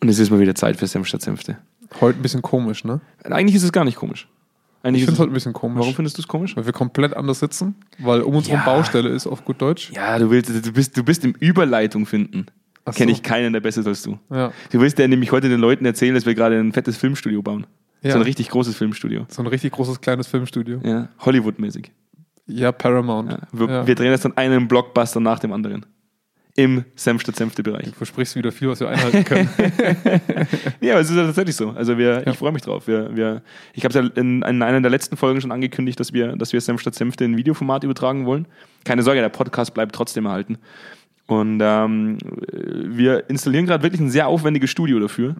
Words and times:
Und 0.00 0.08
es 0.08 0.18
ist 0.18 0.30
mal 0.30 0.40
wieder 0.40 0.54
Zeit 0.54 0.76
für 0.76 0.86
Senf 0.86 1.06
statt 1.08 1.22
Senfte. 1.22 1.58
Heute 2.00 2.18
ein 2.18 2.22
bisschen 2.22 2.42
komisch, 2.42 2.84
ne? 2.84 3.00
Eigentlich 3.24 3.56
ist 3.56 3.62
es 3.64 3.72
gar 3.72 3.84
nicht 3.84 3.96
komisch. 3.96 4.28
Eigentlich 4.82 5.02
Ich 5.02 5.06
finde 5.06 5.14
es 5.14 5.18
heute 5.20 5.30
ein 5.32 5.34
bisschen 5.34 5.52
komisch. 5.52 5.78
warum 5.80 5.94
findest 5.94 6.18
du 6.18 6.22
es 6.22 6.28
komisch? 6.28 6.56
Weil 6.56 6.64
wir 6.66 6.72
komplett 6.72 7.14
anders 7.16 7.40
sitzen, 7.40 7.74
weil 7.98 8.20
um 8.22 8.36
uns 8.36 8.46
Ja. 8.46 8.58
herum 8.64 8.64
Baustelle 8.76 9.08
ist, 9.08 9.26
auf 9.26 9.44
gut 9.44 9.60
Deutsch. 9.60 9.90
Ja, 9.92 10.18
du 10.18 10.30
willst, 10.30 10.50
du 10.50 10.72
bist, 10.72 10.96
du 10.96 11.02
bist 11.02 11.24
im 11.24 11.32
Überleitung 11.40 12.06
finden. 12.06 12.46
So. 12.86 12.92
Kenne 12.92 13.12
ich 13.12 13.22
keinen, 13.22 13.52
der 13.52 13.60
besser 13.60 13.80
ist 13.80 13.86
als 13.86 14.02
du. 14.02 14.18
Ja. 14.30 14.52
Du 14.70 14.80
willst 14.80 14.98
ja 14.98 15.08
nämlich 15.08 15.32
heute 15.32 15.48
den 15.48 15.60
Leuten 15.60 15.84
erzählen, 15.84 16.14
dass 16.14 16.24
wir 16.26 16.34
gerade 16.34 16.58
ein 16.58 16.72
fettes 16.72 16.96
Filmstudio 16.96 17.42
bauen. 17.42 17.66
Ja. 18.02 18.12
So 18.12 18.18
ein 18.18 18.22
richtig 18.22 18.48
großes 18.48 18.76
Filmstudio. 18.76 19.26
So 19.28 19.42
ein 19.42 19.46
richtig 19.48 19.72
großes 19.72 20.00
kleines 20.00 20.26
Filmstudio. 20.28 20.80
Ja, 20.84 21.08
Hollywood-mäßig. 21.18 21.90
Ja, 22.46 22.72
Paramount. 22.72 23.30
Ja. 23.32 23.38
Wir, 23.52 23.86
wir 23.86 23.94
drehen 23.94 24.10
jetzt 24.12 24.24
dann 24.24 24.36
einen 24.38 24.68
Blockbuster 24.68 25.20
nach 25.20 25.38
dem 25.40 25.52
anderen. 25.52 25.84
Im 26.58 26.84
Senf 26.96 27.22
statt 27.22 27.36
Senfte-Bereich. 27.36 27.84
Du 27.84 27.92
versprichst 27.92 28.34
wieder 28.34 28.50
viel, 28.50 28.68
was 28.68 28.80
wir 28.80 28.88
einhalten 28.88 29.24
können. 29.24 29.48
Ja, 30.80 30.94
aber 30.94 31.00
es 31.02 31.08
ist 31.10 31.16
ja 31.16 31.24
tatsächlich 31.24 31.54
so. 31.54 31.70
Also 31.70 31.96
wir, 31.98 32.24
Ja. 32.24 32.32
ich 32.32 32.36
freue 32.36 32.50
mich 32.50 32.62
drauf. 32.62 32.88
Wir, 32.88 33.14
wir, 33.14 33.42
ich 33.74 33.84
habe 33.84 33.96
es 33.96 34.04
ja 34.04 34.10
in, 34.20 34.42
in 34.42 34.62
einer 34.62 34.80
der 34.80 34.90
letzten 34.90 35.16
Folgen 35.16 35.40
schon 35.40 35.52
angekündigt, 35.52 36.00
dass 36.00 36.12
wir, 36.12 36.34
dass 36.36 36.52
wir 36.52 36.60
Senf 36.60 36.80
statt 36.80 36.96
Senfte 36.96 37.24
in 37.24 37.36
Videoformat 37.36 37.84
übertragen 37.84 38.26
wollen. 38.26 38.46
Keine 38.84 39.02
Sorge, 39.04 39.20
der 39.20 39.28
Podcast 39.28 39.72
bleibt 39.72 39.94
trotzdem 39.94 40.26
erhalten. 40.26 40.58
Und 41.28 41.60
ähm, 41.62 42.18
wir 42.52 43.28
installieren 43.30 43.66
gerade 43.66 43.84
wirklich 43.84 44.00
ein 44.00 44.10
sehr 44.10 44.26
aufwendiges 44.26 44.70
Studio 44.70 44.98
dafür, 44.98 45.36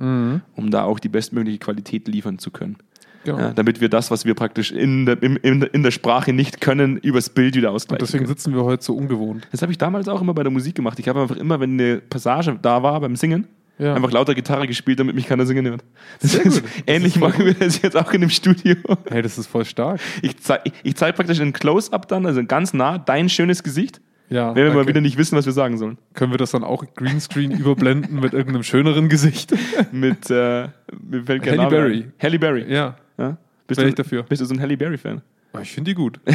um 0.54 0.70
da 0.70 0.84
auch 0.84 1.00
die 1.00 1.08
bestmögliche 1.08 1.58
Qualität 1.58 2.06
liefern 2.06 2.38
zu 2.38 2.50
können. 2.52 2.76
Genau. 3.24 3.38
Ja, 3.38 3.50
damit 3.52 3.80
wir 3.80 3.88
das, 3.88 4.10
was 4.10 4.24
wir 4.24 4.34
praktisch 4.34 4.70
in 4.72 5.06
der, 5.06 5.22
in, 5.22 5.36
in 5.62 5.82
der 5.82 5.90
Sprache 5.90 6.32
nicht 6.32 6.60
können, 6.60 6.96
übers 6.98 7.30
Bild 7.30 7.54
wieder 7.56 7.70
ausgleichen 7.72 8.04
Deswegen 8.04 8.24
können. 8.24 8.36
sitzen 8.36 8.54
wir 8.54 8.64
heute 8.64 8.82
so 8.84 8.94
ungewohnt. 8.96 9.46
Das 9.52 9.62
habe 9.62 9.72
ich 9.72 9.78
damals 9.78 10.08
auch 10.08 10.20
immer 10.20 10.34
bei 10.34 10.42
der 10.42 10.52
Musik 10.52 10.74
gemacht. 10.74 10.98
Ich 10.98 11.08
habe 11.08 11.20
einfach 11.22 11.36
immer, 11.36 11.60
wenn 11.60 11.72
eine 11.80 11.98
Passage 11.98 12.58
da 12.60 12.82
war 12.82 13.00
beim 13.00 13.16
Singen, 13.16 13.46
Ja. 13.78 13.94
einfach 13.94 14.10
lauter 14.12 14.34
Gitarre 14.34 14.66
gespielt, 14.66 14.98
damit 15.00 15.14
mich 15.14 15.26
keiner 15.26 15.46
singen 15.46 15.66
hört. 15.66 15.84
Das 16.20 16.32
Sehr 16.32 16.44
ist, 16.46 16.62
gut. 16.62 16.70
Ähnlich 16.86 17.14
ist 17.16 17.20
machen 17.20 17.44
wir 17.44 17.54
das 17.54 17.80
jetzt 17.82 17.96
auch 17.96 18.12
in 18.12 18.20
dem 18.22 18.30
Studio. 18.30 18.74
Hey, 19.10 19.22
das 19.22 19.38
ist 19.38 19.46
voll 19.46 19.64
stark. 19.64 20.00
Ich 20.22 20.38
zeige 20.40 20.70
ich 20.82 20.96
zeig 20.96 21.14
praktisch 21.16 21.40
in 21.40 21.52
Close-Up 21.52 22.08
dann, 22.08 22.26
also 22.26 22.42
ganz 22.44 22.74
nah, 22.74 22.98
dein 22.98 23.28
schönes 23.28 23.62
Gesicht, 23.62 24.00
Ja. 24.30 24.48
wenn 24.54 24.64
wir 24.64 24.70
mal 24.70 24.74
danke. 24.78 24.88
wieder 24.90 25.00
nicht 25.00 25.16
wissen, 25.16 25.36
was 25.36 25.46
wir 25.46 25.52
sagen 25.52 25.78
sollen. 25.78 25.96
Können 26.14 26.32
wir 26.32 26.38
das 26.38 26.50
dann 26.50 26.64
auch 26.64 26.84
Greenscreen 26.96 27.52
überblenden 27.52 28.18
mit 28.20 28.32
irgendeinem 28.32 28.62
schöneren 28.64 29.08
Gesicht? 29.08 29.52
Mit, 29.92 30.28
äh, 30.30 30.68
mir 31.08 31.22
fällt 31.24 31.42
kein 31.44 31.52
Halle 31.52 31.56
Name 31.56 31.70
Berry. 31.70 32.04
Halle 32.20 32.38
Berry. 32.38 32.64
ja. 32.72 32.96
Ja? 33.18 33.36
Bist, 33.66 33.80
du, 33.80 33.86
ich 33.86 33.94
dafür. 33.94 34.22
bist 34.22 34.40
du 34.40 34.46
so 34.46 34.54
ein 34.54 34.60
Halle 34.60 34.76
Berry-Fan? 34.76 35.20
Aber 35.52 35.62
Ich 35.62 35.72
finde 35.72 35.90
die 35.90 35.94
gut. 35.94 36.20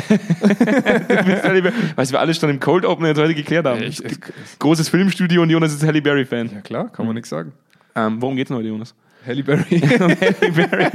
Was 1.96 2.12
wir 2.12 2.20
alle 2.20 2.34
schon 2.34 2.50
im 2.50 2.60
Cold 2.60 2.86
Opener 2.86 3.10
jetzt 3.10 3.20
heute 3.20 3.36
geklärt 3.36 3.66
haben. 3.66 3.82
Gibt 3.82 4.34
Großes 4.60 4.90
Filmstudio 4.90 5.42
und 5.42 5.50
Jonas 5.50 5.74
ist 5.74 5.84
Halle 5.84 6.02
Berry-Fan. 6.02 6.50
Ja 6.54 6.62
klar, 6.62 6.90
kann 6.92 7.06
man 7.06 7.16
nichts 7.16 7.30
sagen. 7.30 7.54
Ähm, 7.96 8.22
worum 8.22 8.36
geht's 8.36 8.50
denn 8.50 8.58
heute, 8.58 8.70
Jonas? 8.70 8.96
Halle 9.26 9.44
Berry. 9.44 9.80
Halle 9.80 10.52
Berry. 10.52 10.88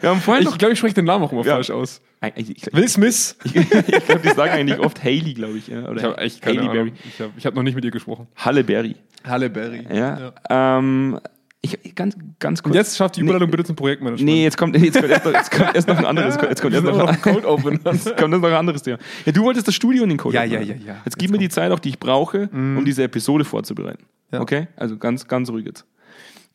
Wir 0.00 0.08
haben 0.10 0.20
vorhin 0.20 0.46
ich 0.48 0.58
glaube, 0.58 0.72
ich 0.72 0.78
spreche 0.78 0.94
den 0.94 1.04
Namen 1.04 1.24
auch 1.24 1.32
immer 1.32 1.44
Ja. 1.44 1.54
falsch 1.54 1.70
aus. 1.70 2.00
Ich, 2.36 2.50
ich, 2.50 2.72
Will 2.74 2.88
Smith. 2.88 3.36
ich, 3.44 3.52
glaube, 3.52 4.20
die 4.24 4.28
sagen 4.30 4.50
eigentlich 4.52 4.78
oft 4.78 5.02
Haley, 5.04 5.34
glaube 5.34 5.58
ich. 5.58 5.68
Ja? 5.68 5.84
Oder 5.88 5.96
Ich 5.96 6.04
habe 6.04 6.18
echt 6.18 6.42
keine. 6.42 6.68
Berry. 6.68 6.92
Ich 7.06 7.20
habe 7.20 7.32
hab 7.44 7.54
noch 7.54 7.62
nicht 7.62 7.74
mit 7.74 7.84
ihr 7.84 7.90
gesprochen. 7.90 8.28
Halle 8.36 8.64
Berry. 8.64 8.96
Halle 9.24 9.50
Berry. 9.50 9.86
Ja. 9.92 10.32
Ähm, 10.48 11.20
ich, 11.60 11.94
ganz, 11.96 12.16
ganz 12.38 12.62
kurz. 12.62 12.72
Und 12.72 12.76
jetzt 12.78 12.96
schafft 12.96 13.16
die 13.16 13.20
Nee. 13.22 13.30
Überleitung 13.30 13.50
bitte 13.50 13.64
zum 13.64 13.76
Projektmanagement. 13.76 14.24
Nee, 14.24 14.44
jetzt 14.44 14.56
kommt, 14.56 14.76
jetzt 14.76 14.94
kommt, 14.98 15.10
erst, 15.10 15.24
noch, 15.24 15.32
jetzt 15.32 15.50
kommt 15.50 15.74
erst 15.74 15.88
noch 15.88 15.98
ein 15.98 16.06
anderes. 16.06 16.36
Jetzt 16.42 16.62
kommt 16.62 16.74
erst 16.74 16.84
noch, 16.86 16.96
noch 16.96 17.20
Cold 17.20 17.44
Open. 17.44 17.72
jetzt 17.84 18.04
kommt 18.16 18.32
erst 18.32 18.42
noch 18.42 18.48
ein 18.48 18.54
anderes 18.54 18.82
Thema. 18.82 18.98
Ja, 19.26 19.32
du 19.32 19.42
wolltest 19.42 19.66
das 19.66 19.74
Studio 19.74 20.04
in 20.04 20.08
den 20.08 20.18
Code. 20.18 20.36
Ja, 20.36 20.42
machen. 20.42 20.52
ja, 20.52 20.60
ja, 20.60 20.74
ja. 20.86 20.96
Jetzt 21.04 21.18
gib 21.18 21.30
mir 21.32 21.38
die 21.38 21.48
Zeit 21.48 21.72
auch, 21.72 21.80
die 21.80 21.88
ich 21.90 21.98
brauche, 21.98 22.48
um 22.52 22.84
diese 22.84 23.02
Episode 23.02 23.44
vorzubereiten. 23.44 24.04
Ja. 24.30 24.40
Okay? 24.40 24.68
Also 24.76 24.96
ganz, 24.98 25.26
ganz 25.26 25.50
ruhig 25.50 25.66
jetzt. 25.66 25.84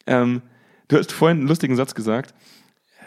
Ähm, 0.07 0.41
du 0.87 0.97
hast 0.97 1.11
vorhin 1.11 1.39
einen 1.39 1.47
lustigen 1.47 1.75
Satz 1.75 1.93
gesagt. 1.95 2.33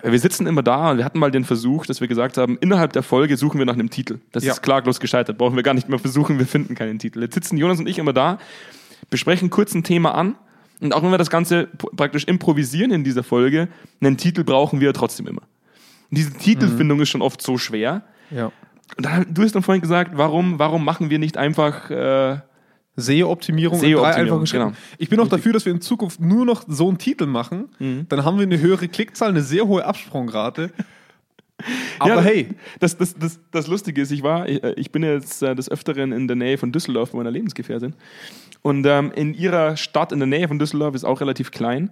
Wir 0.02 0.18
sitzen 0.18 0.46
immer 0.46 0.62
da 0.62 0.90
und 0.90 0.98
wir 0.98 1.04
hatten 1.06 1.18
mal 1.18 1.30
den 1.30 1.44
Versuch, 1.44 1.86
dass 1.86 2.00
wir 2.02 2.08
gesagt 2.08 2.36
haben, 2.36 2.58
innerhalb 2.58 2.92
der 2.92 3.02
Folge 3.02 3.36
suchen 3.38 3.58
wir 3.58 3.64
nach 3.64 3.74
einem 3.74 3.88
Titel. 3.88 4.18
Das 4.32 4.44
Ja. 4.44 4.52
ist 4.52 4.62
klaglos 4.62 5.00
gescheitert. 5.00 5.38
Brauchen 5.38 5.56
wir 5.56 5.62
gar 5.62 5.72
nicht 5.74 5.88
mehr 5.88 5.98
versuchen, 5.98 6.38
wir 6.38 6.46
finden 6.46 6.74
keinen 6.74 6.98
Titel. 6.98 7.22
Jetzt 7.22 7.34
sitzen 7.34 7.56
Jonas 7.56 7.78
und 7.80 7.88
ich 7.88 7.98
immer 7.98 8.12
da, 8.12 8.38
besprechen 9.08 9.48
kurz 9.48 9.74
ein 9.74 9.82
Thema 9.84 10.14
an 10.14 10.36
und 10.80 10.92
auch 10.94 11.02
wenn 11.02 11.10
wir 11.10 11.18
das 11.18 11.30
Ganze 11.30 11.68
praktisch 11.96 12.24
improvisieren 12.24 12.90
in 12.90 13.04
dieser 13.04 13.22
Folge, 13.22 13.68
einen 14.00 14.16
Titel 14.16 14.44
brauchen 14.44 14.80
wir 14.80 14.92
trotzdem 14.92 15.26
immer. 15.26 15.42
Und 16.10 16.18
diese 16.18 16.32
Titelfindung 16.32 17.00
ist 17.00 17.08
schon 17.08 17.22
oft 17.22 17.42
so 17.42 17.58
schwer. 17.58 18.02
Ja. 18.30 18.52
Und 18.96 19.06
dann, 19.06 19.26
du 19.32 19.42
hast 19.42 19.54
dann 19.54 19.62
vorhin 19.62 19.80
gesagt, 19.80 20.12
warum, 20.14 20.58
warum 20.58 20.84
machen 20.84 21.10
wir 21.10 21.18
nicht 21.18 21.36
einfach 21.36 21.90
äh, 21.90 22.38
SEO-Optimierung 22.96 23.76
in 23.76 23.80
drei 23.80 23.88
SEO-Optimierung, 23.88 24.04
einfachen 24.04 24.46
Schritten. 24.46 24.64
genau. 24.66 24.76
Ich 24.98 25.08
bin 25.08 25.20
auch 25.20 25.28
dafür, 25.28 25.52
dass 25.52 25.64
wir 25.64 25.72
in 25.72 25.80
Zukunft 25.80 26.20
nur 26.20 26.44
noch 26.44 26.64
so 26.66 26.88
einen 26.88 26.98
Titel 26.98 27.26
machen. 27.26 27.68
Dann 28.08 28.24
haben 28.24 28.38
wir 28.38 28.44
eine 28.44 28.60
höhere 28.60 28.88
Klickzahl, 28.88 29.30
eine 29.30 29.42
sehr 29.42 29.66
hohe 29.66 29.84
Absprungrate. 29.84 30.70
Aber 31.98 32.16
Ja, 32.16 32.20
hey, 32.20 32.48
Das, 32.80 32.96
das, 32.96 33.14
das, 33.14 33.40
das 33.50 33.66
Lustige 33.66 34.02
ist, 34.02 34.10
ich 34.10 34.22
war, 34.22 34.46
ich, 34.48 34.62
äh, 34.62 34.74
ich 34.76 34.92
bin 34.92 35.02
jetzt 35.02 35.42
äh, 35.42 35.54
des 35.54 35.70
Öfteren 35.70 36.12
in 36.12 36.28
der 36.28 36.36
Nähe 36.36 36.58
von 36.58 36.70
Düsseldorf 36.70 37.12
bei 37.12 37.18
meiner 37.18 37.30
Lebensgefährtin. 37.30 37.94
Und 38.66 38.84
ähm, 38.86 39.12
in 39.14 39.32
ihrer 39.32 39.76
Stadt 39.76 40.10
in 40.10 40.18
der 40.18 40.26
Nähe 40.26 40.48
von 40.48 40.58
Düsseldorf 40.58 40.94
ist 40.96 41.04
auch 41.04 41.20
relativ 41.20 41.50
klein, 41.52 41.90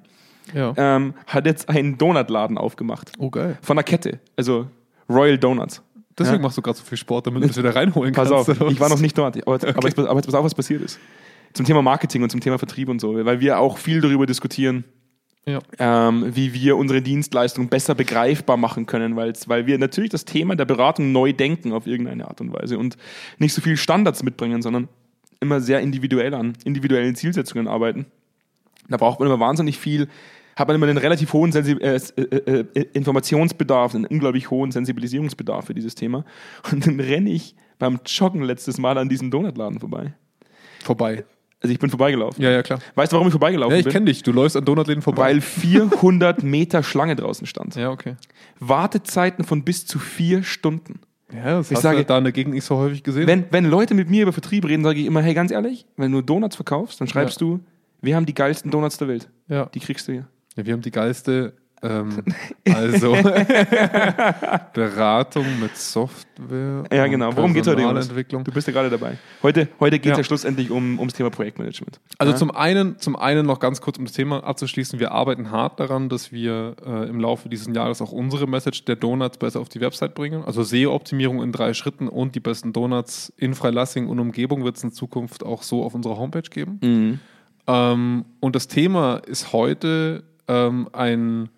ja. 0.53 0.75
ähm, 0.77 1.15
hat 1.27 1.47
jetzt 1.47 1.69
einen 1.69 1.99
Donutladen 1.99 2.59
aufgemacht. 2.59 3.13
oh 3.19 3.31
geil. 3.31 3.59
Von 3.63 3.79
einer 3.79 3.85
Kette, 3.85 4.19
also 4.37 4.67
Royal 5.09 5.39
Donuts. 5.39 5.83
Deswegen 6.19 6.37
Ja. 6.39 6.43
machst 6.43 6.59
du 6.59 6.63
gerade 6.63 6.77
so 6.79 6.85
viel 6.85 6.99
Sport, 6.99 7.27
damit 7.29 7.45
du 7.45 7.49
es 7.49 7.57
wieder 7.57 7.75
reinholen 7.77 8.13
Pass 8.13 8.29
kannst. 8.31 8.51
auf, 8.51 8.61
oder 8.61 8.71
ich 8.73 8.81
war 8.81 8.89
noch 8.89 8.99
nicht 9.01 9.17
dort. 9.17 9.37
Aber, 9.47 9.55
aber, 9.55 9.87
jetzt, 9.89 9.99
aber 9.99 10.17
jetzt 10.17 10.27
pass 10.27 10.35
auf, 10.35 10.45
was 10.45 10.55
passiert 10.55 10.83
ist. 10.83 10.99
Zum 11.53 11.65
Thema 11.65 11.81
Marketing 11.83 12.23
und 12.25 12.31
zum 12.31 12.41
Thema 12.41 12.59
Vertrieb 12.59 12.89
und 12.89 13.01
so, 13.01 13.15
weil 13.25 13.39
wir 13.41 13.61
auch 13.61 13.79
viel 13.79 14.01
darüber 14.01 14.27
diskutieren, 14.27 14.83
Ja. 15.47 15.61
ähm, 15.79 16.25
wie 16.35 16.53
wir 16.55 16.77
unsere 16.77 17.03
Dienstleistung 17.03 17.69
besser 17.69 17.95
begreifbar 17.95 18.57
machen 18.57 18.87
können, 18.87 19.15
weil 19.17 19.67
wir 19.67 19.79
natürlich 19.79 20.11
das 20.11 20.25
Thema 20.25 20.57
der 20.57 20.65
Beratung 20.65 21.13
neu 21.13 21.33
denken 21.33 21.73
auf 21.73 21.87
irgendeine 21.87 22.27
Art 22.27 22.41
und 22.41 22.53
Weise 22.53 22.79
und 22.79 22.97
nicht 23.39 23.55
so 23.55 23.61
viel 23.63 23.77
Standards 23.77 24.25
mitbringen, 24.25 24.61
sondern 24.63 24.89
immer 25.45 25.61
sehr 25.61 25.81
individuell 25.81 26.35
an 26.35 26.55
individuellen 26.65 27.15
Zielsetzungen 27.15 27.69
arbeiten. 27.69 28.07
Da 28.89 28.97
braucht 28.97 29.21
man 29.21 29.29
immer 29.29 29.41
wahnsinnig 29.41 29.79
viel, 29.79 30.09
hat 30.57 30.69
man 30.69 30.77
immer 30.77 30.87
einen 30.87 30.99
relativ 30.99 31.33
hohen 31.33 31.53
Sensi 31.53 31.73
äh, 31.73 32.01
äh, 32.17 32.65
äh, 32.75 32.87
Informationsbedarf, 32.93 33.95
einen 33.95 34.07
unglaublich 34.07 34.51
hohen 34.51 34.73
Sensibilisierungsbedarf 34.73 35.67
für 35.67 35.75
dieses 35.75 35.95
Thema. 35.95 36.25
Und 36.71 36.87
dann 36.87 37.01
renne 37.01 37.31
ich 37.31 37.55
beim 37.79 38.01
Joggen 38.07 38.43
letztes 38.43 38.79
Mal 38.79 38.99
an 38.99 39.09
diesem 39.09 39.31
Donutladen 39.31 39.81
vorbei. 39.81 40.15
Vorbei. 40.83 41.25
Also 41.61 41.73
ich 41.73 41.79
bin 41.79 41.89
vorbeigelaufen. 41.89 42.45
Ja, 42.45 42.51
ja, 42.51 42.63
klar. 42.63 42.79
Weißt 42.95 43.11
du, 43.11 43.15
warum 43.17 43.29
ich 43.29 43.33
vorbeigelaufen 43.33 43.73
Ja, 43.73 43.79
ich 43.79 43.85
bin? 43.85 43.93
kenne 43.93 44.07
dich. 44.07 44.23
Du 44.23 44.33
läufst 44.33 44.55
an 44.55 44.67
Donutläden 44.67 45.03
vorbei. 45.03 45.23
Weil 45.23 45.41
400 45.41 46.43
Meter 46.43 46.83
Schlange 46.83 47.17
draußen 47.17 47.47
stand. 47.47 47.75
ja, 47.77 47.91
okay. 47.91 48.17
Wartezeiten 48.61 49.45
von 49.45 49.65
bis 49.65 49.87
zu 49.87 49.99
vier 49.99 50.43
Stunden. 50.43 51.01
Ja, 51.35 51.57
das 51.59 51.71
Ich 51.71 51.77
hast 51.77 51.83
sage- 51.83 51.99
du 51.99 52.05
da 52.05 52.19
in 52.19 52.25
der 52.25 52.33
Gegend 52.33 52.55
nicht 52.55 52.65
so 52.65 52.77
häufig 52.77 53.03
gesehen. 53.03 53.27
Wenn, 53.27 53.45
wenn 53.51 53.65
Leute 53.65 53.95
mit 53.95 54.09
mir 54.09 54.23
über 54.23 54.33
Vertrieb 54.33 54.65
reden, 54.67 54.85
sage 54.85 55.01
ich 55.01 55.07
immer, 55.07 55.21
hey, 55.23 55.35
ganz 55.35 55.51
ehrlich, 55.51 55.87
wenn 55.97 56.13
du 56.13 56.23
Donuts 56.23 56.57
verkaufst, 56.57 57.01
dann 57.01 57.09
schreibst 57.09 57.41
du, 57.41 57.61
wir 58.01 58.15
haben 58.17 58.27
die 58.27 58.35
geilsten 58.35 58.71
Donuts 58.71 58.99
der 58.99 59.09
Welt. 59.09 59.29
ja. 59.49 59.67
Die 59.67 59.81
kriegst 59.81 60.07
du 60.09 60.13
hier. 60.13 60.27
ja, 60.57 60.65
wir 60.67 60.73
haben 60.73 60.83
die 60.83 60.91
geilste 60.91 61.55
ähm, 61.85 62.25
also 62.75 63.13
Beratung 64.73 65.45
mit 65.61 65.77
Software. 65.77 66.85
Ja, 66.91 67.07
genau. 67.07 67.37
Worum 67.37 67.53
geht's 67.53 67.69
heute, 67.69 67.83
Jonas? 67.83 68.07
Personalentwicklung. 68.07 68.45
Du 68.45 68.53
bist 68.53 68.67
ja 68.67 68.73
gerade 68.73 68.89
dabei. 68.89 69.19
Heute, 69.43 69.69
heute 69.79 69.99
geht 69.99 70.13
es 70.13 70.17
ja. 70.17 70.17
Ja. 70.19 70.25
schlussendlich 70.25 70.71
um, 70.71 70.99
ums 70.99 71.13
Thema 71.13 71.31
Projektmanagement. 71.31 72.01
Also 72.19 72.33
ja? 72.33 72.39
zum 72.39 72.51
einen, 72.51 72.99
zum 72.99 73.17
einen 73.17 73.47
noch 73.47 73.61
ganz 73.61 73.81
kurz, 73.81 73.99
um 73.99 74.07
das 74.07 74.15
Thema 74.15 74.43
abzuschließen, 74.45 74.99
wir 74.99 75.13
arbeiten 75.13 75.51
hart 75.51 75.79
daran, 75.79 76.09
dass 76.09 76.33
wir 76.33 76.77
äh, 76.85 77.09
im 77.09 77.21
Laufe 77.21 77.49
dieses 77.49 77.73
Jahres 77.75 78.01
auch 78.01 78.13
unsere 78.13 78.47
Message 78.47 78.85
der 78.87 78.97
Donuts 78.97 79.37
besser 79.37 79.61
auf 79.61 79.69
die 79.69 79.81
Website 79.81 80.15
bringen. 80.15 80.43
Also 80.45 80.63
SEO-Optimierung 80.63 81.43
in 81.43 81.53
drei 81.53 81.75
Schritten 81.75 82.09
und 82.09 82.35
die 82.35 82.41
besten 82.41 82.73
Donuts 82.73 83.33
in 83.37 83.55
Freilassing 83.55 84.09
und 84.09 84.19
Umgebung 84.19 84.65
wird 84.65 84.77
es 84.77 84.85
in 84.85 84.93
Zukunft 84.93 85.45
auch 85.45 85.63
so 85.63 85.85
auf 85.85 85.95
unserer 85.95 86.17
Homepage 86.17 86.49
geben. 86.49 86.79
Mhm. 86.83 87.21
Ähm, 87.67 88.25
und 88.41 88.57
das 88.57 88.69
Thema 88.69 89.17
ist 89.17 89.53
heute 89.53 90.25
ähm, 90.49 90.89
ein 90.93 91.49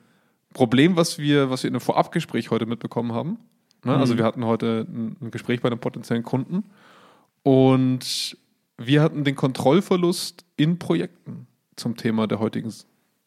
Problem, 0.56 0.96
was 0.96 1.18
wir, 1.18 1.50
was 1.50 1.62
wir 1.62 1.68
in 1.68 1.74
einem 1.74 1.82
Vorabgespräch 1.82 2.50
heute 2.50 2.64
mitbekommen 2.64 3.12
haben. 3.12 3.38
Ne? 3.84 3.94
Also 3.94 4.16
wir 4.16 4.24
hatten 4.24 4.46
heute 4.46 4.86
ein, 4.88 5.16
ein 5.20 5.30
Gespräch 5.30 5.60
bei 5.60 5.68
einem 5.68 5.78
potenziellen 5.78 6.22
Kunden 6.22 6.64
und 7.42 8.38
wir 8.78 9.02
hatten 9.02 9.22
den 9.24 9.36
Kontrollverlust 9.36 10.46
in 10.56 10.78
Projekten 10.78 11.46
zum 11.76 11.98
Thema 11.98 12.26
der 12.26 12.40
heutigen 12.40 12.72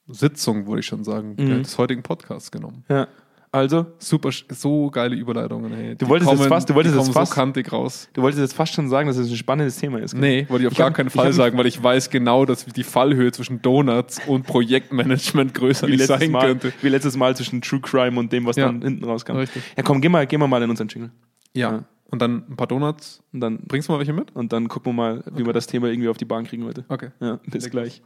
Sitzung, 0.08 0.66
würde 0.66 0.80
ich 0.80 0.88
schon 0.88 1.04
sagen, 1.04 1.36
der, 1.36 1.60
des 1.60 1.78
heutigen 1.78 2.02
Podcasts 2.02 2.50
genommen. 2.50 2.84
ja. 2.90 3.08
Also, 3.52 3.88
Super, 3.98 4.30
so 4.50 4.92
geile 4.92 5.16
Überleitungen. 5.16 5.74
Hey. 5.74 5.96
Du 5.96 6.08
wolltest 6.08 6.30
jetzt 6.32 6.46
fast- 6.46 6.70
du 6.70 6.76
wolltest 6.76 6.94
jetzt 6.96 7.04
kommen 7.06 7.14
fast- 7.14 7.32
so 7.32 7.36
kantig 7.36 7.72
raus. 7.72 8.08
du 8.14 8.22
wolltest 8.22 8.40
jetzt 8.42 8.54
fast 8.54 8.74
schon 8.76 8.90
sagen, 8.90 9.08
dass 9.08 9.18
es 9.18 9.28
ein 9.32 9.36
spannendes 9.36 9.78
Thema 9.78 9.98
ist. 10.00 10.12
gell? 10.12 10.22
Nee, 10.22 10.46
wollte 10.50 10.64
ich 10.64 10.68
auf 10.68 10.74
Ich 10.74 10.78
gar 10.78 10.88
hab- 10.88 10.94
keinen 10.94 11.10
Fall 11.10 11.34
sagen, 11.34 11.58
weil 11.58 11.66
ich 11.66 11.82
weiß 11.82 12.12
genau, 12.12 12.46
dass 12.46 12.66
die 12.66 12.84
Fallhöhe 12.84 13.32
zwischen 13.32 13.60
Donuts 13.64 14.20
und 14.28 14.46
Projektmanagement 14.46 15.54
größer 15.56 15.88
nicht 15.88 16.04
sein 16.06 16.30
Mal, 16.32 16.46
könnte. 16.48 16.74
wie 16.84 16.90
letztes 16.90 17.18
Mal 17.18 17.36
zwischen 17.36 17.62
True 17.62 17.80
Crime 17.82 18.20
und 18.20 18.32
dem, 18.32 18.46
was 18.46 18.56
Ja. 18.56 18.68
dann 18.68 18.84
hinten 18.84 19.04
rauskam. 19.04 19.38
Richtig. 19.38 19.64
Ja, 19.76 19.82
komm, 19.84 20.00
geh 20.02 20.10
mal, 20.10 20.28
geh 20.28 20.38
mal 20.38 20.48
mal 20.48 20.62
in 20.62 20.70
unseren 20.70 20.88
Jingle. 20.88 21.10
Ja. 21.54 21.86
Und 22.12 22.22
dann 22.22 22.44
ein 22.50 22.56
paar 22.56 22.68
Donuts. 22.68 23.22
Und 23.34 23.42
dann, 23.42 23.60
Bringst 23.68 23.88
du 23.88 23.94
mal 23.94 24.00
welche 24.00 24.14
mit? 24.14 24.36
und 24.36 24.52
dann 24.52 24.68
gucken 24.68 24.92
wir 24.92 24.96
mal, 24.96 25.24
wie 25.36 25.46
wir 25.46 25.54
das 25.54 25.68
Thema 25.68 25.88
irgendwie 25.88 26.10
auf 26.10 26.18
die 26.18 26.26
Bahn 26.26 26.46
kriegen 26.46 26.66
heute. 26.66 26.84
Okay. 26.90 27.10
Ja, 27.20 27.40
bis 27.46 27.70
gleich. 27.70 28.02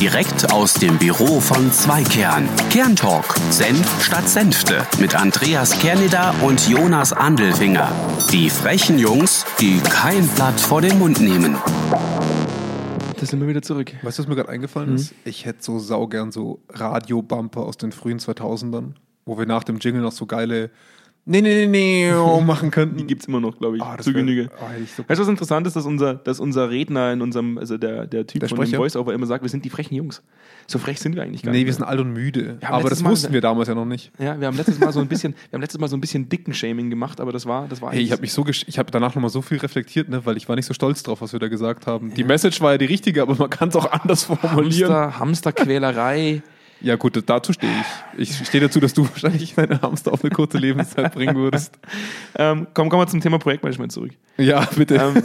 Direkt 0.00 0.52
aus 0.52 0.74
dem 0.74 0.98
Büro 0.98 1.40
von 1.40 1.70
Zweikern. 1.72 2.48
Kerntalk. 2.70 3.34
Senf 3.50 4.04
statt 4.04 4.28
Senfte. 4.28 4.86
Mit 5.00 5.14
Andreas 5.14 5.78
Kerneder 5.78 6.34
und 6.42 6.68
Jonas 6.68 7.12
Andelfinger. 7.12 7.90
Die 8.32 8.50
frechen 8.50 8.98
Jungs, 8.98 9.44
die 9.60 9.78
kein 9.78 10.26
Blatt 10.28 10.60
vor 10.60 10.80
den 10.80 10.98
Mund 10.98 11.20
nehmen. 11.20 11.56
Da 13.18 13.26
sind 13.26 13.40
wir 13.40 13.48
wieder 13.48 13.62
zurück. 13.62 13.92
Weißt 14.02 14.18
du, 14.18 14.22
was 14.22 14.28
mir 14.28 14.34
gerade 14.34 14.48
eingefallen 14.50 14.94
ist? 14.96 15.14
Ich 15.24 15.46
hätte 15.46 15.62
so 15.62 15.78
saugern 15.78 16.32
so 16.32 16.60
Radiobumper 16.70 17.62
aus 17.62 17.76
den 17.76 17.92
frühen 17.92 18.18
2000ern, 18.18 18.94
wo 19.24 19.38
wir 19.38 19.46
nach 19.46 19.64
dem 19.64 19.78
Jingle 19.78 20.02
noch 20.02 20.12
so 20.12 20.26
geile 20.26 20.70
Nee, 21.26 21.40
nee, 21.40 21.66
nee, 21.66 22.10
nee 22.12 22.40
machen 22.42 22.70
könnten. 22.70 22.96
Die 22.98 23.06
gibt 23.06 23.22
es 23.22 23.28
immer 23.28 23.40
noch, 23.40 23.58
glaube 23.58 23.78
ich, 23.78 23.82
das 23.82 24.04
zu 24.04 24.12
Genüge. 24.12 24.50
ich 24.82 24.92
so- 24.92 25.04
Weißt 25.08 25.18
du, 25.18 25.22
was 25.22 25.28
interessant 25.28 25.66
ist, 25.66 25.74
dass 25.74 25.86
unser, 25.86 26.14
dass 26.14 26.38
unser 26.38 26.68
Redner 26.68 27.12
in 27.12 27.22
unserem, 27.22 27.56
also 27.56 27.78
der, 27.78 28.06
der 28.06 28.26
Typ 28.26 28.40
Der 28.40 28.48
von 28.50 28.58
dem? 28.64 28.74
Voice-Over 28.74 29.14
immer 29.14 29.24
sagt, 29.26 29.42
wir 29.42 29.48
sind 29.48 29.64
die 29.64 29.70
frechen 29.70 29.94
Jungs. 29.94 30.22
So 30.66 30.78
frech 30.78 31.00
sind 31.00 31.14
wir 31.16 31.22
eigentlich 31.22 31.42
gar 31.42 31.52
Nee, 31.52 31.58
nicht. 31.58 31.66
wir 31.66 31.72
sind 31.74 31.84
alt 31.84 32.00
und 32.00 32.12
müde. 32.12 32.58
Aber 32.62 32.90
das 32.90 33.02
Mal- 33.02 33.10
wussten 33.10 33.32
wir 33.32 33.40
damals 33.40 33.68
ja 33.68 33.74
noch 33.74 33.84
nicht. 33.86 34.12
ja, 34.18 34.38
wir 34.38 34.46
haben 34.46 34.56
letztes 34.56 34.78
Mal 34.78 34.92
so 34.92 35.00
ein 35.00 35.08
bisschen, 35.08 35.34
wir 35.50 35.56
haben 35.56 35.60
letztes 35.62 35.80
Mal 35.80 35.88
so 35.88 35.96
ein 35.96 36.00
bisschen 36.00 36.28
dicken 36.28 36.52
Shaming 36.52 36.90
gemacht, 36.90 37.20
aber 37.20 37.32
das 37.32 37.46
war, 37.46 37.68
das 37.68 37.80
war 37.80 37.92
Hey, 37.92 38.02
ich 38.02 38.12
habe 38.12 38.20
mich 38.20 38.32
so 38.32 38.44
ich 38.46 38.78
habe 38.78 38.90
danach 38.90 39.14
nochmal 39.14 39.30
so 39.30 39.40
viel 39.40 39.58
reflektiert, 39.58 40.10
ne, 40.10 40.24
weil 40.26 40.36
ich 40.36 40.48
war 40.48 40.56
nicht 40.56 40.66
so 40.66 40.74
stolz 40.74 41.02
drauf, 41.02 41.22
was 41.22 41.32
wir 41.32 41.40
da 41.40 41.48
gesagt 41.48 41.86
haben. 41.86 42.12
Die 42.14 42.24
Message 42.24 42.60
war 42.60 42.72
ja 42.72 42.78
die 42.78 42.84
richtige, 42.86 43.22
aber 43.22 43.34
man 43.34 43.48
kann 43.48 43.70
es 43.70 43.76
auch 43.76 43.90
anders 43.90 44.24
formulieren. 44.24 44.92
Hamster, 44.92 45.18
Hamsterquälerei. 45.20 46.42
Ja 46.84 46.96
gut, 46.96 47.18
dazu 47.26 47.54
stehe 47.54 47.72
ich. 48.18 48.40
Ich 48.40 48.46
stehe 48.46 48.62
dazu, 48.62 48.78
dass 48.78 48.92
du 48.92 49.08
wahrscheinlich 49.08 49.54
deine 49.54 49.80
Hamster 49.80 50.12
auf 50.12 50.22
eine 50.22 50.30
kurze 50.30 50.58
Lebenszeit 50.58 51.14
bringen 51.14 51.34
würdest. 51.34 51.78
ähm, 52.36 52.66
komm, 52.74 52.90
kommen 52.90 53.02
wir 53.02 53.06
zum 53.06 53.20
Thema 53.20 53.38
Projektmanagement 53.38 53.90
zurück. 53.90 54.12
Ja, 54.36 54.68
bitte. 54.76 54.96
Ähm, 54.96 55.22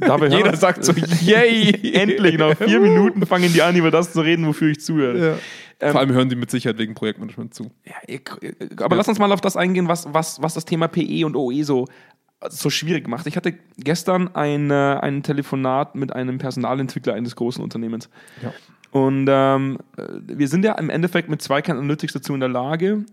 Jeder 0.30 0.56
sagt 0.56 0.84
so, 0.84 0.92
yay! 0.92 1.94
endlich, 1.94 2.38
nach 2.38 2.56
vier 2.56 2.78
Minuten 2.78 3.26
fangen 3.26 3.52
die 3.52 3.60
an, 3.60 3.74
über 3.74 3.90
das 3.90 4.12
zu 4.12 4.20
reden, 4.20 4.46
wofür 4.46 4.70
ich 4.70 4.80
zuhöre. 4.80 5.38
Ja. 5.80 5.90
Vor 5.90 6.00
allem 6.00 6.12
hören 6.12 6.28
die 6.28 6.36
mit 6.36 6.50
Sicherheit 6.50 6.78
wegen 6.78 6.94
Projektmanagement 6.94 7.54
zu. 7.54 7.70
Ja, 7.84 8.18
aber 8.78 8.96
lass 8.96 9.08
uns 9.08 9.18
mal 9.18 9.32
auf 9.32 9.40
das 9.40 9.56
eingehen, 9.56 9.88
was, 9.88 10.12
was, 10.14 10.40
was 10.40 10.54
das 10.54 10.64
Thema 10.64 10.88
PE 10.88 11.26
und 11.26 11.36
OE 11.36 11.62
so, 11.64 11.86
so 12.48 12.70
schwierig 12.70 13.08
macht. 13.08 13.26
Ich 13.26 13.36
hatte 13.36 13.54
gestern 13.78 14.34
ein, 14.34 14.70
äh, 14.70 14.74
ein 14.74 15.22
Telefonat 15.22 15.96
mit 15.96 16.12
einem 16.12 16.38
Personalentwickler 16.38 17.14
eines 17.14 17.34
großen 17.34 17.62
Unternehmens. 17.62 18.08
Ja. 18.42 18.52
Und 18.94 19.26
ähm, 19.28 19.78
äh, 19.96 20.02
wir 20.22 20.46
sind 20.46 20.64
ja 20.64 20.74
im 20.74 20.88
Endeffekt 20.88 21.28
mit 21.28 21.42
Zweikern 21.42 21.78
Analytics 21.78 22.12
dazu 22.12 22.32
in 22.32 22.38
der 22.38 22.48
Lage, 22.48 23.04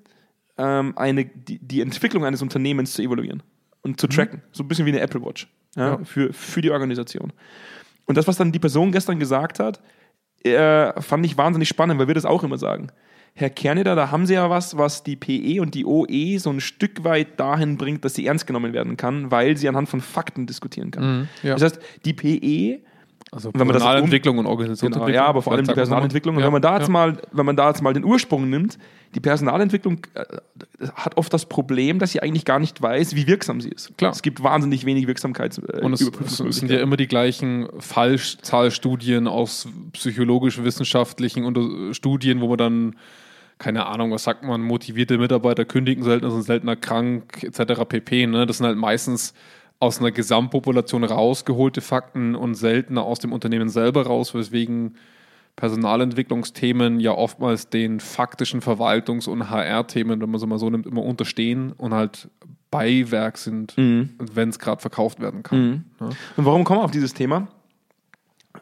ähm, 0.59 0.93
eine, 0.95 1.25
die, 1.25 1.57
die 1.57 1.81
Entwicklung 1.81 2.23
eines 2.23 2.43
Unternehmens 2.43 2.93
zu 2.93 3.01
evaluieren 3.01 3.41
und 3.81 3.99
zu 3.99 4.05
tracken. 4.05 4.43
So 4.51 4.63
ein 4.63 4.67
bisschen 4.67 4.85
wie 4.85 4.91
eine 4.91 4.99
Apple 4.99 5.25
Watch 5.25 5.47
ja, 5.75 5.87
Ja. 5.87 5.99
Für, 6.03 6.31
für 6.33 6.61
die 6.61 6.69
Organisation. 6.69 7.33
Und 8.05 8.15
das, 8.15 8.27
was 8.27 8.37
dann 8.37 8.51
die 8.51 8.59
Person 8.59 8.91
gestern 8.91 9.17
gesagt 9.17 9.57
hat, 9.57 9.81
äh, 10.43 11.01
fand 11.01 11.25
ich 11.25 11.35
wahnsinnig 11.35 11.69
spannend, 11.69 11.99
weil 11.99 12.07
wir 12.07 12.13
das 12.13 12.25
auch 12.25 12.43
immer 12.43 12.59
sagen. 12.59 12.91
Herr 13.33 13.49
Kerneder, 13.49 13.95
da 13.95 14.11
haben 14.11 14.27
Sie 14.27 14.35
ja 14.35 14.51
was, 14.51 14.77
was 14.77 15.01
die 15.01 15.15
PE 15.15 15.63
und 15.63 15.73
die 15.73 15.85
OE 15.85 16.37
so 16.37 16.51
ein 16.51 16.61
Stück 16.61 17.03
weit 17.03 17.39
dahin 17.39 17.77
bringt, 17.77 18.05
dass 18.05 18.13
sie 18.13 18.27
ernst 18.27 18.45
genommen 18.45 18.73
werden 18.73 18.97
kann, 18.97 19.31
weil 19.31 19.57
sie 19.57 19.67
anhand 19.67 19.89
von 19.89 20.01
Fakten 20.01 20.45
diskutieren 20.45 20.91
kann. 20.91 21.21
Mhm, 21.21 21.27
ja. 21.41 21.53
Das 21.55 21.63
heißt, 21.63 21.79
die 22.05 22.13
PE 22.13 22.83
Also 23.33 23.49
Wenn 23.53 23.59
man 23.59 23.67
das 23.69 23.81
Personalentwicklung 23.83 24.37
und 24.39 24.43
Genau, 24.43 24.51
Organisationsentwicklung. 24.51 25.15
ja, 25.15 25.25
aber 25.25 25.41
vor 25.41 25.53
allem 25.53 25.65
die 25.65 25.73
Personalentwicklung. 25.73 26.35
Und 26.35 26.43
wenn 26.43 26.51
man 26.51 26.61
da 26.61 26.75
jetzt 26.77 26.87
ja. 26.87 26.91
mal, 26.91 27.17
wenn 27.31 27.45
man 27.45 27.55
da 27.55 27.69
jetzt 27.69 27.81
mal 27.81 27.93
den 27.93 28.03
Ursprung 28.03 28.49
nimmt, 28.49 28.77
die 29.15 29.21
Personalentwicklung 29.21 29.99
äh, 30.15 30.25
hat 30.95 31.15
oft 31.15 31.33
das 31.33 31.45
Problem, 31.45 31.97
dass 31.99 32.11
sie 32.11 32.21
eigentlich 32.21 32.43
gar 32.43 32.59
nicht 32.59 32.81
weiß, 32.81 33.15
wie 33.15 33.27
wirksam 33.27 33.61
sie 33.61 33.69
ist. 33.69 33.97
Klar. 33.97 34.11
Es 34.11 34.21
gibt 34.21 34.43
wahnsinnig 34.43 34.85
wenig 34.85 35.07
Wirksamkeits 35.07 35.59
äh, 35.59 35.79
Und 35.81 35.93
es, 35.93 36.01
es 36.01 36.57
sind 36.57 36.69
ja 36.71 36.81
immer 36.81 36.97
die 36.97 37.07
gleichen 37.07 37.69
Fallzahlstudien 37.79 39.27
aus 39.27 39.67
psychologisch-wissenschaftlichen 39.93 41.45
Unter- 41.45 41.93
Studien, 41.93 42.41
wo 42.41 42.49
man 42.49 42.57
dann, 42.57 42.95
keine 43.57 43.85
Ahnung, 43.85 44.11
was 44.11 44.23
sagt 44.23 44.43
man, 44.43 44.61
motivierte 44.61 45.17
Mitarbeiter 45.17 45.65
kündigen 45.65 46.03
seltener, 46.03 46.31
sind 46.31 46.43
seltener 46.43 46.75
krank, 46.75 47.43
etc. 47.43 47.81
pp. 47.87 48.27
Ne? 48.27 48.45
Das 48.45 48.57
sind 48.57 48.65
halt 48.65 48.77
meistens 48.77 49.33
aus 49.81 49.99
einer 49.99 50.11
Gesamtpopulation 50.11 51.03
rausgeholte 51.03 51.81
Fakten 51.81 52.35
und 52.35 52.53
seltener 52.55 53.03
aus 53.03 53.19
dem 53.19 53.33
Unternehmen 53.33 53.67
selber 53.67 54.05
raus, 54.05 54.33
weswegen 54.35 54.95
Personalentwicklungsthemen 55.55 56.99
ja 56.99 57.11
oftmals 57.11 57.69
den 57.69 57.99
faktischen 57.99 58.61
Verwaltungs- 58.61 59.27
und 59.27 59.49
HR-Themen, 59.49 60.21
wenn 60.21 60.29
man 60.29 60.39
es 60.39 60.45
mal 60.45 60.59
so 60.59 60.69
nimmt, 60.69 60.85
immer 60.85 61.03
unterstehen 61.03 61.73
und 61.73 61.93
halt 61.93 62.29
Beiwerk 62.69 63.37
sind, 63.37 63.73
wenn 63.75 64.49
es 64.49 64.59
gerade 64.59 64.79
verkauft 64.81 65.19
werden 65.19 65.43
kann. 65.43 65.85
Ja. 65.99 66.05
Und 66.37 66.45
warum 66.45 66.63
kommen 66.63 66.79
wir 66.79 66.85
auf 66.85 66.91
dieses 66.91 67.13
Thema? 67.13 67.47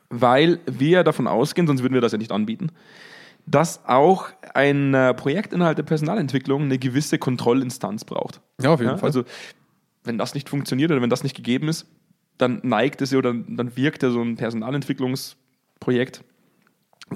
Weil 0.10 0.60
wir 0.66 1.04
davon 1.04 1.28
ausgehen, 1.28 1.68
sonst 1.68 1.84
würden 1.84 1.94
wir 1.94 2.02
das 2.02 2.12
ja 2.14 2.18
nicht 2.18 2.32
anbieten, 2.32 2.72
dass 3.46 3.86
auch 3.86 4.28
ein 4.54 4.94
äh, 4.94 5.14
Projekt 5.14 5.54
innerhalb 5.54 5.76
der 5.76 5.84
Personalentwicklung 5.84 6.64
eine 6.64 6.80
gewisse 6.80 7.18
Kontrollinstanz 7.18 8.06
braucht. 8.06 8.42
Ja, 8.62 8.74
auf 8.74 8.80
jeden 8.80 8.92
Ja, 8.94 8.98
Fall. 8.98 9.10
also, 9.10 9.24
wenn 10.04 10.18
das 10.18 10.34
nicht 10.34 10.50
funktioniert 10.50 10.92
oder 10.92 11.02
wenn 11.02 11.10
das 11.10 11.24
nicht 11.24 11.36
gegeben 11.36 11.68
ist, 11.68 11.88
dann 12.38 12.62
neigt 12.64 13.02
es 13.02 13.12
ja 13.12 13.18
oder 13.18 13.34
dann 13.34 13.76
wirkt 13.76 14.04
ja 14.04 14.10
so 14.12 14.22
ein 14.22 14.36
Personalentwicklungsprojekt 14.36 16.24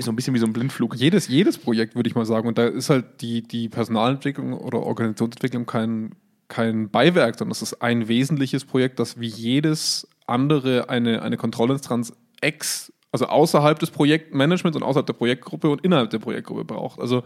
so 0.02 0.12
ein 0.12 0.16
bisschen 0.16 0.34
wie 0.34 0.40
so 0.40 0.46
ein 0.46 0.54
Blindflug. 0.54 0.96
jedes, 0.96 1.28
jedes 1.28 1.58
Projekt, 1.58 1.96
würde 1.96 2.10
ich 2.10 2.16
mal 2.16 2.26
sagen. 2.26 2.48
Und 2.48 2.58
da 2.58 2.66
ist 2.66 2.90
halt 2.90 3.22
die, 3.22 3.44
die 3.44 3.70
Personalentwicklung 3.70 4.54
oder 4.54 4.80
Organisationsentwicklung 4.80 5.66
kein, 5.66 6.16
kein 6.48 6.90
Beiwerk, 6.90 7.38
sondern 7.38 7.52
es 7.52 7.62
ist 7.62 7.82
ein 7.82 8.08
wesentliches 8.08 8.66
Projekt, 8.66 9.00
das 9.00 9.20
wie 9.20 9.28
jedes 9.28 10.08
andere 10.26 10.90
eine, 10.90 11.22
eine 11.22 11.38
Kontrollinstanz 11.38 12.14
ex, 12.42 12.92
also 13.12 13.28
außerhalb 13.28 13.78
des 13.78 13.92
Projektmanagements 13.92 14.76
und 14.76 14.84
außerhalb 14.84 15.06
der 15.06 15.14
Projektgruppe 15.14 15.70
und 15.70 15.84
innerhalb 15.84 16.10
der 16.10 16.20
Projektgruppe 16.20 16.66
braucht. 16.66 17.00
Also 17.00 17.24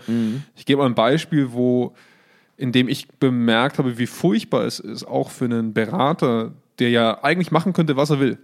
ich 0.55 0.65
gebe 0.65 0.81
mal 0.81 0.87
ein 0.87 0.95
Beispiel, 0.95 1.53
wo 1.53 1.95
in 2.57 2.71
dem 2.71 2.89
ich 2.89 3.07
bemerkt 3.07 3.77
habe, 3.77 3.97
wie 3.97 4.07
furchtbar 4.07 4.65
es 4.65 4.79
ist, 4.79 5.05
auch 5.05 5.29
für 5.29 5.45
einen 5.45 5.73
Berater, 5.73 6.51
der 6.79 6.89
ja 6.89 7.23
eigentlich 7.23 7.51
machen 7.51 7.73
könnte, 7.73 7.95
was 7.95 8.09
er 8.09 8.19
will, 8.19 8.37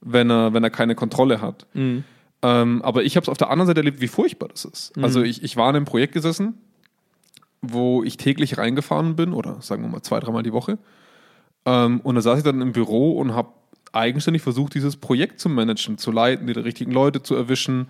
wenn 0.00 0.30
er, 0.30 0.54
wenn 0.54 0.64
er 0.64 0.70
keine 0.70 0.94
Kontrolle 0.94 1.40
hat. 1.40 1.66
Ähm, 2.42 2.80
aber 2.82 3.02
ich 3.02 3.16
habe 3.16 3.24
es 3.24 3.28
auf 3.28 3.36
der 3.36 3.50
anderen 3.50 3.66
Seite 3.66 3.80
erlebt, 3.80 4.00
wie 4.00 4.08
furchtbar 4.08 4.48
das 4.48 4.64
ist. 4.64 4.92
Also 5.02 5.22
ich, 5.22 5.42
ich 5.42 5.56
war 5.56 5.68
in 5.68 5.76
einem 5.76 5.84
Projekt 5.84 6.14
gesessen, 6.14 6.54
wo 7.60 8.02
ich 8.02 8.16
täglich 8.16 8.56
reingefahren 8.56 9.16
bin, 9.16 9.34
oder 9.34 9.60
sagen 9.60 9.82
wir 9.82 9.90
mal 9.90 10.00
zwei, 10.02 10.20
dreimal 10.20 10.42
die 10.42 10.52
Woche. 10.52 10.78
Ähm, 11.66 12.00
und 12.00 12.14
da 12.14 12.22
saß 12.22 12.38
ich 12.38 12.44
dann 12.44 12.62
im 12.62 12.72
Büro 12.72 13.18
und 13.18 13.34
habe 13.34 13.50
eigenständig 13.92 14.42
versucht, 14.42 14.74
dieses 14.74 14.96
Projekt 14.96 15.40
zu 15.40 15.48
managen, 15.48 15.98
zu 15.98 16.12
leiten, 16.12 16.46
die 16.46 16.52
richtigen 16.52 16.92
Leute 16.92 17.22
zu 17.22 17.34
erwischen. 17.34 17.88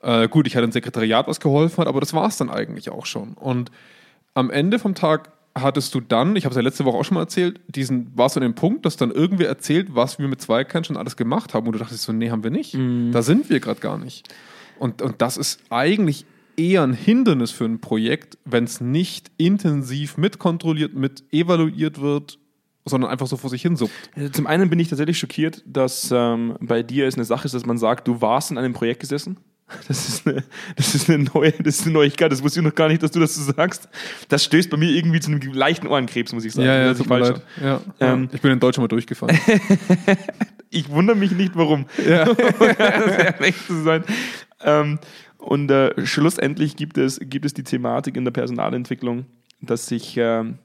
Äh, 0.00 0.28
gut, 0.28 0.46
ich 0.46 0.54
hatte 0.54 0.64
ein 0.64 0.72
Sekretariat, 0.72 1.26
was 1.26 1.40
geholfen 1.40 1.78
hat, 1.78 1.88
aber 1.88 2.00
das 2.00 2.12
war 2.12 2.28
es 2.28 2.36
dann 2.36 2.50
eigentlich 2.50 2.90
auch 2.90 3.06
schon. 3.06 3.32
Und 3.32 3.72
am 4.38 4.50
Ende 4.50 4.78
vom 4.78 4.94
Tag 4.94 5.32
hattest 5.54 5.94
du 5.94 6.00
dann, 6.00 6.36
ich 6.36 6.44
habe 6.44 6.52
es 6.52 6.56
ja 6.56 6.62
letzte 6.62 6.84
Woche 6.84 6.96
auch 6.96 7.04
schon 7.04 7.16
mal 7.16 7.22
erzählt, 7.22 7.60
diesen, 7.66 8.16
warst 8.16 8.36
du 8.36 8.40
an 8.40 8.42
dem 8.42 8.54
Punkt, 8.54 8.86
dass 8.86 8.96
dann 8.96 9.10
irgendwer 9.10 9.48
erzählt, 9.48 9.88
was 9.94 10.18
wir 10.20 10.28
mit 10.28 10.40
Zweikern 10.40 10.84
schon 10.84 10.96
alles 10.96 11.16
gemacht 11.16 11.54
haben 11.54 11.66
und 11.66 11.72
du 11.72 11.78
dachtest 11.78 12.04
so, 12.04 12.12
nee, 12.12 12.30
haben 12.30 12.44
wir 12.44 12.50
nicht. 12.50 12.74
Da 13.12 13.22
sind 13.22 13.50
wir 13.50 13.58
gerade 13.58 13.80
gar 13.80 13.98
nicht. 13.98 14.28
Und, 14.78 15.02
und 15.02 15.20
das 15.20 15.36
ist 15.36 15.60
eigentlich 15.70 16.24
eher 16.56 16.82
ein 16.82 16.92
Hindernis 16.92 17.50
für 17.50 17.64
ein 17.64 17.80
Projekt, 17.80 18.38
wenn 18.44 18.64
es 18.64 18.80
nicht 18.80 19.30
intensiv 19.36 20.16
mitkontrolliert, 20.16 20.94
mit 20.94 21.24
evaluiert 21.32 22.00
wird, 22.00 22.38
sondern 22.84 23.10
einfach 23.10 23.26
so 23.26 23.36
vor 23.36 23.50
sich 23.50 23.62
hin 23.62 23.76
suppt. 23.76 24.10
Zum 24.32 24.46
einen 24.46 24.70
bin 24.70 24.78
ich 24.78 24.88
tatsächlich 24.88 25.18
schockiert, 25.18 25.62
dass 25.66 26.10
ähm, 26.12 26.56
bei 26.60 26.82
dir 26.82 27.06
es 27.06 27.14
eine 27.14 27.24
Sache 27.24 27.46
ist, 27.46 27.54
dass 27.54 27.66
man 27.66 27.78
sagt, 27.78 28.06
du 28.06 28.20
warst 28.20 28.50
in 28.50 28.58
einem 28.58 28.72
Projekt 28.72 29.00
gesessen. 29.00 29.38
Das 29.86 30.08
ist, 30.08 30.26
eine, 30.26 30.42
das, 30.76 30.94
ist 30.94 31.10
eine 31.10 31.24
neue, 31.24 31.52
das 31.52 31.80
ist 31.80 31.82
eine 31.84 31.92
Neuigkeit, 31.92 32.32
das 32.32 32.42
wusste 32.42 32.60
ich 32.60 32.64
noch 32.64 32.74
gar 32.74 32.88
nicht, 32.88 33.02
dass 33.02 33.10
du 33.10 33.20
das 33.20 33.34
so 33.34 33.52
sagst. 33.52 33.88
Das 34.28 34.44
stößt 34.44 34.70
bei 34.70 34.76
mir 34.76 34.90
irgendwie 34.90 35.20
zu 35.20 35.30
einem 35.30 35.40
leichten 35.52 35.86
Ohrenkrebs, 35.86 36.32
muss 36.32 36.44
ich 36.44 36.52
sagen. 36.52 36.66
Das 36.66 36.84
hört 36.86 36.96
sich 36.96 37.06
falsch 37.06 37.28
an. 37.28 37.42
Ja, 37.62 37.80
Ähm, 38.00 38.28
ich 38.32 38.40
bin 38.40 38.50
in 38.52 38.60
Deutschland 38.60 38.84
mal 38.84 38.88
durchgefahren. 38.88 39.38
Ich 40.70 40.90
wundere 40.90 41.16
mich 41.16 41.32
nicht, 41.32 41.52
warum. 41.56 41.86
ja. 42.06 42.28
um 42.28 42.36
ehrlich 42.36 43.56
zu 43.66 43.82
sein. 43.82 44.04
Ähm, 44.62 44.98
und 45.38 45.70
äh, 45.70 46.04
schlussendlich 46.04 46.76
gibt 46.76 46.98
es, 46.98 47.18
gibt 47.22 47.46
es 47.46 47.54
die 47.54 47.62
Thematik 47.62 48.16
in 48.16 48.24
der 48.24 48.32
Personalentwicklung, 48.32 49.24
dass 49.62 49.90
ich 49.90 50.16
ähm, 50.18 50.58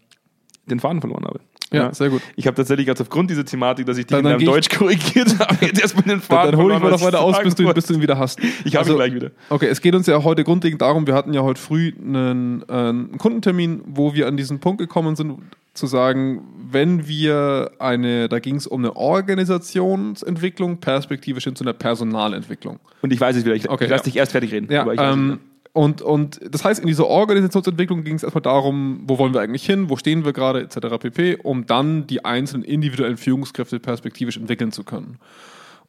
den 0.66 0.80
Faden 0.80 1.00
verloren 1.00 1.24
habe. 1.26 1.40
Ja, 1.74 1.94
sehr 1.94 2.10
gut. 2.10 2.22
Ich 2.36 2.46
habe 2.48 2.56
tatsächlich 2.56 2.88
jetzt 2.88 3.02
aufgrund 3.02 3.30
dieser 3.30 3.44
Thematik, 3.46 3.86
dass 3.86 3.98
ich 3.98 4.06
die 4.06 4.14
Dann- 4.14 4.26
in 4.26 4.32
deinem 4.32 4.46
Deutsch 4.46 4.70
korrigiert 4.70 5.38
habe, 5.40 5.66
jetzt 5.66 5.82
erstmal 5.82 6.04
den 6.06 6.22
Faden 6.22 6.52
Dann 6.52 6.62
hole 6.62 6.76
ich 6.76 6.82
mal 6.82 6.92
noch 6.92 7.02
weiter 7.02 7.22
aus, 7.22 7.40
bis 7.42 7.56
du, 7.56 7.74
bis 7.74 7.86
du 7.86 7.96
ihn 7.96 8.02
wieder 8.02 8.18
hast. 8.18 8.40
Ich 8.64 8.76
habe 8.76 8.80
Also- 8.80 8.94
ihn 8.94 8.98
gleich 8.98 9.14
wieder. 9.14 9.32
Okay, 9.50 9.68
es 9.68 9.82
geht 9.82 9.96
uns 9.96 10.08
ja 10.08 10.24
heute 10.24 10.44
grundlegend 10.44 10.82
darum, 10.82 11.08
wir 11.08 11.14
hatten 11.16 11.34
ja 11.34 11.42
heute 11.42 11.60
früh 11.60 11.92
einen, 12.00 12.64
äh, 12.70 12.74
einen 12.74 13.18
Kundentermin, 13.18 13.82
wo 13.86 14.14
wir 14.14 14.28
an 14.28 14.38
diesen 14.38 14.60
Punkt 14.60 14.80
gekommen 14.80 15.16
sind, 15.16 15.40
zu 15.74 15.88
sagen, 15.88 16.44
wenn 16.72 17.08
wir 17.08 17.72
eine, 17.80 18.30
da 18.30 18.38
ging 18.40 18.58
es 18.58 18.68
um 18.68 18.82
eine 18.82 18.96
Organisationsentwicklung, 18.96 20.78
perspektivisch 20.78 21.46
hin 21.46 21.56
zu 21.56 21.64
einer 21.64 21.74
Personalentwicklung. 21.74 22.80
Und 23.02 23.12
ich 23.12 23.20
weiß 23.20 23.36
es 23.38 23.46
wieder. 23.46 23.56
Ich, 23.56 23.70
Okay, 23.70 23.86
ich 23.86 23.90
lass 23.90 24.02
ja. 24.02 24.04
dich 24.06 24.16
erst 24.18 24.32
fertig 24.34 24.52
reden. 24.52 24.72
Ja, 24.72 24.86
ähm. 24.92 25.40
Und, 25.74 26.04
und 26.04 26.40
das 26.50 26.64
heißt, 26.64 26.80
in 26.80 26.88
dieser 26.88 27.08
Organisationsentwicklung 27.08 28.04
ging 28.04 28.16
es 28.16 28.24
erstmal 28.24 28.44
darum, 28.44 29.02
wo 29.08 29.18
wollen 29.18 29.34
wir 29.34 29.42
eigentlich 29.42 29.66
hin, 29.66 29.90
wo 29.90 29.98
stehen 29.98 30.24
wir 30.24 30.32
gerade, 30.32 30.62
etc. 30.62 30.98
pp., 31.00 31.38
um 31.42 31.66
dann 31.66 32.06
die 32.06 32.24
einzelnen 32.24 32.64
individuellen 32.64 33.18
Führungskräfte 33.18 33.80
perspektivisch 33.80 34.38
entwickeln 34.38 34.72
zu 34.72 34.84
können. 34.84 35.18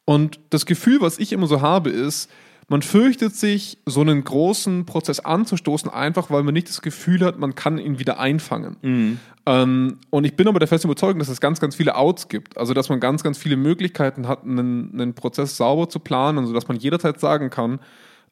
Und 0.03 0.39
das 0.49 0.65
Gefühl, 0.65 1.01
was 1.01 1.19
ich 1.19 1.31
immer 1.33 1.45
so 1.45 1.61
habe, 1.61 1.91
ist, 1.91 2.31
man 2.67 2.81
fürchtet 2.81 3.35
sich, 3.35 3.77
so 3.85 4.01
einen 4.01 4.23
großen 4.23 4.87
Prozess 4.87 5.19
anzustoßen, 5.19 5.89
einfach 5.91 6.31
weil 6.31 6.41
man 6.41 6.55
nicht 6.55 6.67
das 6.67 6.81
Gefühl 6.81 7.23
hat, 7.23 7.37
man 7.37 7.53
kann 7.53 7.77
ihn 7.77 7.99
wieder 7.99 8.19
einfangen. 8.19 8.77
Mhm. 8.81 9.19
Ähm, 9.45 9.99
und 10.09 10.23
ich 10.23 10.35
bin 10.35 10.47
aber 10.47 10.57
der 10.57 10.67
festen 10.67 10.87
Überzeugung, 10.87 11.19
dass 11.19 11.29
es 11.29 11.39
ganz, 11.39 11.59
ganz 11.59 11.75
viele 11.75 11.95
Outs 11.95 12.27
gibt. 12.27 12.57
Also, 12.57 12.73
dass 12.73 12.89
man 12.89 12.99
ganz, 12.99 13.21
ganz 13.21 13.37
viele 13.37 13.55
Möglichkeiten 13.55 14.27
hat, 14.27 14.43
einen, 14.43 14.89
einen 14.93 15.13
Prozess 15.13 15.57
sauber 15.57 15.89
zu 15.89 15.99
planen, 15.99 16.47
sodass 16.47 16.67
man 16.67 16.77
jederzeit 16.77 17.19
sagen 17.19 17.51
kann, 17.51 17.79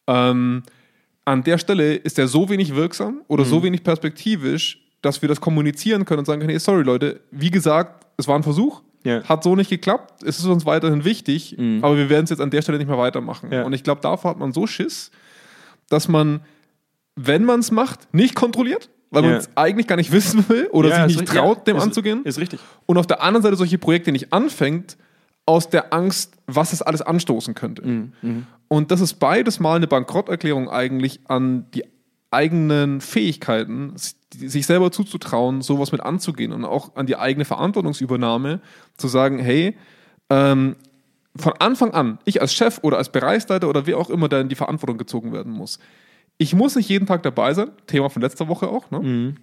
ähm, 0.08 0.64
an 1.26 1.44
der 1.44 1.58
Stelle 1.58 1.96
ist 1.96 2.20
er 2.20 2.28
so 2.28 2.50
wenig 2.50 2.76
wirksam 2.76 3.22
oder 3.28 3.46
so 3.46 3.64
wenig 3.64 3.84
perspektivisch, 3.84 4.80
dass 5.02 5.22
wir 5.22 5.30
das 5.30 5.40
kommunizieren 5.42 6.06
können 6.06 6.20
und 6.20 6.26
sagen 6.26 6.40
können, 6.42 6.50
hey, 6.52 6.60
sorry 6.60 6.84
Leute, 6.84 7.22
wie 7.32 7.52
gesagt, 7.52 8.06
es 8.18 8.28
war 8.28 8.36
ein 8.36 8.44
Versuch, 8.44 8.82
Ja. 9.04 9.24
hat 9.24 9.44
so 9.44 9.56
nicht 9.56 9.70
geklappt, 9.70 10.24
es 10.24 10.40
ist 10.40 10.46
uns 10.46 10.66
weiterhin 10.66 11.04
wichtig, 11.06 11.58
aber 11.82 11.98
wir 11.98 12.10
werden 12.10 12.24
es 12.26 12.30
jetzt 12.30 12.40
an 12.42 12.50
der 12.50 12.62
Stelle 12.62 12.78
nicht 12.78 12.88
mehr 12.88 12.98
weitermachen. 12.98 13.52
Ja. 13.52 13.64
Und 13.64 13.74
ich 13.74 13.84
glaube, 13.84 14.02
davor 14.02 14.32
hat 14.32 14.40
man 14.40 14.52
so 14.54 14.68
Schiss, 14.68 15.12
dass 15.90 16.08
man, 16.08 16.42
wenn 17.16 17.44
man 17.46 17.60
es 17.60 17.72
macht, 17.72 18.14
nicht 18.14 18.36
kontrolliert, 18.36 18.90
weil 19.12 19.24
Ja. 19.24 19.30
man 19.30 19.40
es 19.40 19.50
eigentlich 19.56 19.88
gar 19.88 19.96
nicht 19.98 20.12
wissen 20.12 20.44
will 20.50 20.68
oder 20.72 20.90
Ja, 20.90 21.08
sich 21.08 21.18
nicht 21.20 21.32
traut, 21.32 21.68
dem 21.68 21.78
ist- 21.78 21.84
anzugehen. 21.84 22.24
Ist 22.24 22.40
richtig. 22.40 22.60
Und 22.86 22.98
auf 22.98 23.08
der 23.08 23.22
anderen 23.22 23.44
Seite 23.44 23.56
solche 23.56 23.78
Projekte 23.78 24.12
nicht 24.12 24.32
anfängt, 24.34 24.98
aus 25.46 25.70
der 25.70 25.94
Angst, 25.94 26.36
was 26.48 26.74
es 26.74 26.82
alles 26.82 27.02
anstoßen 27.02 27.54
könnte. 27.54 27.86
Mhm, 27.86 28.48
Und 28.68 28.92
das 28.92 29.02
ist 29.02 29.16
beides 29.16 29.60
mal 29.60 29.76
eine 29.76 29.88
Bankrotterklärung 29.88 30.70
eigentlich 30.70 31.20
an 31.28 31.66
die 31.74 31.84
eigenen 32.32 33.02
Fähigkeiten, 33.02 33.94
sich 33.96 34.66
selber 34.66 34.92
zuzutrauen, 34.92 35.62
sowas 35.62 35.92
mit 35.92 36.02
anzugehen 36.02 36.52
und 36.52 36.66
auch 36.66 36.96
an 36.96 37.06
die 37.06 37.16
eigene 37.18 37.46
Verantwortungsübernahme 37.46 38.62
zu 38.98 39.08
sagen, 39.08 39.38
hey, 39.38 39.78
ähm, 40.30 40.76
von 41.36 41.54
Anfang 41.60 41.92
an, 41.92 42.20
ich 42.26 42.42
als 42.42 42.54
Chef 42.54 42.80
oder 42.82 42.98
als 42.98 43.12
Bereichsleiter 43.12 43.68
oder 43.70 43.86
wer 43.86 43.98
auch 43.98 44.10
immer, 44.10 44.30
der 44.30 44.42
in 44.42 44.50
die 44.50 44.56
Verantwortung 44.56 44.98
gezogen 44.98 45.34
werden 45.34 45.52
muss. 45.52 45.80
Ich 46.38 46.56
muss 46.56 46.76
nicht 46.76 46.90
jeden 46.90 47.06
Tag 47.06 47.22
dabei 47.24 47.54
sein, 47.54 47.72
Thema 47.86 48.10
von 48.10 48.22
letzter 48.22 48.48
Woche 48.48 48.68
auch, 48.68 48.90
ne? 48.92 49.36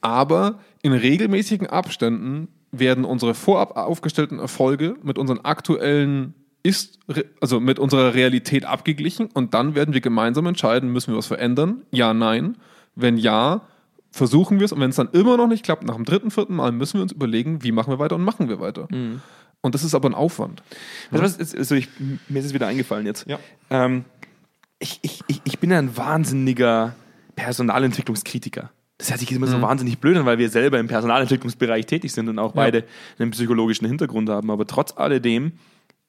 aber 0.00 0.60
in 0.82 0.92
regelmäßigen 0.92 1.66
Abständen 1.66 2.48
werden 2.72 3.04
unsere 3.04 3.34
vorab 3.34 3.76
aufgestellten 3.76 4.38
Erfolge 4.38 4.96
mit 5.02 5.18
unseren 5.18 5.40
aktuellen 5.40 6.34
ist, 6.62 6.98
also 7.40 7.58
mit 7.58 7.78
unserer 7.78 8.14
Realität 8.14 8.64
abgeglichen 8.66 9.26
und 9.32 9.54
dann 9.54 9.74
werden 9.74 9.94
wir 9.94 10.00
gemeinsam 10.02 10.46
entscheiden, 10.46 10.92
müssen 10.92 11.12
wir 11.12 11.18
was 11.18 11.26
verändern? 11.26 11.82
Ja, 11.90 12.12
nein. 12.12 12.56
Wenn 12.94 13.16
ja, 13.16 13.62
versuchen 14.10 14.58
wir 14.58 14.66
es 14.66 14.72
und 14.72 14.80
wenn 14.80 14.90
es 14.90 14.96
dann 14.96 15.08
immer 15.12 15.36
noch 15.38 15.46
nicht 15.48 15.64
klappt, 15.64 15.84
nach 15.84 15.94
dem 15.96 16.04
dritten, 16.04 16.30
vierten 16.30 16.54
Mal 16.54 16.70
müssen 16.72 16.94
wir 16.98 17.02
uns 17.02 17.12
überlegen, 17.12 17.62
wie 17.62 17.72
machen 17.72 17.90
wir 17.90 17.98
weiter 17.98 18.16
und 18.16 18.24
machen 18.24 18.48
wir 18.50 18.60
weiter. 18.60 18.88
Und 19.62 19.74
das 19.74 19.84
ist 19.84 19.94
aber 19.94 20.08
ein 20.10 20.14
Aufwand. 20.14 20.62
Weißt 21.10 21.22
du 21.22 21.24
was, 21.26 21.36
ist- 21.36 21.56
also 21.56 21.74
ich, 21.74 21.88
mir 22.28 22.38
ist 22.40 22.46
es 22.46 22.54
wieder 22.54 22.66
eingefallen 22.66 23.06
jetzt. 23.06 23.26
Ja. 23.26 23.38
Ähm, 23.70 24.04
ich, 24.78 24.98
ich, 25.02 25.20
ich, 25.28 25.40
ich 25.44 25.58
bin 25.60 25.70
ja 25.70 25.78
ein 25.78 25.96
wahnsinniger 25.96 26.94
Personalentwicklungskritiker. 27.36 28.70
Das 29.00 29.10
hört 29.10 29.18
sich 29.20 29.32
immer 29.32 29.46
so 29.46 29.60
wahnsinnig 29.62 29.98
blöd 29.98 30.16
an, 30.18 30.26
weil 30.26 30.36
wir 30.38 30.50
selber 30.50 30.78
im 30.78 30.86
Personalentwicklungsbereich 30.86 31.86
tätig 31.86 32.12
sind 32.12 32.28
und 32.28 32.38
auch 32.38 32.52
beide 32.52 32.84
einen 33.18 33.30
psychologischen 33.30 33.86
Hintergrund 33.86 34.28
haben. 34.28 34.50
Aber 34.50 34.66
trotz 34.66 34.94
alledem 34.96 35.52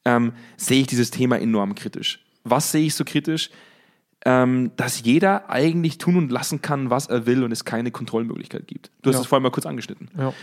ähm, 0.03 0.33
sehe 0.57 0.81
ich 0.81 0.87
dieses 0.87 1.09
Thema 1.09 1.39
enorm 1.39 1.73
kritisch. 1.75 2.19
Was 2.43 2.71
sehe 2.71 2.85
ich 2.85 2.93
so 2.95 3.05
kritisch? 3.05 3.49
Ähm, 4.25 4.71
dass 4.75 5.01
jeder 5.03 5.49
eigentlich 5.49 5.97
tun 5.99 6.15
und 6.17 6.31
lassen 6.31 6.61
kann, 6.61 6.89
was 6.89 7.07
er 7.07 7.25
will 7.25 7.43
und 7.43 7.51
es 7.51 7.65
keine 7.65 7.91
Kontrollmöglichkeit 7.91 8.67
gibt. 8.67 8.91
Du 9.01 9.09
hast 9.09 9.15
Ja. 9.15 9.21
es 9.21 9.27
vorhin 9.27 9.43
mal 9.43 9.51
kurz 9.51 9.65
angeschnitten. 9.65 10.09
Ja. 10.17 10.33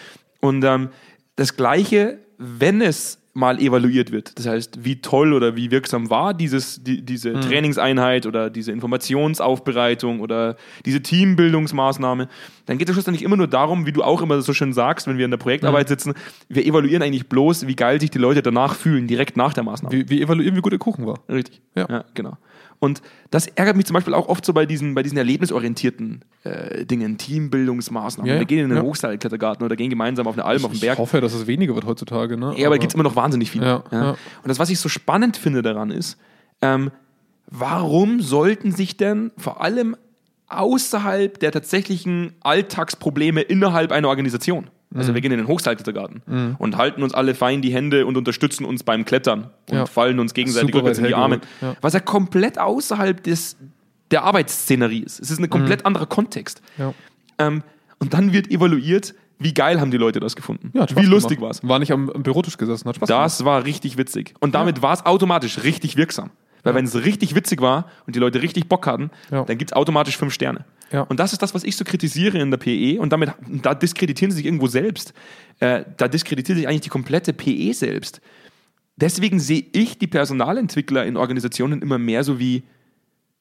Und 0.41 0.65
ähm, 0.65 0.89
das 1.37 1.55
Gleiche, 1.57 2.19
wenn 2.39 2.81
es 2.81 3.18
mal 3.39 3.61
evaluiert 3.61 4.11
wird, 4.11 4.37
das 4.37 4.47
heißt, 4.49 4.85
wie 4.85 5.01
toll 5.01 5.33
oder 5.33 5.55
wie 5.55 5.71
wirksam 5.71 6.11
war 6.11 6.35
dieses, 6.35 6.83
die, 6.83 7.03
diese 7.03 7.31
Mhm. 7.35 7.41
Trainingseinheit 7.43 8.27
oder 8.27 8.51
diese 8.51 8.73
Informationsaufbereitung 8.73 10.21
oder 10.21 10.57
diese 10.85 11.01
Teambildungsmaßnahme, 11.03 12.29
dann 12.67 12.79
geht 12.79 12.89
es 12.89 12.95
schlussendlich 12.95 13.23
immer 13.23 13.37
nur 13.37 13.47
darum, 13.47 13.87
wie 13.87 13.93
du 13.93 14.03
auch 14.03 14.23
immer 14.23 14.41
so 14.43 14.53
schön 14.53 14.73
sagst, 14.73 15.07
wenn 15.07 15.19
wir 15.19 15.25
in 15.25 15.31
der 15.31 15.39
Projektarbeit 15.39 15.87
Mhm. 15.87 15.89
sitzen, 15.89 16.15
wir 16.49 16.67
evaluieren 16.67 17.03
eigentlich 17.03 17.29
bloß, 17.29 17.67
wie 17.67 17.77
geil 17.77 18.01
sich 18.01 18.11
die 18.11 18.19
Leute 18.19 18.43
danach 18.43 18.75
fühlen, 18.75 19.07
direkt 19.07 19.37
nach 19.37 19.55
der 19.55 19.63
Maßnahme. 19.63 19.95
Wir, 19.95 20.09
wir 20.09 20.21
evaluieren, 20.23 20.57
wie 20.57 20.61
gut 20.61 20.73
der 20.73 20.79
Kuchen 20.81 21.07
war. 21.07 21.21
Richtig. 21.29 21.61
Ja. 21.77 22.05
genau. 22.15 22.37
Und 22.81 23.03
das 23.31 23.47
ärgert 23.49 23.77
mich 23.77 23.87
zum 23.87 23.95
Beispiel 23.95 24.15
auch 24.15 24.29
oft 24.29 24.45
so 24.45 24.53
bei 24.53 24.65
diesen, 24.67 24.95
bei 24.95 25.03
diesen 25.03 25.19
erlebnisorientierten 25.19 26.25
äh, 26.45 26.85
Dingen, 26.87 27.19
Teambildungsmaßnahmen. 27.19 28.29
Ja, 28.29 28.35
ja. 28.35 28.41
Wir 28.41 28.47
gehen 28.47 28.61
in 28.61 28.69
den 28.69 28.79
Ja. 28.79 28.83
Hochseilklettergarten 28.85 29.65
oder 29.65 29.75
gehen 29.75 29.91
gemeinsam 29.91 30.27
auf 30.29 30.35
eine 30.35 30.45
Alm 30.45 30.65
auf 30.65 30.71
den 30.71 30.77
Ich 30.77 30.81
Berg. 30.83 30.99
hoffe, 30.99 31.21
dass 31.21 31.35
es 31.35 31.47
weniger 31.47 31.75
wird 31.75 31.87
heutzutage. 31.87 32.37
Ne? 32.37 32.55
Ja, 32.57 32.69
aber 32.69 32.77
da 32.77 32.81
gibt 32.81 32.93
es 32.93 32.95
immer 32.95 33.03
noch 33.05 33.17
wahnsinnig 33.17 33.51
viel. 33.51 33.63
Ja, 33.63 33.83
ja. 33.91 34.11
Und 34.11 34.19
das, 34.49 34.59
was 34.61 34.71
ich 34.71 34.79
so 34.79 34.89
spannend 34.89 35.37
finde 35.37 35.63
daran 35.63 35.91
ist, 35.91 36.19
ähm, 36.63 36.91
warum 37.47 38.21
sollten 38.21 38.71
sich 38.73 38.97
denn 38.97 39.33
vor 39.37 39.61
allem 39.61 39.97
außerhalb 40.49 41.39
der 41.41 41.53
tatsächlichen 41.53 42.33
Alltagsprobleme 42.41 43.41
innerhalb 43.43 43.93
einer 43.93 44.09
Organisation, 44.09 44.71
Mhm. 44.91 44.99
also 44.99 45.15
wir 45.15 45.21
gehen 45.21 45.33
in 45.33 45.39
den 45.39 45.47
Hochseilklettergarten 45.49 46.57
und 46.59 46.77
halten 46.77 47.03
uns 47.03 47.15
alle 47.15 47.35
fein 47.35 47.61
die 47.63 47.73
Hände 47.73 48.07
und 48.07 48.17
unterstützen 48.17 48.65
uns 48.65 48.83
beim 48.83 49.05
Klettern 49.05 49.51
und 49.71 49.77
Ja. 49.77 49.87
fallen 49.87 50.19
uns 50.19 50.35
gegenseitig 50.35 50.75
rückwärts 50.75 50.99
in 50.99 51.05
die 51.05 51.15
Arme, 51.15 51.41
ja. 51.61 51.77
was 51.81 51.93
ja 51.93 52.01
komplett 52.01 52.59
außerhalb 52.59 53.23
des, 53.23 53.57
der 54.11 54.25
Arbeitsszenerie 54.25 55.01
ist. 55.03 55.21
Es 55.21 55.31
ist 55.31 55.39
ein 55.41 55.51
komplett 55.51 55.85
anderer 55.85 56.07
Kontext. 56.07 56.63
Mhm. 56.77 56.83
Ja. 56.85 56.95
Ähm, 57.39 57.63
und 57.99 58.15
dann 58.15 58.33
wird 58.33 58.51
evaluiert, 58.51 59.15
wie 59.39 59.55
geil 59.55 59.81
haben 59.81 59.91
die 59.91 59.99
Leute 59.99 60.19
das 60.21 60.35
gefunden. 60.35 60.71
Ja, 60.75 60.87
wie 60.97 61.05
lustig 61.07 61.39
gemacht. 61.39 61.63
war's. 61.63 61.69
War 61.69 61.79
nicht 61.79 61.93
am, 61.93 62.11
am 62.11 62.23
Bürotisch 62.23 62.57
gesessen, 62.57 62.89
hat 62.89 62.97
Spaß 62.97 63.09
gemacht. 63.09 63.25
Das 63.25 63.45
war 63.45 63.65
richtig 63.65 63.97
witzig. 63.99 64.35
Und 64.41 64.55
damit 64.55 64.83
war 64.83 64.93
es 64.95 65.05
automatisch 65.07 65.63
richtig 65.63 65.97
wirksam. 65.97 66.31
Weil 66.63 66.75
wenn 66.75 66.85
es 66.85 66.95
richtig 67.05 67.35
witzig 67.35 67.61
war 67.61 67.91
und 68.07 68.17
die 68.17 68.21
Leute 68.21 68.43
richtig 68.43 68.69
Bock 68.69 68.87
hatten, 68.87 69.11
Ja. 69.31 69.45
dann 69.45 69.59
gibt 69.59 69.71
es 69.71 69.77
automatisch 69.77 70.17
fünf 70.17 70.33
Sterne. 70.35 70.65
Ja. 70.93 71.03
Und 71.03 71.21
das 71.21 71.33
ist 71.33 71.43
das, 71.43 71.55
was 71.55 71.65
ich 71.65 71.77
so 71.77 71.85
kritisiere 71.85 72.39
in 72.39 72.51
der 72.51 72.59
PE. 72.59 72.99
Und 73.01 73.13
damit 73.13 73.31
da 73.47 73.75
diskreditieren 73.75 74.31
sie 74.31 74.39
sich 74.39 74.47
irgendwo 74.47 74.67
selbst. 74.67 75.13
Äh, 75.61 75.85
da 75.97 76.09
diskreditiert 76.09 76.57
sich 76.59 76.67
eigentlich 76.67 76.81
die 76.83 76.89
komplette 76.89 77.33
PE 77.33 77.73
selbst. 77.75 78.21
Deswegen 78.97 79.39
sehe 79.39 79.65
ich 79.73 79.99
die 79.99 80.07
Personalentwickler 80.09 81.05
in 81.07 81.17
Organisationen 81.17 81.83
immer 81.83 81.99
mehr 81.99 82.25
so 82.25 82.39
wie 82.39 82.65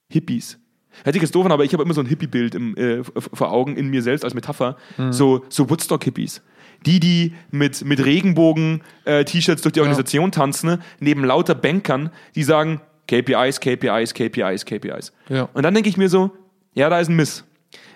Hippies. 0.10 0.60
Hört 1.04 1.14
sich 1.14 1.22
jetzt 1.22 1.36
doof 1.36 1.46
an, 1.46 1.52
aber 1.52 1.64
ich 1.64 1.74
habe 1.74 1.84
immer 1.84 1.94
so 1.94 2.02
ein 2.02 2.08
Hippie-Bild 2.08 2.56
äh, 2.78 3.04
vor 3.04 3.52
Augen 3.52 3.76
in 3.76 3.88
mir 3.90 4.02
selbst 4.02 4.24
als 4.24 4.34
Metapher. 4.34 4.78
So, 5.12 5.46
so 5.50 5.70
Woodstock-Hippies. 5.70 6.42
Die, 6.86 7.00
die 7.00 7.34
mit, 7.52 7.84
mit 7.86 8.04
Regenbogen-T-Shirts 8.04 9.62
durch 9.62 9.74
die 9.74 9.80
Organisation 9.80 10.32
tanzen, 10.32 10.68
ne, 10.70 10.80
neben 11.00 11.24
lauter 11.24 11.56
Bankern, 11.56 12.12
die 12.36 12.44
sagen 12.44 12.82
KPIs, 13.08 13.60
KPIs, 13.60 14.14
KPIs, 14.14 14.66
KPIs. 14.66 15.14
Ja. 15.30 15.50
Und 15.54 15.64
dann 15.64 15.74
denke 15.74 15.90
ich 15.90 15.98
mir 15.98 16.10
so, 16.10 16.32
ja, 16.74 16.90
da 16.90 17.00
ist 17.00 17.10
ein 17.10 17.16
Miss. 17.16 17.44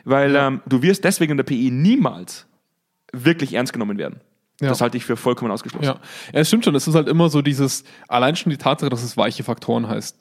Weil 0.03 0.35
ähm, 0.35 0.61
du 0.65 0.81
wirst 0.81 1.03
deswegen 1.03 1.31
in 1.31 1.37
der 1.37 1.43
PE 1.43 1.71
niemals 1.71 2.47
wirklich 3.13 3.53
ernst 3.53 3.73
genommen 3.73 3.97
werden. 3.97 4.21
Ja. 4.61 4.69
Das 4.69 4.81
halte 4.81 4.97
ich 4.97 5.05
für 5.05 5.17
vollkommen 5.17 5.51
ausgeschlossen. 5.51 5.85
Ja. 5.85 5.99
ja, 6.33 6.39
es 6.39 6.47
stimmt 6.47 6.65
schon. 6.65 6.75
Es 6.75 6.87
ist 6.87 6.95
halt 6.95 7.07
immer 7.07 7.29
so 7.29 7.41
dieses, 7.41 7.83
allein 8.07 8.35
schon 8.35 8.51
die 8.51 8.57
Tatsache, 8.57 8.89
dass 8.89 9.03
es 9.03 9.17
weiche 9.17 9.43
Faktoren 9.43 9.87
heißt, 9.87 10.17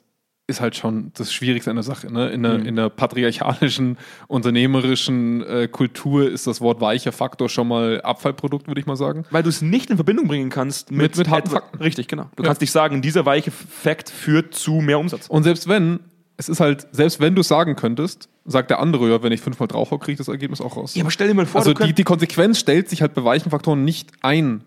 ist 0.47 0.59
halt 0.59 0.75
schon 0.75 1.11
das 1.15 1.31
Schwierigste 1.31 1.69
an 1.69 1.77
der 1.77 1.83
Sache. 1.83 2.11
Ne? 2.11 2.29
In, 2.29 2.43
der, 2.43 2.57
Mhm. 2.57 2.65
in 2.65 2.75
der 2.75 2.89
patriarchalischen, 2.89 3.97
unternehmerischen 4.27 5.43
äh, 5.43 5.67
Kultur 5.71 6.29
ist 6.29 6.45
das 6.47 6.59
Wort 6.61 6.81
weicher 6.81 7.11
Faktor 7.11 7.47
schon 7.47 7.67
mal 7.67 8.01
Abfallprodukt, 8.01 8.67
würde 8.67 8.81
ich 8.81 8.85
mal 8.87 8.95
sagen. 8.97 9.23
Weil 9.31 9.43
du 9.43 9.49
es 9.49 9.61
nicht 9.61 9.89
in 9.89 9.95
Verbindung 9.95 10.27
bringen 10.27 10.49
kannst 10.49 10.91
mit, 10.91 10.99
Mit- 11.01 11.17
mit 11.17 11.29
harten 11.29 11.49
Fakten. 11.49 11.77
Richtig, 11.79 12.07
genau. 12.07 12.29
Du 12.35 12.43
Ja. 12.43 12.47
kannst 12.47 12.61
nicht 12.61 12.71
sagen, 12.71 13.01
dieser 13.01 13.25
weiche 13.25 13.51
Fakt 13.51 14.09
führt 14.09 14.53
zu 14.53 14.73
mehr 14.81 14.99
Umsatz. 14.99 15.27
Und 15.27 15.43
selbst 15.43 15.67
wenn, 15.69 16.01
es 16.37 16.49
ist 16.49 16.59
halt, 16.59 16.87
selbst 16.91 17.19
wenn 17.21 17.33
du 17.35 17.41
es 17.41 17.47
sagen 17.47 17.75
könntest, 17.75 18.27
sagt 18.45 18.69
der 18.71 18.79
andere 18.79 19.09
ja, 19.09 19.23
wenn 19.23 19.31
ich 19.31 19.39
fünfmal 19.41 19.67
drauf 19.67 19.91
hau, 19.91 19.99
kriege 19.99 20.13
ich 20.13 20.17
das 20.17 20.27
Ergebnis 20.27 20.59
auch 20.59 20.75
raus. 20.75 20.95
Ja, 20.95 21.03
aber 21.03 21.11
stell 21.11 21.27
dir 21.27 21.33
mal 21.33 21.45
vor, 21.45 21.59
also 21.59 21.73
die, 21.73 21.93
die 21.93 22.03
Konsequenz 22.03 22.59
stellt 22.59 22.89
sich 22.89 23.01
halt 23.01 23.13
bei 23.13 23.23
weichen 23.23 23.51
Faktoren 23.51 23.85
nicht 23.85 24.11
ein. 24.21 24.63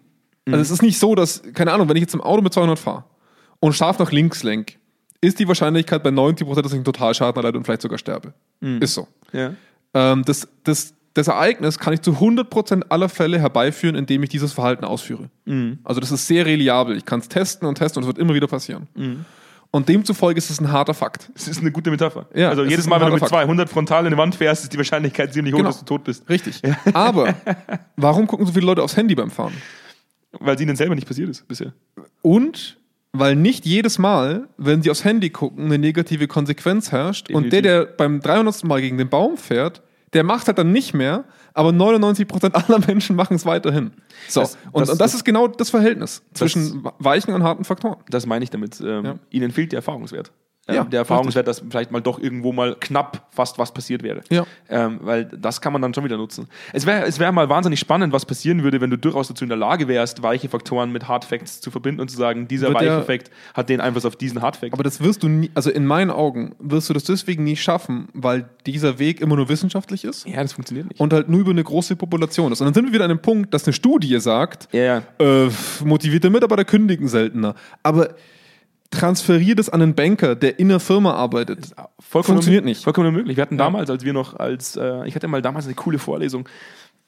Also 0.47 0.61
es 0.61 0.71
ist 0.71 0.83
nicht 0.83 0.99
so, 0.99 1.15
dass, 1.15 1.43
keine 1.55 1.73
Ahnung, 1.73 1.89
wenn 1.89 1.97
ich 1.97 2.03
jetzt 2.03 2.15
im 2.15 2.21
Auto 2.21 2.43
mit 2.43 2.53
200 2.53 2.79
fahre 2.79 3.05
und 3.61 3.73
scharf 3.75 3.99
nach 3.99 4.13
links 4.13 4.43
lenk, 4.43 4.79
ist 5.25 5.39
die 5.39 5.49
Wahrscheinlichkeit 5.49 6.03
bei 6.03 6.11
90%, 6.11 6.55
dass 6.63 6.73
ich 6.73 6.77
einen 6.77 6.85
Totalschaden 6.85 7.37
erleide 7.37 7.59
und 7.59 7.65
vielleicht 7.65 7.83
sogar 7.83 7.99
sterbe. 7.99 8.35
Ist 8.81 8.95
so. 8.95 9.09
ja. 9.33 9.55
Ähm, 9.95 10.25
das, 10.25 10.49
das, 10.65 10.95
das 11.15 11.29
Ereignis 11.29 11.79
kann 11.79 11.93
ich 11.95 12.01
zu 12.03 12.13
100% 12.13 12.85
aller 12.89 13.09
Fälle 13.09 13.39
herbeiführen, 13.39 13.95
indem 13.95 14.23
ich 14.25 14.31
dieses 14.31 14.53
Verhalten 14.53 14.85
ausführe. 14.85 15.31
Also 15.85 16.01
das 16.01 16.11
ist 16.11 16.27
sehr 16.27 16.45
reliabel. 16.47 16.97
Ich 16.97 17.05
kann 17.05 17.21
es 17.21 17.29
testen 17.29 17.69
und 17.69 17.77
testen 17.77 17.99
und 18.03 18.05
es 18.05 18.07
wird 18.09 18.19
immer 18.19 18.35
wieder 18.35 18.49
passieren. 18.49 18.89
Und 19.71 19.89
demzufolge 19.89 20.39
ist 20.39 20.51
es 20.51 20.61
ein 20.61 20.71
harter 20.73 20.95
Fakt. 20.95 21.31
Das 21.35 21.47
ist 21.49 21.61
eine 21.61 21.71
gute 21.73 21.91
Metapher. 21.91 22.27
Ja, 22.35 22.49
also 22.49 22.63
es 22.65 22.71
jedes 22.71 22.87
Mal, 22.89 23.01
wenn 23.01 23.07
du 23.09 23.13
mit 23.15 23.21
Fakt. 23.21 23.31
200 23.33 23.69
frontal 23.69 24.01
in 24.03 24.07
eine 24.09 24.17
Wand 24.17 24.35
fährst, 24.35 24.65
ist 24.65 24.73
die 24.73 24.77
Wahrscheinlichkeit 24.77 25.33
ziemlich 25.33 25.53
hoch, 25.55 25.59
Genau. 25.59 25.69
dass 25.71 25.79
du 25.81 25.85
tot 25.85 26.03
bist. 26.05 26.29
Richtig. 26.29 26.61
Aber 26.93 27.35
warum 27.97 28.27
gucken 28.27 28.47
so 28.47 28.53
viele 28.53 28.67
Leute 28.67 28.83
aufs 28.83 28.97
Handy 28.97 29.15
beim 29.15 29.31
Fahren? 29.31 29.53
Weil 30.41 30.57
es 30.57 30.61
ihnen 30.61 30.75
selber 30.75 30.95
nicht 30.97 31.07
passiert 31.07 31.29
ist 31.31 31.47
bisher. 31.47 31.73
Und 32.23 32.77
Weil 33.17 33.37
nicht 33.37 33.65
jedes 33.65 33.99
Mal, 33.99 34.49
wenn 34.59 34.83
sie 34.83 34.91
aufs 34.91 35.05
Handy 35.05 35.31
gucken, 35.31 35.67
eine 35.67 35.79
negative 35.79 36.27
Konsequenz 36.27 36.91
herrscht. 36.93 37.31
Und 37.31 37.53
der, 37.53 37.63
Definitiv. 37.63 37.89
der 37.91 37.97
beim 37.97 38.21
300. 38.21 38.65
Mal 38.65 38.81
gegen 38.81 38.99
den 38.99 39.09
Baum 39.09 39.37
fährt, 39.37 39.83
der 40.15 40.25
macht 40.25 40.47
halt 40.49 40.59
dann 40.59 40.73
nicht 40.73 40.95
mehr, 40.95 41.25
aber 41.55 41.71
99% 41.71 42.53
aller 42.55 42.79
Menschen 42.87 43.17
machen 43.17 43.35
es 43.37 43.47
weiterhin. 43.47 43.93
So, 44.29 44.41
Das- 44.41 44.59
und, 44.73 44.81
das- 44.83 44.91
und 44.91 45.01
das 45.01 45.15
ist 45.15 45.25
genau 45.25 45.47
das 45.49 45.71
Verhältnis 45.71 46.23
zwischen 46.35 46.85
weichen 46.99 47.33
und 47.35 47.43
harten 47.45 47.65
Faktoren. 47.65 47.97
Das 48.11 48.27
meine 48.27 48.43
ich 48.45 48.51
damit. 48.51 48.81
Ähm, 48.81 49.05
Ja. 49.05 49.15
Ihnen 49.31 49.51
fehlt 49.53 49.73
der 49.73 49.79
Erfahrungswert. 49.79 50.33
Ähm, 50.67 50.75
Ja, 50.77 50.85
der 50.85 51.01
Erfahrungswert, 51.01 51.47
dass 51.47 51.63
vielleicht 51.69 51.91
mal 51.91 52.01
doch 52.01 52.19
irgendwo 52.19 52.53
mal 52.53 52.77
knapp 52.81 53.27
fast 53.31 53.59
was 53.59 53.73
passiert 53.73 54.03
wäre. 54.03 54.23
Ja. 54.31 54.47
Ähm, 54.69 54.99
weil 55.03 55.25
das 55.27 55.61
kann 55.61 55.73
man 55.73 55.83
dann 55.83 55.93
schon 55.93 56.05
wieder 56.05 56.17
nutzen. 56.17 56.49
Es 56.73 56.87
wäre 56.87 57.05
es 57.05 57.19
wär 57.19 57.31
mal 57.33 57.49
wahnsinnig 57.49 57.79
spannend, 57.81 58.13
was 58.13 58.25
passieren 58.25 58.63
würde, 58.63 58.81
wenn 58.81 58.91
du 58.91 58.97
durchaus 58.97 59.29
dazu 59.29 59.45
in 59.45 59.49
der 59.51 59.59
Lage 59.59 59.89
wärst, 59.89 60.23
weiche 60.23 60.49
Faktoren 60.49 60.91
mit 60.93 61.07
Hard 61.09 61.25
Facts 61.25 61.61
zu 61.61 61.71
verbinden 61.71 62.01
und 62.01 62.11
zu 62.11 62.17
sagen, 62.17 62.49
dieser 62.49 62.69
Wird 62.69 62.77
weiche 62.77 62.87
ja- 62.87 63.03
Fact 63.03 63.31
hat 63.53 63.69
den 63.69 63.81
Einfluss 63.81 64.05
auf 64.07 64.17
diesen 64.17 64.41
Hard 64.41 64.57
Fact. 64.57 64.73
Aber 64.73 64.83
das 64.83 65.03
wirst 65.03 65.23
du 65.23 65.29
nie, 65.29 65.51
also 65.55 65.71
in 65.71 65.85
meinen 65.87 66.11
Augen 66.11 66.55
wirst 66.59 66.89
du 66.89 66.95
das 66.95 67.05
deswegen 67.05 67.45
nie 67.45 67.57
schaffen, 67.57 68.09
weil 68.15 68.49
dieser 68.67 68.99
Weg 68.99 69.21
immer 69.21 69.37
nur 69.37 69.49
wissenschaftlich 69.49 70.05
ist 70.05 70.27
ja, 70.27 70.41
das 70.43 70.53
funktioniert 70.55 70.89
nicht. 70.89 71.01
und 71.01 71.13
halt 71.13 71.29
nur 71.29 71.41
über 71.41 71.51
eine 71.51 71.65
große 71.65 71.97
Population 71.97 72.53
ist. 72.53 72.61
Und 72.61 72.67
dann 72.67 72.75
sind 72.75 72.87
wir 72.87 72.93
wieder 72.93 73.05
an 73.05 73.11
dem 73.11 73.21
Punkt, 73.21 73.53
dass 73.53 73.65
eine 73.67 73.73
Studie 73.75 74.19
sagt, 74.21 74.69
ja, 74.73 74.83
ja. 74.83 75.03
äh, 75.19 75.51
motivierte 75.85 76.31
Mitarbeiter 76.31 76.65
kündigen 76.65 77.09
seltener. 77.09 77.55
Aber 77.83 78.15
transferiert 78.91 79.59
es 79.59 79.69
an 79.69 79.83
einen 79.83 79.95
Banker, 79.95 80.35
der 80.37 80.59
in 80.59 80.71
einer 80.71 80.81
Firma 80.81 81.15
arbeitet. 81.15 81.75
Vollkommen 81.99 82.37
Funktioniert 82.37 82.65
nicht. 82.65 82.85
Vollkommen 82.85 83.09
unmöglich. 83.09 83.37
Wir 83.37 83.43
hatten 83.43 83.59
damals, 83.59 83.91
als 83.91 84.05
wir 84.05 84.13
noch 84.13 84.35
als, 84.37 84.77
äh, 84.77 85.07
ich 85.07 85.15
hatte 85.15 85.27
mal 85.29 85.43
damals 85.43 85.67
eine 85.67 85.75
coole 85.75 85.99
Vorlesung, 85.99 86.49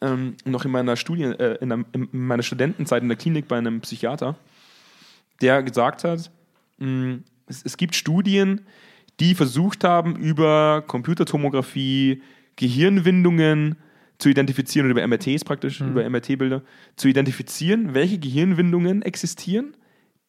ähm, 0.01 0.37
noch 0.45 0.65
in 0.65 0.71
meiner 0.71 0.97
Studie, 0.97 1.23
äh, 1.25 1.59
in, 1.61 1.73
einem, 1.73 1.87
in 1.93 2.09
meiner 2.13 2.43
Studentenzeit 2.43 3.03
in 3.03 3.09
der 3.09 3.17
Klinik 3.17 3.49
bei 3.49 3.57
einem 3.57 3.81
Psychiater, 3.81 4.37
der 5.41 5.63
gesagt 5.63 6.05
hat, 6.05 6.31
mh, 6.79 7.19
es, 7.47 7.63
es 7.65 7.77
gibt 7.77 7.95
Studien, 7.95 8.63
die 9.21 9.35
versucht 9.35 9.85
haben, 9.85 10.17
über 10.17 10.83
Computertomographie 10.87 12.23
Gehirnwindungen 12.57 13.77
zu 14.19 14.29
identifizieren, 14.29 14.91
oder 14.91 15.03
über 15.03 15.07
MRTs 15.07 15.45
praktisch, 15.45 15.81
Mhm. 15.81 15.91
über 15.91 16.09
MRT-Bilder, 16.09 16.63
zu 16.97 17.09
identifizieren, 17.09 17.95
welche 17.95 18.19
Gehirnwindungen 18.19 19.03
existieren, 19.03 19.75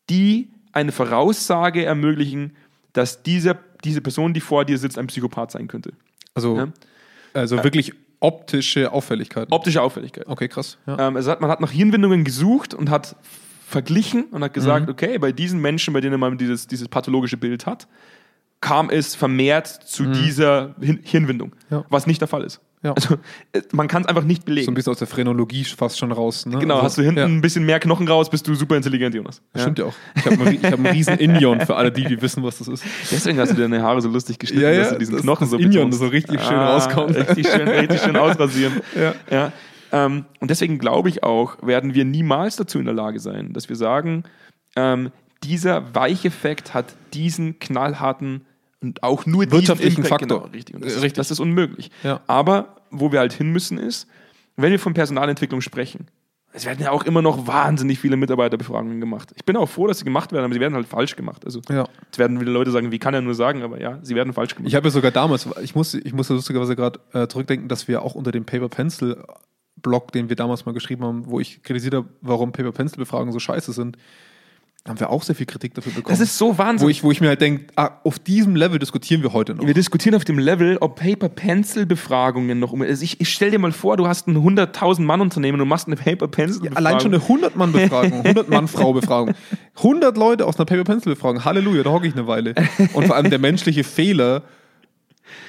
die 0.10 0.50
eine 0.78 0.92
Voraussage 0.92 1.84
ermöglichen, 1.86 2.54
dass 2.94 3.24
dieser, 3.24 3.58
diese 3.84 4.02
Person, 4.02 4.34
die 4.34 4.40
vor 4.42 4.64
dir 4.66 4.78
sitzt, 4.78 4.98
ein 4.98 5.08
Psychopath 5.08 5.52
sein 5.52 5.68
könnte. 5.68 5.92
Also, 6.34 6.58
Ja. 6.58 6.68
also 7.34 7.64
wirklich 7.64 7.94
optische 8.20 8.92
Auffälligkeiten. 8.92 9.52
Optische 9.54 9.82
Auffälligkeit. 9.82 10.26
okay, 10.28 10.48
krass. 10.48 10.78
Ja. 10.88 11.08
Ähm, 11.08 11.16
also 11.18 11.32
hat, 11.32 11.42
man 11.42 11.50
hat 11.50 11.62
nach 11.62 11.72
Hirnwindungen 11.72 12.24
gesucht 12.24 12.74
und 12.74 12.90
hat 12.90 13.16
verglichen 13.68 14.26
und 14.32 14.44
hat 14.44 14.52
Mhm. 14.52 14.54
gesagt, 14.54 14.90
okay, 14.90 15.18
bei 15.20 15.32
diesen 15.32 15.60
Menschen, 15.62 15.94
bei 15.94 16.02
denen 16.02 16.20
man 16.20 16.38
dieses, 16.38 16.68
dieses 16.68 16.88
pathologische 16.88 17.38
Bild 17.38 17.66
hat, 17.66 17.88
kam 18.62 18.90
es 18.90 19.14
vermehrt 19.14 19.68
zu 19.68 20.06
dieser 20.06 20.74
Hin 20.80 21.00
Hirnwindung, 21.04 21.50
Mhm. 21.50 21.76
Ja. 21.78 21.86
was 21.90 22.08
nicht 22.08 22.22
der 22.22 22.28
Fall 22.28 22.44
ist. 22.44 22.60
Ja. 22.84 22.94
Also 22.94 23.16
äh, 23.54 23.62
man 23.72 23.88
kann 23.88 24.04
es 24.04 24.08
einfach 24.08 24.24
nicht 24.24 24.42
so 24.42 24.44
ein 24.44 24.46
belegen. 24.46 24.74
bisschen 24.76 24.92
aus 24.92 25.00
der 25.00 25.08
Phrenologie 25.08 25.64
fast 25.64 25.98
schon 25.98 26.12
raus. 26.12 26.46
Ne? 26.46 26.60
genau, 26.60 26.76
also, 26.76 26.86
hast 26.86 26.98
du 27.00 27.02
hinten 27.02 27.18
Ja. 27.18 27.26
ein 27.26 27.42
bisschen 27.42 27.66
mehr 27.66 27.80
Knochen 27.80 28.08
raus, 28.08 28.30
bist 28.30 28.48
du 28.48 28.54
super 28.54 28.76
intelligent, 28.78 29.16
Jonas. 29.16 29.42
Das 29.54 29.64
Stimmt 29.64 29.80
ja 29.80 29.86
auch. 29.86 29.94
Ich 30.16 30.26
habe 30.26 30.36
einen, 30.46 30.64
hab 30.64 30.74
einen 30.74 30.86
riesen 30.86 31.18
Inion 31.18 31.62
für 31.62 31.76
alle, 31.76 31.92
die, 31.92 32.04
die 32.06 32.22
wissen, 32.22 32.44
was 32.44 32.60
das 32.60 32.68
ist. 32.68 32.84
Deswegen 33.12 33.40
hast 33.40 33.52
du 33.52 33.56
deine 33.56 33.82
Haare 33.82 34.00
so 34.02 34.10
lustig 34.10 34.38
geschnitten, 34.38 34.64
Ja, 34.64 34.72
ja, 34.72 34.80
dass 34.82 34.90
du 34.92 35.00
diesen 35.00 35.14
das- 35.16 35.22
Knochen 35.24 35.42
das 35.46 35.50
so 35.50 35.58
Inion 35.58 35.92
so 35.92 36.08
richtig 36.08 36.40
schön 36.42 36.56
rauskommt. 36.58 37.16
Richtig 37.16 37.48
schön, 37.48 37.68
richtig 37.68 38.02
schön 38.02 38.16
ausrasieren. 38.16 38.74
Ja. 38.96 39.14
Ja, 39.32 39.52
ähm, 39.92 40.26
und 40.40 40.52
deswegen 40.52 40.78
glaube 40.78 41.10
ich 41.10 41.24
auch, 41.24 41.58
werden 41.66 41.94
wir 41.96 42.06
niemals 42.06 42.58
dazu 42.58 42.78
in 42.78 42.86
der 42.86 42.94
Lage 42.94 43.20
sein, 43.20 43.54
dass 43.54 43.70
wir 43.70 43.76
sagen, 43.76 44.24
ähm, 44.76 45.12
dieser 45.44 45.96
Weicheffekt 45.96 46.74
hat 46.74 46.94
diesen 47.14 47.58
knallharten 47.60 48.42
und 48.82 49.04
auch 49.04 49.26
nur 49.26 49.50
Wirtschaftlichen 49.52 50.04
Impact, 50.04 50.22
Faktor. 50.22 50.40
Genau, 50.42 50.52
richtig. 50.54 50.76
Und 50.76 50.84
das, 50.86 50.94
ist, 50.94 51.02
richtig. 51.02 51.16
das 51.18 51.32
ist 51.32 51.40
unmöglich. 51.40 51.92
Ja. 52.04 52.22
Aber 52.28 52.76
wo 52.92 53.12
wir 53.12 53.20
halt 53.20 53.34
hin 53.34 53.52
müssen 53.52 53.78
ist, 53.78 54.08
wenn 54.56 54.72
wir 54.72 54.80
von 54.80 54.94
Personalentwicklung 54.94 55.62
sprechen, 55.62 56.08
es 56.54 56.66
werden 56.66 56.82
ja 56.82 56.92
auch 56.92 57.04
immer 57.04 57.22
noch 57.22 57.46
wahnsinnig 57.46 58.00
viele 58.00 58.18
Mitarbeiterbefragungen 58.18 59.00
gemacht. 59.00 59.32
Ich 59.36 59.46
bin 59.46 59.56
auch 59.58 59.68
froh, 59.68 59.86
dass 59.86 60.00
sie 60.00 60.06
gemacht 60.06 60.32
werden, 60.32 60.46
aber 60.46 60.54
sie 60.54 60.60
werden 60.60 60.74
halt 60.74 60.88
falsch 60.88 61.16
gemacht. 61.16 61.46
Also 61.46 61.62
Ja. 61.70 61.88
jetzt 62.06 62.18
werden 62.18 62.40
wieder 62.40 62.52
Leute 62.52 62.72
sagen, 62.72 62.92
wie 62.92 62.98
kann 63.00 63.14
er 63.14 63.22
nur 63.22 63.36
sagen, 63.36 63.62
aber 63.62 63.80
ja, 63.80 64.00
sie 64.02 64.16
werden 64.16 64.34
falsch 64.34 64.56
gemacht. 64.56 64.68
Ich 64.68 64.76
habe 64.76 64.88
ja 64.88 64.92
sogar 64.92 65.12
damals, 65.12 65.48
ich 65.62 65.76
muss, 65.76 65.94
ich 65.94 66.14
muss 66.14 66.30
lustigerweise 66.30 66.76
gerade 66.76 67.00
äh, 67.14 67.28
zurückdenken, 67.28 67.68
dass 67.68 67.88
wir 67.88 68.02
auch 68.02 68.16
unter 68.16 68.32
dem 68.32 68.46
Paper 68.46 68.70
Pencil 68.70 69.24
Blog, 69.76 70.12
den 70.12 70.30
wir 70.30 70.36
damals 70.36 70.66
mal 70.66 70.72
geschrieben 70.72 71.04
haben, 71.04 71.30
wo 71.30 71.40
ich 71.40 71.62
kritisiert 71.62 71.94
habe, 71.94 72.08
warum 72.22 72.52
Paper 72.52 72.72
Pencil 72.72 72.98
Befragungen 72.98 73.34
so 73.34 73.40
scheiße 73.40 73.74
sind, 73.74 73.98
haben 74.88 75.00
wir 75.00 75.10
auch 75.10 75.24
sehr 75.24 75.36
viel 75.36 75.46
Kritik 75.46 75.74
dafür 75.74 75.92
bekommen. 75.92 76.12
das 76.12 76.20
ist 76.20 76.38
so 76.38 76.58
Wahnsinn. 76.58 76.86
wo 76.86 76.90
ich, 76.90 77.04
wo 77.04 77.12
ich 77.12 77.22
mir 77.22 77.28
halt 77.28 77.42
denke, 77.42 77.66
ah, 77.76 77.92
auf 78.04 78.20
diesem 78.20 78.56
Level 78.56 78.80
diskutieren 78.80 79.24
wir 79.24 79.34
heute 79.34 79.56
noch. 79.56 79.66
Wir 79.66 79.74
diskutieren 79.74 80.16
auf 80.16 80.26
dem 80.26 80.40
Level, 80.40 80.78
ob 80.78 81.00
Paper-Pencil-Befragungen 81.00 82.60
noch 82.60 82.72
um. 82.72 82.82
Also 82.82 83.04
ich, 83.04 83.20
ich 83.20 83.32
stell 83.32 83.52
dir 83.52 83.60
mal 83.60 83.72
vor, 83.72 83.98
du 83.98 84.08
hast 84.08 84.28
ein 84.28 84.38
100.000 84.38 85.02
Mann-Unternehmen 85.02 85.60
und 85.62 85.68
machst 85.68 85.88
eine 85.88 85.96
Paper-Pencil-Befragung. 85.96 86.78
Allein 86.78 87.00
schon 87.00 87.14
eine 87.14 87.24
100-Mann-Befragung, 87.24 88.22
100-Mann-Frau-Befragung. 88.24 89.34
100 89.78 90.18
Leute 90.18 90.46
aus 90.46 90.58
einer 90.58 90.66
Paper-Pencil-Befragung. 90.66 91.46
Halleluja, 91.46 91.84
da 91.84 91.92
hocke 91.92 92.08
ich 92.08 92.14
eine 92.14 92.28
Weile. 92.28 92.56
Und 92.94 93.06
vor 93.06 93.16
allem 93.16 93.30
der 93.30 93.40
menschliche 93.40 93.84
Fehler, 93.84 94.44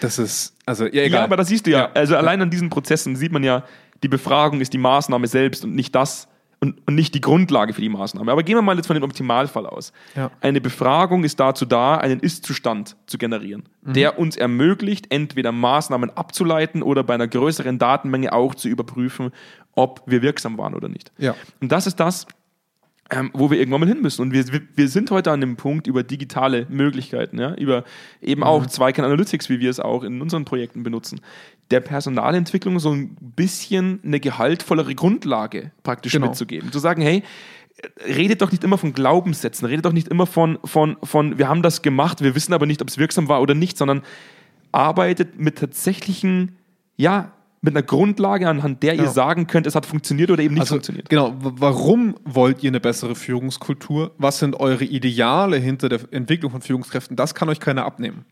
das 0.01 0.19
ist, 0.19 0.55
also, 0.67 0.85
ja, 0.85 1.03
egal. 1.03 1.21
Ja, 1.21 1.25
aber 1.25 1.37
das 1.37 1.49
siehst 1.49 1.67
du 1.67 1.71
ja. 1.71 1.79
Ja. 1.79 1.91
Also 1.95 2.17
allein 2.17 2.43
an 2.43 2.51
diesen 2.51 2.71
Prozessen 2.71 3.17
sieht 3.17 3.33
man 3.33 3.43
ja, 3.43 3.65
die 4.03 4.09
Befragung 4.09 4.61
ist 4.61 4.73
die 4.73 4.79
Maßnahme 4.79 5.27
selbst 5.27 5.65
und 5.65 5.75
nicht 5.75 5.95
das 5.95 6.29
und, 6.61 6.81
und 6.87 6.95
nicht 6.97 7.15
die 7.15 7.21
Grundlage 7.21 7.73
für 7.73 7.81
die 7.81 7.89
Maßnahme. 7.89 8.33
Aber 8.33 8.43
gehen 8.43 8.57
wir 8.57 8.63
mal 8.63 8.77
jetzt 8.77 8.87
von 8.89 8.95
dem 8.95 9.05
Optimalfall 9.05 9.65
aus. 9.67 9.93
Ja. 10.17 10.31
Eine 10.41 10.61
Befragung 10.61 11.23
ist 11.25 11.39
dazu 11.39 11.65
da, 11.65 11.97
einen 11.99 12.19
Ist-Zustand 12.21 12.97
zu 13.07 13.17
generieren, 13.19 13.65
Mhm. 13.83 13.93
der 13.93 14.19
uns 14.19 14.37
ermöglicht, 14.37 15.07
entweder 15.11 15.53
Maßnahmen 15.53 16.11
abzuleiten 16.17 16.83
oder 16.83 17.05
bei 17.05 17.15
einer 17.15 17.29
größeren 17.29 17.79
Datenmenge 17.79 18.33
auch 18.33 18.55
zu 18.57 18.69
überprüfen, 18.69 19.31
ob 19.75 20.03
wir 20.07 20.23
wirksam 20.23 20.59
waren 20.59 20.75
oder 20.75 20.89
nicht. 20.89 21.13
Ja. 21.19 21.37
Und 21.61 21.71
das 21.71 21.87
ist 21.87 22.01
das, 22.01 22.27
ähm, 23.11 23.31
wo 23.33 23.51
wir 23.51 23.59
irgendwann 23.59 23.81
mal 23.81 23.89
hin 23.89 24.03
müssen. 24.03 24.21
Und 24.21 24.33
wir, 24.33 24.45
wir- 24.75 24.89
sind 24.89 25.11
heute 25.11 25.31
an 25.31 25.41
dem 25.41 25.57
Punkt 25.57 25.87
über 25.87 26.03
digitale 26.03 26.67
Möglichkeiten, 26.69 27.39
ja, 27.39 27.55
über 27.55 27.85
eben 28.21 28.43
auch 28.43 28.63
Mhm. 28.63 28.69
Zweikern 28.69 29.05
Analytics, 29.07 29.49
wie 29.49 29.61
wir 29.61 29.71
es 29.71 29.81
auch 29.81 30.03
in 30.03 30.21
unseren 30.21 30.45
Projekten 30.45 30.83
benutzen, 30.83 31.21
der 31.71 31.81
Personalentwicklung 31.81 32.79
so 32.79 32.93
ein 32.93 33.15
bisschen 33.37 34.01
eine 34.05 34.21
gehaltvollere 34.21 34.95
Grundlage 34.95 35.73
praktisch 35.83 36.13
Genau. 36.13 36.29
mitzugeben. 36.29 36.73
Zu 36.73 36.79
sagen, 36.79 37.03
hey, 37.03 37.23
redet 38.07 38.43
doch 38.43 38.51
nicht 38.51 38.65
immer 38.65 38.79
von 38.79 38.93
Glaubenssätzen, 38.93 39.67
redet 39.67 39.85
doch 39.85 39.93
nicht 39.93 40.09
immer 40.09 40.27
von, 40.27 40.59
von, 40.65 40.97
von, 41.03 41.39
wir 41.39 41.49
haben 41.49 41.63
das 41.63 41.83
gemacht, 41.83 42.23
wir 42.23 42.35
wissen 42.35 42.53
aber 42.53 42.67
nicht, 42.67 42.83
ob 42.83 42.89
es 42.89 42.99
wirksam 42.99 43.29
war 43.29 43.41
oder 43.43 43.55
nicht, 43.55 43.79
sondern 43.79 44.03
arbeitet 44.73 45.39
mit 45.39 45.59
tatsächlichen, 45.59 46.57
ja, 46.97 47.33
mit 47.61 47.75
einer 47.75 47.83
Grundlage, 47.83 48.49
anhand 48.49 48.83
der 48.85 48.95
ihr 48.95 49.05
Ja. 49.05 49.11
sagen 49.11 49.47
könnt, 49.49 49.67
es 49.67 49.75
hat 49.75 49.85
funktioniert 49.85 50.31
oder 50.31 50.43
eben 50.43 50.55
nicht 50.55 50.61
also, 50.63 50.75
funktioniert. 50.77 51.09
Genau, 51.09 51.35
warum 51.41 52.15
wollt 52.25 52.63
ihr 52.63 52.71
eine 52.71 52.79
bessere 52.79 53.17
Führungskultur? 53.17 54.13
Was 54.17 54.39
sind 54.39 54.55
eure 54.55 54.85
Ideale 54.85 55.57
hinter 55.57 55.89
der 55.89 56.01
Entwicklung 56.13 56.53
von 56.53 56.63
Führungskräften? 56.63 57.17
Das 57.17 57.35
kann 57.35 57.49
euch 57.49 57.59
keiner 57.59 57.85
abnehmen. 57.85 58.25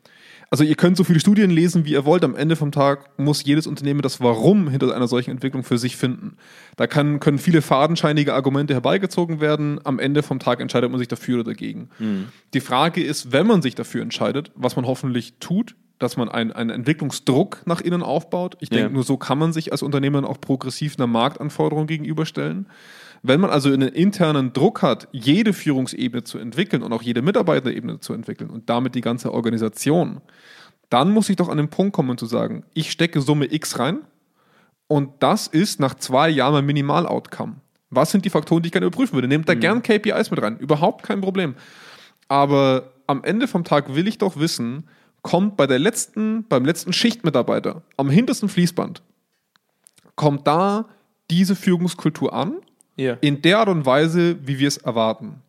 Also 0.51 0.63
ihr 0.63 0.77
könnt 0.77 0.97
so 0.97 1.03
viele 1.05 1.19
Studien 1.19 1.51
lesen, 1.51 1.85
wie 1.85 1.93
ihr 1.93 2.05
wollt. 2.05 2.23
Am 2.25 2.37
Ende 2.37 2.55
vom 2.55 2.71
Tag 2.71 3.19
muss 3.19 3.45
jedes 3.45 3.67
Unternehmen 3.67 4.01
das 4.01 4.21
Warum 4.21 4.69
hinter 4.69 4.95
einer 4.95 5.09
solchen 5.09 5.31
Entwicklung 5.33 5.65
für 5.65 5.77
sich 5.77 5.97
finden. 5.97 6.37
Da 6.77 6.87
kann, 6.87 7.19
können 7.19 7.39
viele 7.39 7.63
fadenscheinige 7.63 8.33
Argumente 8.33 8.73
herbeigezogen 8.75 9.41
werden. 9.41 9.81
Am 9.85 9.99
Ende 9.99 10.23
vom 10.23 10.39
Tag 10.39 10.61
entscheidet 10.61 10.91
man 10.91 10.99
sich 11.01 11.09
dafür 11.09 11.41
oder 11.41 11.45
dagegen. 11.53 11.89
Die 12.55 12.61
Frage 12.61 13.03
ist, 13.03 13.33
wenn 13.33 13.47
man 13.47 13.61
sich 13.61 13.75
dafür 13.75 14.03
entscheidet, 14.03 14.53
was 14.55 14.77
man 14.77 14.87
hoffentlich 14.87 15.35
tut, 15.41 15.75
dass 15.99 16.17
man 16.17 16.29
einen, 16.29 16.53
einen 16.53 16.71
Entwicklungsdruck 16.71 17.63
nach 17.65 17.81
innen 17.81 18.03
aufbaut. 18.03 18.57
Ich 18.61 18.69
denke, 18.69 18.85
Ja. 18.89 18.93
nur 18.93 19.03
so 19.03 19.17
kann 19.17 19.39
man 19.39 19.53
sich 19.53 19.73
als 19.73 19.83
Unternehmen 19.83 20.25
auch 20.25 20.41
progressiv 20.41 20.95
einer 20.99 21.07
Marktanforderung 21.07 21.87
gegenüberstellen. 21.87 22.67
Wenn 23.29 23.41
man 23.41 23.51
also 23.51 23.73
einen 23.73 23.89
internen 23.89 24.53
Druck 24.53 24.83
hat, 24.83 25.09
jede 25.11 25.53
Führungsebene 25.53 26.23
zu 26.23 26.39
entwickeln 26.39 26.85
und 26.85 26.93
auch 26.93 27.03
jede 27.03 27.23
Mitarbeiterebene 27.23 27.99
zu 27.99 28.13
entwickeln 28.13 28.51
und 28.51 28.71
damit 28.71 28.95
die 28.95 29.01
ganze 29.01 29.35
Organisation, 29.35 30.21
dann 30.91 31.11
muss 31.11 31.29
ich 31.29 31.35
doch 31.35 31.49
an 31.49 31.57
den 31.57 31.69
Punkt 31.69 31.93
kommen 31.93 32.17
zu 32.19 32.27
sagen, 32.27 32.63
ich 32.73 32.93
stecke 32.93 33.21
Summe 33.21 33.53
X 33.53 33.81
rein 33.81 34.03
und 34.87 35.11
das 35.19 35.49
ist 35.49 35.81
nach 35.81 35.95
zwei 35.95 36.29
Jahren 36.29 36.53
mein 36.55 36.67
Minimal-Outcome. 36.67 37.57
Was 37.91 38.13
sind 38.13 38.25
die 38.25 38.31
Faktoren, 38.31 38.63
die 38.63 38.69
ich 38.69 38.73
gerne 38.73 38.87
überprüfen 38.87 39.15
würde? 39.15 39.27
Nehmt 39.27 39.49
da 39.49 39.55
gern 39.55 39.83
KPIs 39.83 40.31
mit 40.31 40.41
rein, 40.41 40.57
überhaupt 40.59 41.03
kein 41.03 41.21
Problem. 41.21 41.57
Aber 42.29 42.93
am 43.09 43.25
Ende 43.25 43.49
vom 43.49 43.65
Tag 43.65 43.93
will 43.97 44.07
ich 44.07 44.19
doch 44.19 44.37
wissen, 44.37 44.89
kommt 45.23 45.57
bei 45.57 45.67
der 45.67 45.81
letzten, 45.81 46.47
beim 46.47 46.65
letzten 46.65 46.93
Schichtmitarbeiter 46.93 47.83
am 47.97 48.09
hintersten 48.09 48.49
Fließband, 48.49 49.03
kommt 50.15 50.47
da 50.47 50.85
diese 51.29 51.57
Führungskultur 51.57 52.33
an, 52.33 52.59
Ja. 52.97 53.17
in 53.21 53.43
der 53.43 53.59
Art 53.59 53.69
und 53.69 53.85
Weise, 53.87 54.37
wie 54.47 54.59
wir 54.59 54.69
es 54.69 54.79
erwarten 54.79 55.43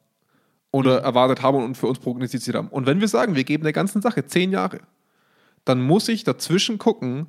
oder 0.71 0.99
erwartet 1.01 1.41
haben 1.41 1.63
und 1.63 1.75
für 1.77 1.87
uns 1.87 1.99
prognostiziert 1.99 2.55
haben. 2.57 2.67
Und 2.67 2.85
wenn 2.85 2.99
wir 2.99 3.07
sagen, 3.07 3.35
wir 3.35 3.43
geben 3.45 3.63
der 3.63 3.73
ganzen 3.73 4.01
Sache 4.01 4.25
zehn 4.25 4.51
Jahre, 4.51 4.79
dann 5.65 5.81
muss 5.81 6.07
ich 6.09 6.23
dazwischen 6.23 6.77
gucken, 6.77 7.27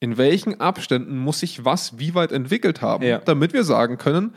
in 0.00 0.16
welchen 0.16 0.60
Abständen 0.60 1.18
muss 1.18 1.42
ich 1.42 1.64
was 1.64 1.98
wie 1.98 2.14
weit 2.14 2.32
entwickelt 2.32 2.80
haben, 2.80 3.04
Ja. 3.04 3.18
damit 3.18 3.52
wir 3.52 3.64
sagen 3.64 3.98
können, 3.98 4.34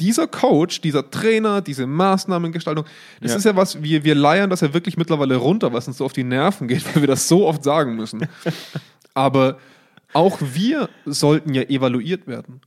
dieser 0.00 0.26
Coach, 0.26 0.80
dieser 0.82 1.10
Trainer, 1.10 1.62
diese 1.62 1.86
Maßnahmengestaltung, 1.86 2.84
das 3.22 3.30
Ja. 3.32 3.38
ist 3.38 3.44
ja 3.44 3.56
was, 3.56 3.82
wir, 3.82 4.04
wir 4.04 4.14
leiern 4.14 4.50
das 4.50 4.60
ja 4.60 4.74
wirklich 4.74 4.96
mittlerweile 4.96 5.36
runter, 5.36 5.72
was 5.72 5.86
uns 5.88 5.98
so 5.98 6.04
auf 6.04 6.12
die 6.12 6.24
Nerven 6.24 6.66
geht, 6.68 6.84
weil 6.94 7.02
wir 7.02 7.06
das 7.08 7.28
so 7.28 7.46
oft 7.46 7.62
sagen 7.64 7.94
müssen. 7.96 8.26
Aber 9.14 9.58
auch 10.12 10.38
wir 10.40 10.88
sollten 11.06 11.54
ja 11.54 11.62
evaluiert 11.62 12.26
werden. 12.26 12.60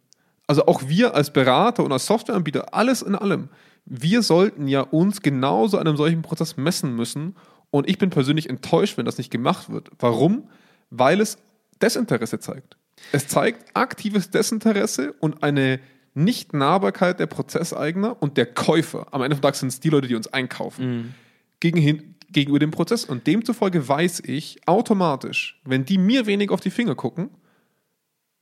Also 0.49 0.65
auch 0.65 0.87
wir 0.87 1.13
als 1.13 1.31
Berater 1.31 1.83
und 1.83 1.91
als 1.91 2.07
Softwareanbieter, 2.07 2.73
alles 2.73 3.03
in 3.03 3.13
allem, 3.13 3.49
wir 3.85 4.23
sollten 4.23 4.67
ja 4.67 4.81
uns 4.81 5.21
genauso 5.21 5.77
an 5.77 5.85
einem 5.85 5.95
solchen 5.95 6.23
Prozess 6.23 6.57
messen 6.57 6.95
müssen. 6.95 7.35
Und 7.69 7.87
ich 7.87 7.99
bin 7.99 8.09
persönlich 8.09 8.49
enttäuscht, 8.49 8.97
wenn 8.97 9.05
das 9.05 9.19
nicht 9.19 9.29
gemacht 9.29 9.71
wird. 9.71 9.91
Warum? 9.99 10.49
Weil 10.89 11.21
es 11.21 11.37
Desinteresse 11.83 12.39
zeigt. 12.39 12.77
Es 13.11 13.27
zeigt 13.27 13.77
aktives 13.77 14.31
Desinteresse 14.31 15.13
und 15.19 15.43
eine 15.43 15.79
Nicht-Nahbarkeit 16.15 17.19
der 17.19 17.27
Prozesseigner 17.27 18.17
und 18.19 18.35
der 18.37 18.47
Käufer. 18.47 19.05
Am 19.11 19.21
Ende 19.21 19.35
des 19.35 19.41
Tages 19.41 19.59
sind 19.59 19.69
es 19.69 19.79
die 19.79 19.89
Leute, 19.89 20.07
die 20.07 20.15
uns 20.15 20.33
einkaufen 20.33 21.13
gegen 21.59 21.77
hin, 21.77 22.15
gegenüber 22.31 22.57
dem 22.57 22.71
Prozess. 22.71 23.05
Und 23.05 23.27
demzufolge 23.27 23.87
weiß 23.87 24.23
ich 24.25 24.61
automatisch, 24.65 25.61
wenn 25.63 25.85
die 25.85 25.99
mir 25.99 26.25
wenig 26.25 26.49
auf 26.49 26.59
die 26.59 26.71
Finger 26.71 26.95
gucken, 26.95 27.29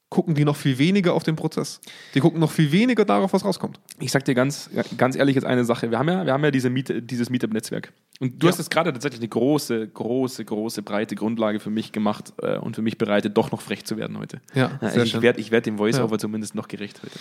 gucken 0.09 0.35
die 0.35 0.45
noch 0.45 0.55
viel 0.55 0.77
weniger 0.77 1.13
auf 1.13 1.23
den 1.23 1.35
Prozess. 1.35 1.81
Die 2.13 2.19
gucken 2.21 2.39
noch 2.39 2.51
viel 2.51 2.71
weniger 2.71 3.03
darauf, 3.03 3.33
was 3.33 3.43
rauskommt. 3.43 3.79
Ich 3.99 4.11
sag 4.11 4.23
dir 4.23 4.35
ganz, 4.35 4.69
ganz 4.97 5.15
ehrlich 5.17 5.35
jetzt 5.35 5.43
eine 5.45 5.65
Sache. 5.65 5.91
Wir 5.91 5.99
haben 5.99 6.07
ja, 6.07 6.25
wir 6.25 6.31
haben 6.33 6.43
ja 6.43 6.51
diese 6.51 6.69
Meet, 6.69 7.09
dieses 7.11 7.29
Meetup-Netzwerk. 7.29 7.91
Und 8.21 8.41
du 8.41 8.47
Ja. 8.47 8.51
hast 8.51 8.57
jetzt 8.57 8.71
gerade 8.71 8.93
tatsächlich 8.93 9.19
eine 9.19 9.27
große, 9.27 9.87
große, 9.89 10.45
große, 10.45 10.81
breite 10.81 11.15
Grundlage 11.15 11.59
für 11.59 11.69
mich 11.69 11.91
gemacht 11.91 12.33
äh, 12.41 12.57
und 12.57 12.75
für 12.75 12.81
mich 12.81 12.97
bereitet, 12.97 13.37
doch 13.37 13.51
noch 13.51 13.59
frech 13.61 13.83
zu 13.85 13.97
werden 13.97 14.17
heute. 14.17 14.39
Ja, 14.53 14.77
also 14.81 14.95
sehr 14.95 15.03
ich 15.03 15.21
werde 15.21 15.39
ich 15.41 15.51
werd 15.51 15.65
dem 15.65 15.77
Voice-Over 15.77 16.13
Ja. 16.15 16.19
zumindest 16.19 16.55
noch 16.55 16.67
gerecht 16.69 17.01
heute. 17.03 17.19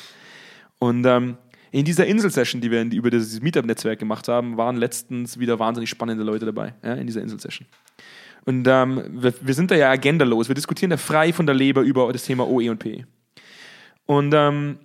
Und 0.78 1.04
ähm, 1.06 1.38
in 1.72 1.84
dieser 1.84 2.06
Insel-Session, 2.06 2.60
die 2.60 2.70
wir 2.70 2.80
in, 2.80 2.92
über 2.92 3.10
dieses 3.10 3.40
Meetup-Netzwerk 3.42 3.98
gemacht 3.98 4.28
haben, 4.28 4.56
waren 4.56 4.76
letztens 4.76 5.38
wieder 5.40 5.58
wahnsinnig 5.58 5.90
spannende 5.90 6.22
Leute 6.22 6.46
dabei, 6.46 6.74
ja, 6.84 6.94
in 6.94 7.06
dieser 7.08 7.20
Insel-Session. 7.22 7.66
Und 8.46 8.66
ähm, 8.68 9.02
wir, 9.10 9.34
wir 9.40 9.54
sind 9.54 9.70
da 9.70 9.74
ja 9.74 9.90
agendalos. 9.90 10.48
Wir 10.48 10.54
diskutieren 10.54 10.90
da 10.90 10.96
frei 10.96 11.32
von 11.32 11.46
der 11.46 11.54
Leber 11.54 11.82
über 11.82 12.10
das 12.12 12.22
Thema 12.24 12.46
OE 12.48 12.70
und 12.70 12.78
PE. 12.78 13.04
Und 14.06 14.32
ähm, 14.34 14.78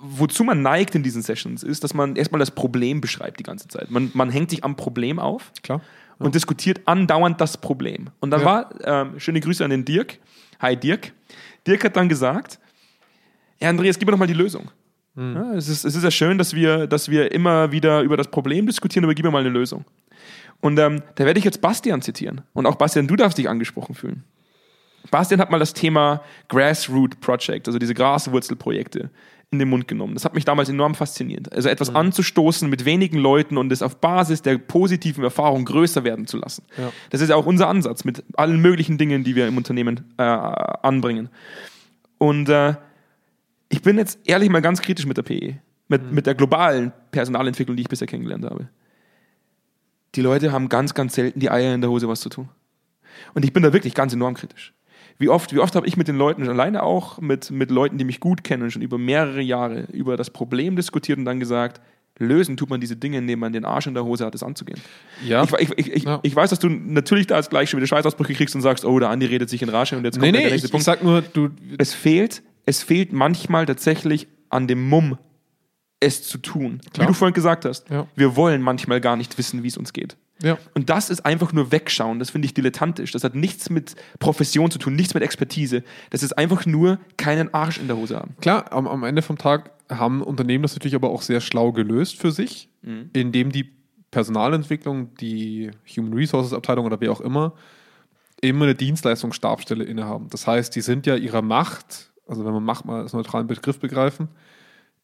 wozu 0.00 0.44
man 0.44 0.62
neigt 0.62 0.94
in 0.94 1.02
diesen 1.02 1.22
Sessions, 1.22 1.62
ist, 1.62 1.82
dass 1.82 1.94
man 1.94 2.14
erstmal 2.14 2.38
das 2.38 2.50
Problem 2.50 3.00
beschreibt 3.00 3.40
die 3.40 3.42
ganze 3.44 3.68
Zeit. 3.68 3.90
Man, 3.90 4.10
man 4.14 4.30
hängt 4.30 4.50
sich 4.50 4.64
am 4.64 4.76
Problem 4.76 5.18
auf 5.18 5.50
Klar. 5.62 5.80
und 6.18 6.34
diskutiert 6.34 6.82
andauernd 6.84 7.40
das 7.40 7.56
Problem. 7.56 8.10
Und 8.20 8.30
dann 8.30 8.40
Ja. 8.42 8.46
war, 8.46 8.70
ähm, 8.84 9.18
schöne 9.18 9.40
Grüße 9.40 9.64
an 9.64 9.70
den 9.70 9.84
Dirk. 9.84 10.18
Hi 10.60 10.76
Dirk. 10.76 11.12
Dirk 11.66 11.84
hat 11.84 11.96
dann 11.96 12.08
gesagt, 12.08 12.58
ja 13.60 13.70
Andreas, 13.70 13.98
gib 13.98 14.06
mir 14.06 14.12
doch 14.12 14.18
mal 14.18 14.26
die 14.28 14.34
Lösung. 14.34 14.70
Hm. 15.16 15.34
Ja, 15.34 15.54
es, 15.54 15.68
ist, 15.68 15.84
es 15.84 15.96
ist 15.96 16.04
ja 16.04 16.10
schön, 16.10 16.36
dass 16.38 16.54
wir, 16.54 16.86
dass 16.86 17.08
wir 17.08 17.32
immer 17.32 17.72
wieder 17.72 18.02
über 18.02 18.16
das 18.18 18.28
Problem 18.30 18.66
diskutieren, 18.66 19.04
aber 19.04 19.14
gib 19.14 19.24
mir 19.24 19.30
mal 19.32 19.40
eine 19.40 19.48
Lösung. 19.48 19.84
Und 20.60 20.78
ähm, 20.78 21.02
da 21.14 21.24
werde 21.24 21.38
ich 21.38 21.44
jetzt 21.44 21.60
Bastian 21.60 22.02
zitieren. 22.02 22.42
Und 22.52 22.66
auch 22.66 22.74
Bastian, 22.74 23.06
du 23.06 23.16
darfst 23.16 23.38
dich 23.38 23.48
angesprochen 23.48 23.94
fühlen. 23.94 24.24
Bastian 25.10 25.40
hat 25.40 25.50
mal 25.50 25.58
das 25.58 25.72
Thema 25.72 26.22
Grassroot 26.48 27.20
Project, 27.20 27.68
also 27.68 27.78
diese 27.78 27.94
Graswurzelprojekte, 27.94 29.10
in 29.50 29.58
den 29.58 29.68
Mund 29.68 29.88
genommen. 29.88 30.14
Das 30.14 30.24
hat 30.24 30.34
mich 30.34 30.44
damals 30.44 30.68
enorm 30.68 30.94
fasziniert. 30.94 31.52
Also 31.52 31.70
etwas 31.70 31.94
anzustoßen 31.94 32.68
mit 32.68 32.84
wenigen 32.84 33.18
Leuten 33.18 33.56
und 33.56 33.72
es 33.72 33.80
auf 33.80 33.96
Basis 33.96 34.42
der 34.42 34.58
positiven 34.58 35.24
Erfahrung 35.24 35.64
größer 35.64 36.04
werden 36.04 36.26
zu 36.26 36.36
lassen. 36.36 36.64
Ja. 36.76 36.92
Das 37.10 37.22
ist 37.22 37.30
ja 37.30 37.36
auch 37.36 37.46
unser 37.46 37.68
Ansatz 37.68 38.04
mit 38.04 38.24
allen 38.34 38.60
möglichen 38.60 38.98
Dingen, 38.98 39.24
die 39.24 39.36
wir 39.36 39.48
im 39.48 39.56
Unternehmen 39.56 40.12
äh, 40.18 40.22
anbringen. 40.22 41.30
Und 42.18 42.50
äh, 42.50 42.74
ich 43.70 43.80
bin 43.80 43.96
jetzt 43.96 44.18
ehrlich 44.26 44.50
mal 44.50 44.60
ganz 44.60 44.82
kritisch 44.82 45.06
mit 45.06 45.16
der 45.16 45.22
PE, 45.22 45.54
mit, 45.88 46.12
mit 46.12 46.26
der 46.26 46.34
globalen 46.34 46.92
Personalentwicklung, 47.10 47.76
die 47.76 47.82
ich 47.82 47.88
bisher 47.88 48.06
kennengelernt 48.06 48.44
habe. 48.44 48.68
Die 50.14 50.20
Leute 50.22 50.52
haben 50.52 50.68
ganz, 50.68 50.94
ganz 50.94 51.14
selten 51.14 51.40
die 51.40 51.50
Eier 51.50 51.74
in 51.74 51.80
der 51.80 51.90
Hose, 51.90 52.08
was 52.08 52.20
zu 52.20 52.28
tun. 52.28 52.48
Und 53.34 53.44
ich 53.44 53.52
bin 53.52 53.62
da 53.62 53.72
wirklich 53.72 53.94
ganz 53.94 54.12
enorm 54.12 54.34
kritisch. 54.34 54.72
Wie 55.18 55.28
oft, 55.28 55.52
wie 55.52 55.58
oft 55.58 55.74
habe 55.74 55.86
ich 55.86 55.96
mit 55.96 56.06
den 56.08 56.16
Leuten, 56.16 56.48
alleine 56.48 56.82
auch 56.84 57.20
mit, 57.20 57.50
mit 57.50 57.70
Leuten, 57.70 57.98
die 57.98 58.04
mich 58.04 58.20
gut 58.20 58.44
kennen, 58.44 58.70
schon 58.70 58.82
über 58.82 58.98
mehrere 58.98 59.40
Jahre 59.40 59.82
über 59.92 60.16
das 60.16 60.30
Problem 60.30 60.76
diskutiert 60.76 61.18
und 61.18 61.24
dann 61.24 61.40
gesagt, 61.40 61.80
lösen 62.18 62.56
tut 62.56 62.70
man 62.70 62.80
diese 62.80 62.96
Dinge, 62.96 63.18
indem 63.18 63.40
man 63.40 63.52
den 63.52 63.64
Arsch 63.64 63.86
in 63.88 63.94
der 63.94 64.04
Hose 64.04 64.24
hat, 64.24 64.34
es 64.36 64.42
anzugehen. 64.44 64.80
Ja. 65.26 65.44
Ich, 65.58 65.70
ich, 65.76 65.92
ich, 65.92 66.02
Ja. 66.04 66.20
ich 66.22 66.34
weiß, 66.34 66.50
dass 66.50 66.60
du 66.60 66.68
natürlich 66.68 67.26
da 67.26 67.34
als 67.34 67.50
gleich 67.50 67.68
schon 67.70 67.78
wieder 67.78 67.88
Scheißausbrüche 67.88 68.34
kriegst 68.34 68.54
und 68.54 68.60
sagst, 68.62 68.84
oh, 68.84 68.98
der 68.98 69.10
Andi 69.10 69.26
redet 69.26 69.50
sich 69.50 69.60
in 69.62 69.68
Rage 69.68 69.96
und 69.96 70.04
jetzt 70.04 70.14
kommt 70.14 70.26
Nee, 70.26 70.32
der 70.32 70.40
nee, 70.40 70.50
nächste 70.50 70.56
ich, 70.58 70.64
ich 70.66 70.70
Punkt. 70.70 70.84
sag 70.84 71.02
nur, 71.02 71.20
du, 71.22 71.50
es 71.78 71.92
fehlt, 71.94 72.42
es 72.64 72.82
fehlt 72.82 73.12
manchmal 73.12 73.66
tatsächlich 73.66 74.28
an 74.50 74.66
dem 74.68 74.88
Mumm, 74.88 75.18
es 76.00 76.22
zu 76.22 76.38
tun. 76.38 76.80
Klar. 76.92 77.06
Wie 77.06 77.12
du 77.12 77.14
vorhin 77.14 77.34
gesagt 77.34 77.64
hast. 77.64 77.88
Ja. 77.90 78.06
Wir 78.14 78.36
wollen 78.36 78.62
manchmal 78.62 79.00
gar 79.00 79.16
nicht 79.16 79.36
wissen, 79.38 79.62
wie 79.62 79.68
es 79.68 79.76
uns 79.76 79.92
geht. 79.92 80.16
ja. 80.42 80.58
Und 80.74 80.90
das 80.90 81.10
ist 81.10 81.26
einfach 81.26 81.52
nur 81.52 81.72
wegschauen. 81.72 82.18
Das 82.18 82.30
finde 82.30 82.46
ich 82.46 82.54
dilettantisch. 82.54 83.12
Das 83.12 83.24
hat 83.24 83.34
nichts 83.34 83.70
mit 83.70 83.96
Profession 84.20 84.70
zu 84.70 84.78
tun, 84.78 84.94
nichts 84.94 85.14
mit 85.14 85.22
Expertise. 85.22 85.82
Das 86.10 86.22
ist 86.22 86.38
einfach 86.38 86.66
nur 86.66 86.98
keinen 87.16 87.52
Arsch 87.52 87.78
in 87.78 87.88
der 87.88 87.96
Hose 87.96 88.16
haben. 88.16 88.36
Klar, 88.40 88.72
am, 88.72 88.86
am 88.86 89.02
Ende 89.04 89.22
vom 89.22 89.38
Tag 89.38 89.72
haben 89.90 90.22
Unternehmen 90.22 90.62
das 90.62 90.74
natürlich 90.74 90.94
aber 90.94 91.10
auch 91.10 91.22
sehr 91.22 91.40
schlau 91.40 91.72
gelöst 91.72 92.16
für 92.20 92.30
sich, 92.30 92.68
indem 93.12 93.50
die 93.50 93.72
Personalentwicklung, 94.10 95.14
die 95.14 95.70
Human 95.96 96.12
Resources 96.12 96.52
Abteilung 96.52 96.86
oder 96.86 97.00
wer 97.00 97.10
auch 97.12 97.20
immer, 97.20 97.54
immer 98.40 98.64
eine 98.64 98.74
Dienstleistungsstabstelle 98.74 99.84
innehaben. 99.84 100.28
Das 100.30 100.46
heißt, 100.46 100.74
die 100.76 100.80
sind 100.80 101.06
ja 101.06 101.16
ihrer 101.16 101.42
Macht, 101.42 102.10
also 102.26 102.44
wenn 102.44 102.52
man 102.52 102.64
Macht 102.64 102.84
mal 102.84 103.02
als 103.02 103.12
neutralen 103.12 103.46
Begriff 103.46 103.78
begreifen, 103.78 104.28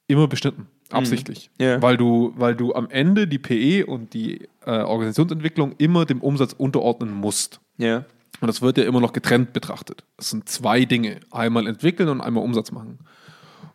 immer 0.06 0.28
beschnitten, 0.28 0.68
absichtlich. 0.90 1.50
Ja. 1.58 1.80
Weil, 1.82 1.96
du, 1.96 2.32
weil 2.36 2.54
du 2.54 2.74
am 2.74 2.88
Ende 2.90 3.26
die 3.26 3.38
PE 3.38 3.86
und 3.86 4.14
die 4.14 4.48
äh, 4.64 4.70
Organisationsentwicklung 4.70 5.74
immer 5.78 6.04
dem 6.04 6.20
Umsatz 6.20 6.52
unterordnen 6.52 7.12
musst. 7.12 7.60
Ja. 7.78 8.04
Und 8.40 8.48
das 8.48 8.62
wird 8.62 8.78
ja 8.78 8.84
immer 8.84 9.00
noch 9.00 9.12
getrennt 9.12 9.52
betrachtet. 9.52 10.04
Das 10.16 10.30
sind 10.30 10.48
zwei 10.48 10.84
Dinge. 10.84 11.20
Einmal 11.30 11.66
entwickeln 11.66 12.08
und 12.08 12.20
einmal 12.20 12.44
Umsatz 12.44 12.72
machen. 12.72 12.98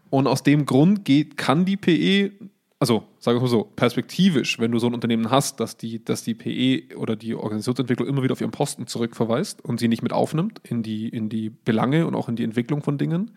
Und 0.09 0.27
aus 0.27 0.43
dem 0.43 0.65
Grund 0.65 1.05
geht, 1.05 1.37
kann 1.37 1.65
die 1.65 1.77
PE, 1.77 2.31
also 2.79 3.03
sagen 3.19 3.37
wir 3.37 3.41
mal 3.41 3.47
so, 3.47 3.63
perspektivisch, 3.63 4.59
wenn 4.59 4.71
du 4.71 4.79
so 4.79 4.87
ein 4.87 4.93
Unternehmen 4.93 5.29
hast, 5.29 5.59
dass 5.59 5.77
die, 5.77 6.03
dass 6.03 6.23
die 6.23 6.33
PE 6.33 6.95
oder 6.97 7.15
die 7.15 7.35
Organisationsentwicklung 7.35 8.07
immer 8.07 8.23
wieder 8.23 8.33
auf 8.33 8.41
ihren 8.41 8.51
Posten 8.51 8.87
zurückverweist 8.87 9.63
und 9.63 9.79
sie 9.79 9.87
nicht 9.87 10.01
mit 10.01 10.13
aufnimmt 10.13 10.61
in 10.63 10.83
die, 10.83 11.09
in 11.09 11.29
die 11.29 11.49
Belange 11.49 12.07
und 12.07 12.15
auch 12.15 12.27
in 12.27 12.35
die 12.35 12.43
Entwicklung 12.43 12.81
von 12.81 12.97
Dingen 12.97 13.31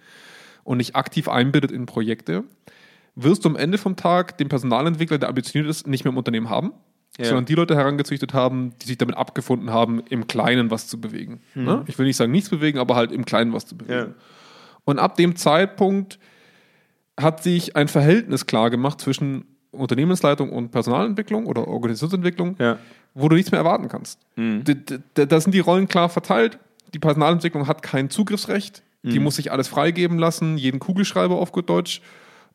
und 0.65 0.79
nicht 0.79 0.97
aktiv 0.97 1.29
einbindet 1.29 1.71
in 1.71 1.87
Projekte, 1.87 2.45
wirst 3.15 3.45
du 3.45 3.49
am 3.51 3.57
Ende 3.57 3.79
vom 3.79 3.97
Tag 3.97 4.39
den 4.39 4.49
Personalentwickler, 4.49 5.19
der 5.19 5.29
ambitioniert 5.29 5.69
ist, 5.71 5.87
nicht 5.87 6.05
mehr 6.05 6.13
im 6.13 6.17
Unternehmen 6.19 6.49
haben, 6.49 6.73
Ja. 7.19 7.27
sondern 7.27 7.45
die 7.45 7.55
Leute 7.55 7.77
herangezüchtet 7.77 8.33
haben, 8.35 8.73
die 8.81 8.87
sich 8.87 8.99
damit 8.99 9.17
abgefunden 9.17 9.71
haben, 9.71 10.01
im 10.09 10.27
Kleinen 10.27 10.71
was 10.71 10.87
zu 10.89 11.01
bewegen. 11.01 11.41
Ne? 11.55 11.85
Ich 11.87 11.99
will 11.99 12.07
nicht 12.07 12.17
sagen 12.17 12.33
nichts 12.33 12.49
bewegen, 12.49 12.79
aber 12.79 12.97
halt 12.97 13.13
im 13.13 13.25
Kleinen 13.25 13.53
was 13.53 13.67
zu 13.67 13.77
bewegen. 13.77 13.93
Ja. 14.11 14.15
Und 14.85 14.99
ab 14.99 15.17
dem 15.17 15.37
Zeitpunkt 15.37 16.19
hat 17.21 17.43
sich 17.43 17.77
ein 17.77 17.89
Verhältnis 17.89 18.47
klar 18.47 18.71
gemacht 18.71 19.01
zwischen 19.01 19.45
Unternehmensleitung 19.71 20.51
und 20.51 20.71
Personalentwicklung 20.71 21.47
oder 21.47 21.69
Organisationsentwicklung, 21.69 22.57
Ja. 22.59 22.79
wo 23.15 23.29
du 23.29 23.37
nichts 23.37 23.51
mehr 23.53 23.59
erwarten 23.61 23.89
kannst. 23.89 24.19
Mhm. 24.37 24.65
D- 24.65 24.75
d- 24.75 24.99
d- 25.17 25.27
Da 25.27 25.41
sind 25.41 25.53
die 25.55 25.61
Rollen 25.61 25.89
klar 25.89 26.09
verteilt. 26.09 26.59
Die 26.95 26.99
Personalentwicklung 26.99 27.67
hat 27.69 27.83
kein 27.83 28.11
Zugriffsrecht. 28.11 28.83
Die 29.03 29.19
Mhm. 29.19 29.25
muss 29.25 29.37
sich 29.37 29.51
alles 29.53 29.69
freigeben 29.69 30.19
lassen, 30.19 30.57
jeden 30.59 30.79
Kugelschreiber 30.79 31.37
auf 31.37 31.53
gut 31.53 31.69
Deutsch. 31.69 32.01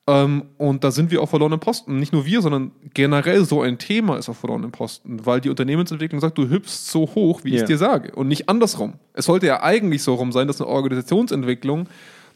Ähm, 0.10 0.46
und 0.58 0.84
da 0.86 0.91
sind 0.91 1.12
wir 1.12 1.22
auf 1.22 1.30
verlorenen 1.32 1.60
Posten. 1.60 2.00
Nicht 2.00 2.13
nur 2.13 2.26
wir, 2.26 2.41
sondern 2.41 2.72
generell 2.93 3.43
so 3.43 3.62
ein 3.62 3.78
Thema 3.78 4.17
ist 4.17 4.30
auf 4.30 4.38
verlorenen 4.38 4.72
Posten, 4.72 5.26
weil 5.26 5.41
die 5.41 5.50
Unternehmensentwicklung 5.50 6.22
sagt, 6.22 6.38
du 6.38 6.50
hüpfst 6.50 6.88
so 6.91 7.02
hoch, 7.13 7.41
wie 7.43 7.50
ich 7.50 7.56
Ja. 7.56 7.62
es 7.63 7.67
dir 7.67 7.78
sage. 7.78 8.13
Und 8.15 8.28
nicht 8.30 8.48
andersrum. 8.48 8.93
Es 9.13 9.26
sollte 9.26 9.48
ja 9.48 9.62
eigentlich 9.63 10.04
so 10.04 10.13
rum 10.15 10.32
sein, 10.32 10.48
dass 10.48 10.62
eine 10.62 10.70
Organisationsentwicklung 10.70 11.88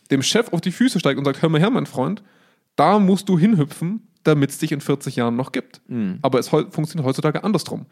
dem 0.10 0.22
Chef 0.22 0.52
auf 0.52 0.60
die 0.62 0.72
Füße 0.72 1.00
steigt 1.00 1.18
und 1.18 1.26
sagt, 1.26 1.42
hör 1.42 1.50
mal 1.50 1.62
her, 1.62 1.70
mein 1.70 1.86
Freund, 1.86 2.22
da 2.76 3.00
musst 3.00 3.30
du 3.30 3.40
hinhüpfen, 3.40 4.02
damit 4.24 4.50
es 4.50 4.58
dich 4.58 4.72
in 4.74 4.82
40 4.82 5.16
Jahren 5.16 5.36
noch 5.38 5.52
gibt. 5.54 5.82
Aber 6.22 6.40
es 6.40 6.50
funktioniert 6.50 7.06
heutzutage 7.06 7.44
andersrum. 7.44 7.86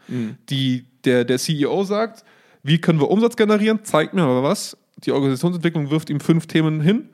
Die, 0.50 0.84
der, 1.04 1.24
der 1.24 1.38
CEO 1.38 1.84
sagt, 1.84 2.24
wie 2.62 2.78
können 2.78 3.00
wir 3.00 3.10
Umsatz 3.10 3.36
generieren? 3.36 3.80
Zeigt 3.84 4.12
mir 4.12 4.22
aber 4.22 4.42
was. 4.42 4.76
Die 4.98 5.12
Organisationsentwicklung 5.12 5.90
wirft 5.90 6.10
ihm 6.10 6.20
fünf 6.20 6.46
Themen 6.46 6.82
hin. 6.82 7.08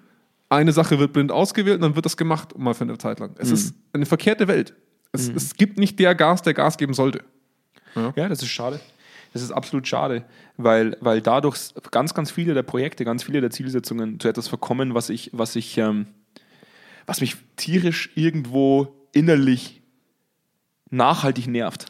Eine 0.48 0.72
Sache 0.72 0.98
wird 0.98 1.12
blind 1.12 1.32
ausgewählt 1.32 1.76
und 1.76 1.82
dann 1.82 1.96
wird 1.96 2.06
das 2.06 2.16
gemacht, 2.16 2.56
mal 2.56 2.74
für 2.74 2.84
eine 2.84 2.98
Zeit 2.98 3.18
lang. 3.18 3.34
Es 3.38 3.50
ist 3.50 3.74
eine 3.92 4.06
verkehrte 4.06 4.46
Welt. 4.46 4.74
Es, 5.12 5.28
es 5.28 5.54
gibt 5.54 5.78
nicht 5.78 5.98
der 5.98 6.14
Gas, 6.14 6.42
der 6.42 6.54
Gas 6.54 6.76
geben 6.78 6.94
sollte. 6.94 7.24
Ja, 8.14 8.28
das 8.28 8.42
ist 8.42 8.48
schade. 8.48 8.78
Das 9.32 9.42
ist 9.42 9.50
absolut 9.50 9.86
schade, 9.86 10.24
weil, 10.56 10.96
weil 11.00 11.20
dadurch 11.20 11.74
ganz, 11.90 12.14
ganz 12.14 12.30
viele 12.30 12.54
der 12.54 12.62
Projekte, 12.62 13.04
ganz 13.04 13.22
viele 13.22 13.40
der 13.40 13.50
Zielsetzungen 13.50 14.18
zu 14.18 14.28
etwas 14.28 14.48
verkommen, 14.48 14.94
was 14.94 15.10
ich, 15.10 15.30
was 15.32 15.56
ich, 15.56 15.76
ähm, 15.76 16.06
was 17.06 17.20
mich 17.20 17.36
tierisch 17.56 18.10
irgendwo 18.14 18.94
innerlich 19.12 19.82
nachhaltig 20.90 21.48
nervt. 21.48 21.86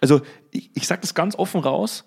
Also 0.00 0.20
ich, 0.50 0.70
ich 0.74 0.86
sage 0.86 1.00
das 1.00 1.14
ganz 1.14 1.36
offen 1.36 1.60
raus. 1.60 2.04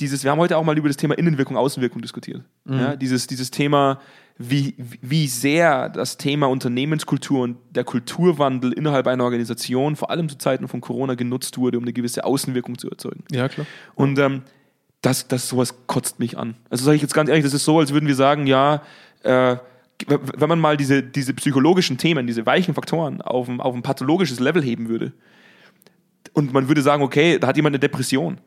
Dieses, 0.00 0.24
wir 0.24 0.30
haben 0.30 0.40
heute 0.40 0.56
auch 0.58 0.64
mal 0.64 0.76
über 0.76 0.88
das 0.88 0.96
Thema 0.96 1.16
Innenwirkung, 1.16 1.56
Außenwirkung 1.56 2.02
diskutiert. 2.02 2.42
Ja, 2.68 2.96
dieses, 2.96 3.26
dieses 3.26 3.50
Thema, 3.50 4.00
wie, 4.36 4.74
wie 5.00 5.28
sehr 5.28 5.88
das 5.88 6.16
Thema 6.16 6.46
Unternehmenskultur 6.46 7.42
und 7.42 7.56
der 7.70 7.84
Kulturwandel 7.84 8.72
innerhalb 8.72 9.06
einer 9.06 9.24
Organisation, 9.24 9.94
vor 9.94 10.10
allem 10.10 10.28
zu 10.28 10.36
Zeiten 10.38 10.66
von 10.66 10.80
Corona, 10.80 11.14
genutzt 11.14 11.56
wurde, 11.56 11.78
um 11.78 11.84
eine 11.84 11.92
gewisse 11.92 12.24
Außenwirkung 12.24 12.76
zu 12.78 12.90
erzeugen. 12.90 13.24
Ja, 13.30 13.48
klar. 13.48 13.66
Und 13.94 14.18
ähm, 14.18 14.42
das, 15.02 15.28
das 15.28 15.48
sowas 15.48 15.86
kotzt 15.86 16.18
mich 16.18 16.36
an. 16.36 16.56
Also 16.68 16.84
sage 16.84 16.96
ich 16.96 17.02
jetzt 17.02 17.14
ganz 17.14 17.28
ehrlich, 17.28 17.44
das 17.44 17.54
ist 17.54 17.64
so, 17.64 17.78
als 17.78 17.92
würden 17.92 18.08
wir 18.08 18.16
sagen, 18.16 18.46
ja, 18.46 18.82
äh, 19.22 19.56
wenn 20.08 20.48
man 20.48 20.58
mal 20.58 20.76
diese, 20.76 21.04
diese 21.04 21.34
psychologischen 21.34 21.98
Themen, 21.98 22.26
diese 22.26 22.44
weichen 22.44 22.74
Faktoren 22.74 23.20
auf 23.20 23.48
ein, 23.48 23.60
auf 23.60 23.74
ein 23.74 23.82
pathologisches 23.82 24.40
Level 24.40 24.62
heben 24.62 24.88
würde 24.88 25.12
und 26.32 26.52
man 26.52 26.66
würde 26.66 26.82
sagen, 26.82 27.02
okay, 27.04 27.38
da 27.38 27.46
hat 27.46 27.56
jemand 27.56 27.74
eine 27.74 27.80
Depression 27.80 28.40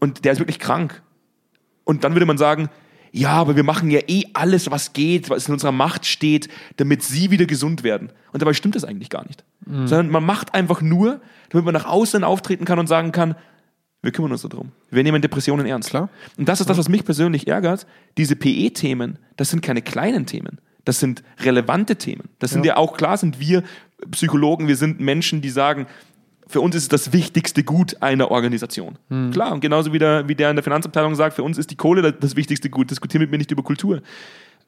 und 0.00 0.24
der 0.24 0.32
ist 0.32 0.38
wirklich 0.38 0.58
krank. 0.58 1.02
Und 1.84 2.04
dann 2.04 2.14
würde 2.14 2.26
man 2.26 2.38
sagen, 2.38 2.68
ja, 3.12 3.32
aber 3.32 3.56
wir 3.56 3.62
machen 3.62 3.90
ja 3.90 4.00
eh 4.08 4.24
alles, 4.32 4.70
was 4.70 4.94
geht, 4.94 5.28
was 5.28 5.46
in 5.46 5.52
unserer 5.52 5.72
Macht 5.72 6.06
steht, 6.06 6.48
damit 6.78 7.02
sie 7.02 7.30
wieder 7.30 7.44
gesund 7.44 7.84
werden. 7.84 8.10
Und 8.32 8.40
dabei 8.40 8.54
stimmt 8.54 8.74
das 8.74 8.84
eigentlich 8.84 9.10
gar 9.10 9.26
nicht. 9.26 9.44
Sondern 9.66 10.08
man 10.08 10.24
macht 10.24 10.54
einfach 10.54 10.80
nur, 10.80 11.20
damit 11.50 11.66
man 11.66 11.74
nach 11.74 11.84
außen 11.84 12.24
auftreten 12.24 12.64
kann 12.64 12.78
und 12.78 12.86
sagen 12.86 13.12
kann, 13.12 13.36
wir 14.00 14.10
kümmern 14.10 14.32
uns 14.32 14.42
darum. 14.42 14.72
Wir 14.90 15.04
nehmen 15.04 15.22
Depressionen 15.22 15.66
ernst. 15.66 15.90
Klar. 15.90 16.08
Und 16.36 16.48
das 16.48 16.60
ist 16.60 16.68
das, 16.68 16.78
was 16.78 16.88
mich 16.88 17.04
persönlich 17.04 17.46
ärgert. 17.46 17.86
Diese 18.16 18.34
PE-Themen, 18.34 19.18
das 19.36 19.50
sind 19.50 19.60
keine 19.60 19.82
kleinen 19.82 20.26
Themen. 20.26 20.58
Das 20.84 20.98
sind 20.98 21.22
relevante 21.38 21.96
Themen. 21.96 22.30
Das 22.40 22.50
sind 22.50 22.66
ja 22.66 22.76
auch 22.76 22.96
klar, 22.96 23.16
sind 23.16 23.38
wir 23.38 23.62
Psychologen, 24.10 24.66
wir 24.66 24.76
sind 24.76 24.98
Menschen, 24.98 25.40
die 25.42 25.50
sagen, 25.50 25.86
für 26.52 26.60
uns 26.60 26.74
ist 26.74 26.82
es 26.82 26.88
das 26.88 27.12
wichtigste 27.12 27.64
Gut 27.64 28.02
einer 28.02 28.30
Organisation. 28.30 28.98
Klar, 29.32 29.52
und 29.52 29.60
genauso 29.60 29.92
wie 29.92 29.98
der, 29.98 30.28
wie 30.28 30.34
der 30.34 30.50
in 30.50 30.56
der 30.56 30.62
Finanzabteilung 30.62 31.14
sagt, 31.14 31.34
für 31.34 31.42
uns 31.42 31.58
ist 31.58 31.70
die 31.70 31.76
Kohle 31.76 32.12
das, 32.12 32.36
wichtigste 32.36 32.70
Gut. 32.70 32.90
Diskutieren 32.90 33.22
mit 33.22 33.30
mir 33.30 33.38
nicht 33.38 33.50
über 33.50 33.62
Kultur. 33.62 34.02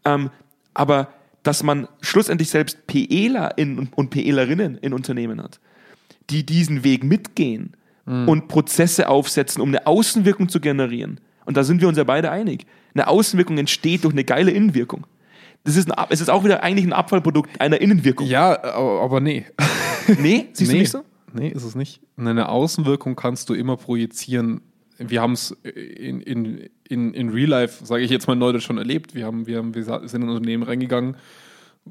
Ähm, 0.04 0.30
aber 0.72 1.08
dass 1.42 1.62
man 1.62 1.88
schlussendlich 2.00 2.50
selbst 2.50 2.86
PEler 2.86 3.56
in, 3.58 3.88
und, 3.94 4.10
PElerinnen 4.10 4.78
in 4.78 4.94
Unternehmen 4.94 5.42
hat, 5.42 5.60
die 6.30 6.44
diesen 6.44 6.84
Weg 6.84 7.04
mitgehen 7.04 7.76
und 8.06 8.48
Prozesse 8.48 9.08
aufsetzen, 9.08 9.62
um 9.62 9.68
eine 9.68 9.86
Außenwirkung 9.86 10.48
zu 10.48 10.60
generieren. 10.60 11.20
Und 11.46 11.56
da 11.56 11.64
sind 11.64 11.80
wir 11.80 11.88
uns 11.88 11.96
ja 11.96 12.04
beide 12.04 12.30
einig. 12.30 12.66
Eine 12.94 13.08
Außenwirkung 13.08 13.56
entsteht 13.58 14.04
durch 14.04 14.12
eine 14.12 14.24
geile 14.24 14.50
Innenwirkung. 14.50 15.06
Das 15.64 15.76
ist 15.76 15.90
ein, 15.90 16.06
es 16.10 16.20
ist 16.20 16.28
auch 16.28 16.44
wieder 16.44 16.62
eigentlich 16.62 16.86
ein 16.86 16.92
Abfallprodukt 16.92 17.60
einer 17.60 17.80
Innenwirkung. 17.80 18.26
Ja, 18.26 18.62
aber, 18.62 19.00
aber 19.00 19.20
nee. 19.20 19.46
Nee, 20.18 20.48
siehst 20.52 20.70
nee. 20.70 20.76
du 20.76 20.80
nicht 20.80 20.90
so? 20.90 21.04
Nee, 21.34 21.48
ist 21.48 21.64
es 21.64 21.74
nicht. 21.74 22.00
Eine 22.16 22.48
Außenwirkung 22.48 23.16
kannst 23.16 23.48
du 23.48 23.54
immer 23.54 23.76
projizieren. 23.76 24.60
Wir 24.98 25.20
haben 25.20 25.32
es 25.32 25.50
in, 25.50 26.20
in, 26.20 26.70
in, 26.88 27.12
in 27.12 27.28
Real 27.30 27.48
Life, 27.48 27.84
sage 27.84 28.04
ich 28.04 28.10
jetzt 28.10 28.28
mal 28.28 28.36
neulich, 28.36 28.62
schon 28.62 28.78
erlebt. 28.78 29.14
Wir, 29.16 29.26
haben, 29.26 29.46
wir, 29.46 29.58
haben, 29.58 29.74
wir 29.74 29.82
sind 29.82 30.22
in 30.22 30.28
Unternehmen 30.28 30.62
reingegangen, 30.62 31.16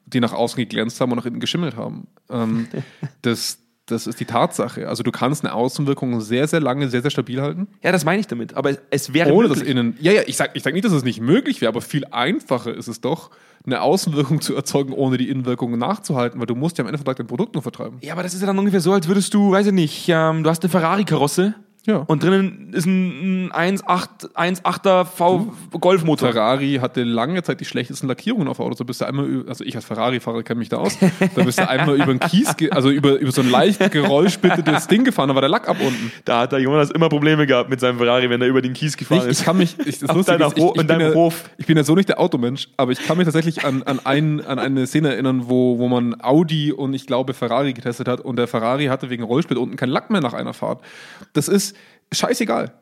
die 0.06 0.22
nach 0.22 0.32
außen 0.32 0.58
geglänzt 0.58 1.02
haben 1.02 1.12
und 1.12 1.18
nach 1.18 1.26
innen 1.26 1.42
geschimmelt 1.42 1.76
haben. 1.76 2.08
Ähm, 2.30 2.68
das, 3.22 3.63
das 3.88 4.08
ist 4.08 4.20
die 4.20 4.26
Tatsache. 4.26 4.88
Also 4.88 5.04
du 5.04 5.12
kannst 5.12 5.44
eine 5.44 5.54
Außenwirkung 5.54 6.22
sehr, 6.22 6.48
sehr 6.48 6.62
lange, 6.62 6.90
sehr, 6.90 7.02
sehr 7.02 7.12
stabil 7.12 7.42
halten. 7.42 7.68
Ja, 7.84 7.92
das 7.92 8.06
meine 8.06 8.20
ich 8.22 8.28
damit. 8.28 8.54
Aber 8.54 8.70
es, 8.70 8.80
es 8.90 9.14
wäre 9.14 9.34
Ohne 9.34 9.50
das 9.50 9.58
möglich. 9.58 9.72
innen. 9.72 9.98
Ja, 10.00 10.12
ja, 10.14 10.22
ich 10.26 10.38
sage 10.38 10.52
ich 10.54 10.64
sag 10.64 10.74
nicht, 10.74 10.86
dass 10.86 10.94
es 10.94 11.04
nicht 11.04 11.20
möglich 11.20 11.60
wäre, 11.60 11.70
aber 11.70 11.82
viel 11.82 12.06
einfacher 12.12 12.74
ist 12.74 12.88
es 12.88 13.02
doch, 13.02 13.32
eine 13.66 13.82
Außenwirkung 13.82 14.42
zu 14.42 14.56
erzeugen, 14.56 14.94
ohne 14.94 15.18
die 15.18 15.30
Innenwirkung 15.30 15.78
nachzuhalten, 15.78 16.40
weil 16.40 16.48
du 16.48 16.56
musst 16.56 16.78
ja 16.78 16.84
am 16.84 16.88
Ende 16.88 16.98
vom 16.98 17.06
Tag 17.06 17.18
dein 17.18 17.28
Produkt 17.28 17.54
nur 17.56 17.62
vertreiben. 17.62 17.98
Ja, 18.02 18.14
aber 18.14 18.24
das 18.24 18.34
ist 18.34 18.42
ja 18.42 18.48
dann 18.48 18.60
ungefähr 18.60 18.82
so, 18.82 18.92
als 18.94 19.08
würdest 19.08 19.34
du, 19.34 19.52
weiß 19.52 19.68
ich 19.68 19.74
nicht, 19.74 20.06
ähm, 20.10 20.44
du 20.44 20.50
hast 20.50 20.64
eine 20.64 20.70
Ferrari-Karosse 20.70 21.56
Ja. 21.86 21.98
und 21.98 22.24
drinnen 22.24 22.72
ist 22.72 22.86
ein, 22.86 23.52
ein 23.52 23.78
1.8 23.78 24.34
1.8er 24.36 25.04
V 25.04 25.54
Golfmotor. 25.72 26.32
Ferrari 26.32 26.80
hatte 26.82 27.04
lange 27.04 27.44
Zeit 27.44 27.60
die 27.60 27.66
schlechtesten 27.66 28.08
Lackierungen 28.08 28.48
auf 28.48 28.62
Autos. 28.62 28.78
Da 28.78 28.86
bist 28.86 29.02
du 29.02 29.06
einmal, 29.06 29.26
über- 29.26 29.50
also 29.50 29.66
ich 29.66 29.76
als 29.76 29.84
Ferrari-Fahrer 29.84 30.44
kenne 30.44 30.60
mich 30.60 30.70
da 30.70 30.78
aus, 30.78 30.98
da 31.36 31.44
bist 31.44 31.60
du 31.60 31.68
einmal 31.68 31.96
über 31.96 32.06
den 32.14 32.20
Kies, 32.22 32.56
also 32.72 32.90
über, 32.90 33.20
über 33.20 33.32
so 33.34 33.42
ein 33.42 33.50
leicht 33.50 33.92
gerollspittetes 33.92 34.88
Ding 34.88 35.04
gefahren, 35.04 35.28
da 35.30 35.36
war 35.36 35.42
der 35.42 35.50
Lack 35.50 35.68
ab 35.68 35.78
unten. 35.86 36.12
Da 36.26 36.42
hat 36.42 36.52
der 36.54 36.60
Jonas 36.60 36.90
immer 36.92 37.10
Probleme 37.10 37.46
gehabt 37.48 37.70
mit 37.70 37.80
seinem 37.82 37.98
Ferrari, 37.98 38.30
wenn 38.30 38.42
er 38.42 38.48
über 38.48 38.62
den 38.62 38.74
Kies 38.74 38.96
gefahren 38.96 39.24
Ich, 39.24 39.28
ist. 39.32 39.40
ich 39.42 39.46
kann 39.46 39.58
mich, 39.58 39.76
ich, 39.86 40.00
das 40.00 40.10
Auf 40.10 40.16
Lustige 40.16 40.38
deiner 40.38 40.52
ist, 40.52 40.58
ich, 40.58 40.64
ich, 40.64 40.80
in 40.82 40.88
bin 40.88 41.00
ja, 41.02 41.14
Hof. 41.14 41.50
ich 41.58 41.66
bin 41.66 41.76
ja 41.76 41.84
so 41.84 41.96
nicht 41.96 42.08
der 42.08 42.20
Automensch, 42.20 42.70
aber 42.78 42.94
ich 42.94 43.04
kann 43.06 43.18
mich 43.18 43.26
tatsächlich 43.26 43.66
an, 43.66 43.84
an, 43.84 44.00
ein, 44.06 44.46
an 44.46 44.58
eine 44.58 44.88
Szene 44.88 45.12
erinnern, 45.14 45.44
wo, 45.50 45.80
wo 45.80 45.90
man 45.90 46.16
Audi 46.22 46.72
und 46.72 46.94
ich 46.94 47.08
glaube 47.08 47.34
Ferrari 47.34 47.74
getestet 47.74 48.08
hat 48.08 48.22
und 48.22 48.38
der 48.38 48.48
Ferrari 48.48 48.86
hatte 48.86 49.10
wegen 49.10 49.24
Rollsplit 49.24 49.58
unten 49.58 49.76
keinen 49.76 49.90
Lack 49.90 50.10
mehr 50.10 50.22
nach 50.22 50.34
einer 50.34 50.54
Fahrt. 50.54 50.82
Das 51.34 51.48
ist 51.48 51.73
scheißegal. 52.14 52.74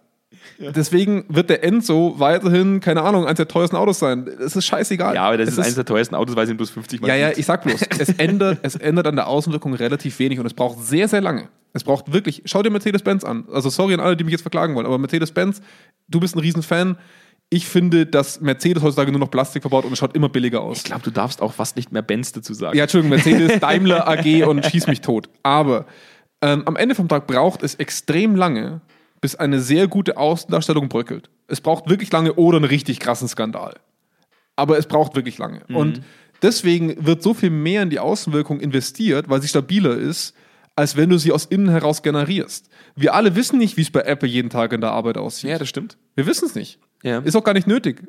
Deswegen 0.59 1.25
wird 1.27 1.49
der 1.49 1.63
Enzo 1.63 2.15
weiterhin, 2.17 2.79
keine 2.79 3.01
Ahnung, 3.01 3.25
eines 3.25 3.37
der 3.37 3.47
teuersten 3.47 3.75
Autos 3.75 3.99
sein. 3.99 4.27
Es 4.27 4.55
ist 4.55 4.65
scheißegal. 4.65 5.15
ja, 5.15 5.23
aber 5.23 5.37
das 5.37 5.49
es 5.49 5.53
ist 5.53 5.59
eines 5.59 5.75
der 5.75 5.85
teuersten 5.85 6.15
Autos, 6.15 6.35
weil 6.35 6.45
sie 6.45 6.53
ihn 6.53 6.57
bloß 6.57 6.69
50 6.69 7.01
Mal 7.01 7.07
ja, 7.07 7.15
ja, 7.15 7.31
ich 7.35 7.45
sag 7.45 7.63
bloß, 7.63 7.81
es 7.99 8.09
ändert, 8.17 8.59
es 8.61 8.75
ändert 8.75 9.07
an 9.07 9.15
der 9.15 9.27
Außenwirkung 9.27 9.73
relativ 9.73 10.17
wenig 10.19 10.39
und 10.39 10.45
es 10.45 10.53
braucht 10.53 10.79
sehr, 10.79 11.07
sehr 11.07 11.21
lange. 11.21 11.49
Es 11.73 11.83
braucht 11.83 12.11
wirklich, 12.11 12.43
schau 12.45 12.61
dir 12.63 12.69
Mercedes-Benz 12.69 13.23
an. 13.23 13.45
Also 13.51 13.69
sorry 13.69 13.93
an 13.93 13.99
alle, 13.99 14.17
die 14.17 14.23
mich 14.23 14.33
jetzt 14.33 14.41
verklagen 14.41 14.75
wollen, 14.75 14.85
aber 14.85 14.97
Mercedes-Benz, 14.97 15.61
du 16.07 16.19
bist 16.19 16.35
ein 16.35 16.39
Riesenfan. 16.39 16.97
Ich 17.49 17.65
finde, 17.65 18.05
dass 18.05 18.39
Mercedes 18.39 18.81
heutzutage 18.81 19.11
nur 19.11 19.19
noch 19.19 19.31
Plastik 19.31 19.63
verbaut 19.63 19.85
und 19.85 19.93
es 19.93 19.99
schaut 19.99 20.15
immer 20.15 20.29
billiger 20.29 20.61
aus. 20.61 20.77
Ich 20.77 20.83
glaube, 20.85 21.03
du 21.03 21.11
darfst 21.11 21.41
auch 21.41 21.53
fast 21.53 21.75
nicht 21.75 21.91
mehr 21.91 22.01
Benz 22.01 22.31
dazu 22.31 22.53
sagen. 22.53 22.77
Ja, 22.77 22.83
Entschuldigung, 22.83 23.17
Mercedes, 23.17 23.59
Daimler 23.59 24.07
AG 24.07 24.45
und 24.45 24.65
schieß 24.65 24.87
mich 24.87 25.01
tot. 25.01 25.27
Aber 25.43 25.85
ähm, 26.41 26.63
am 26.65 26.75
Ende 26.75 26.95
vom 26.95 27.07
Tag 27.09 27.27
braucht 27.27 27.61
es 27.63 27.75
extrem 27.75 28.35
lange, 28.35 28.81
bis 29.21 29.35
eine 29.35 29.61
sehr 29.61 29.87
gute 29.87 30.17
Außendarstellung 30.17 30.89
bröckelt. 30.89 31.29
Es 31.47 31.61
braucht 31.61 31.89
wirklich 31.89 32.11
lange 32.11 32.33
oder 32.33 32.57
einen 32.57 32.65
richtig 32.65 32.99
krassen 32.99 33.27
Skandal. 33.27 33.75
Aber 34.55 34.77
es 34.77 34.87
braucht 34.87 35.15
wirklich 35.15 35.37
lange. 35.37 35.61
Und 35.69 36.01
deswegen 36.41 37.05
wird 37.05 37.23
so 37.23 37.33
viel 37.33 37.51
mehr 37.51 37.83
in 37.83 37.89
die 37.89 37.99
Außenwirkung 37.99 38.59
investiert, 38.59 39.29
weil 39.29 39.41
sie 39.41 39.47
stabiler 39.47 39.95
ist, 39.95 40.33
als 40.75 40.95
wenn 40.95 41.09
du 41.09 41.17
sie 41.17 41.31
aus 41.31 41.45
innen 41.45 41.69
heraus 41.69 42.01
generierst. 42.01 42.69
Wir 42.95 43.13
alle 43.13 43.35
wissen 43.35 43.59
nicht, 43.59 43.77
wie 43.77 43.81
es 43.81 43.91
bei 43.91 44.01
Apple 44.01 44.27
jeden 44.27 44.49
Tag 44.49 44.73
in 44.73 44.81
der 44.81 44.91
Arbeit 44.91 45.17
aussieht. 45.17 45.49
Ja, 45.49 45.59
das 45.59 45.69
stimmt. 45.69 45.97
Wir 46.15 46.25
wissen 46.25 46.45
es 46.45 46.55
nicht. 46.55 46.79
Ja. 47.03 47.19
Ist 47.19 47.35
auch 47.35 47.43
gar 47.43 47.53
nicht 47.53 47.67
nötig. 47.67 48.03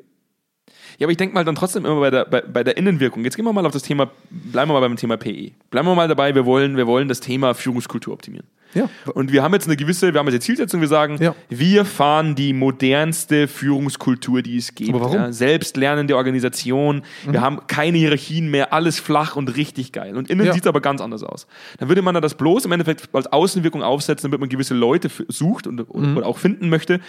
Ja, 0.99 1.05
aber 1.05 1.11
ich 1.11 1.17
denke 1.17 1.33
mal 1.33 1.43
dann 1.45 1.55
trotzdem 1.55 1.85
immer 1.85 1.99
bei 1.99 2.09
der, 2.11 2.25
bei, 2.25 2.41
bei 2.41 2.63
der 2.63 2.77
Innenwirkung. 2.77 3.23
Jetzt 3.23 3.35
gehen 3.35 3.45
wir 3.45 3.53
mal 3.53 3.65
auf 3.65 3.73
das 3.73 3.83
Thema, 3.83 4.09
bleiben 4.29 4.69
wir 4.69 4.73
mal 4.73 4.81
beim 4.87 4.95
Thema 4.95 5.17
PE. 5.17 5.51
Bleiben 5.71 5.87
wir 5.87 5.95
mal 5.95 6.07
dabei, 6.07 6.33
wir 6.35 6.45
wollen, 6.45 6.77
wir 6.77 6.87
wollen 6.87 7.07
das 7.07 7.19
Thema 7.19 7.53
Führungskultur 7.53 8.13
optimieren. 8.13 8.47
Ja. 8.75 8.89
Und 9.13 9.31
wir 9.31 9.43
haben 9.43 9.53
jetzt 9.53 9.67
eine 9.67 9.75
gewisse, 9.77 10.13
wir 10.13 10.19
haben 10.19 10.25
jetzt 10.25 10.33
eine 10.33 10.39
Zielsetzung, 10.41 10.81
wir 10.81 10.87
sagen, 10.87 11.17
Ja. 11.21 11.35
wir 11.49 11.85
fahren 11.85 12.33
die 12.33 12.53
modernste 12.53 13.47
Führungskultur, 13.47 14.41
die 14.41 14.57
es 14.57 14.73
gibt. 14.73 14.89
Aber 14.89 15.01
warum? 15.01 15.15
Mhm. 15.17 15.21
Ja, 15.25 15.31
selbstlernende 15.31 16.15
Organisation, 16.17 17.03
wir 17.29 17.39
haben 17.41 17.59
keine 17.67 17.99
Hierarchien 17.99 18.49
mehr, 18.49 18.73
alles 18.73 18.99
flach 18.99 19.35
und 19.35 19.55
richtig 19.57 19.91
geil. 19.91 20.15
Und 20.17 20.29
innen 20.29 20.45
Ja. 20.45 20.53
sieht 20.53 20.63
es 20.63 20.67
aber 20.67 20.81
ganz 20.81 21.01
anders 21.01 21.21
aus. 21.23 21.45
Dann 21.77 21.87
würde 21.89 22.01
man 22.01 22.15
da 22.15 22.21
das 22.21 22.33
bloß 22.35 22.65
im 22.65 22.71
Endeffekt 22.71 23.09
als 23.13 23.27
Außenwirkung 23.31 23.83
aufsetzen, 23.83 24.29
damit 24.31 24.39
man 24.39 24.49
gewisse 24.49 24.73
Leute 24.73 25.09
sucht 25.27 25.67
und, 25.67 25.93
Mhm. 25.93 26.17
oder 26.17 26.25
auch 26.25 26.39
finden 26.39 26.69
möchte, 26.69 26.99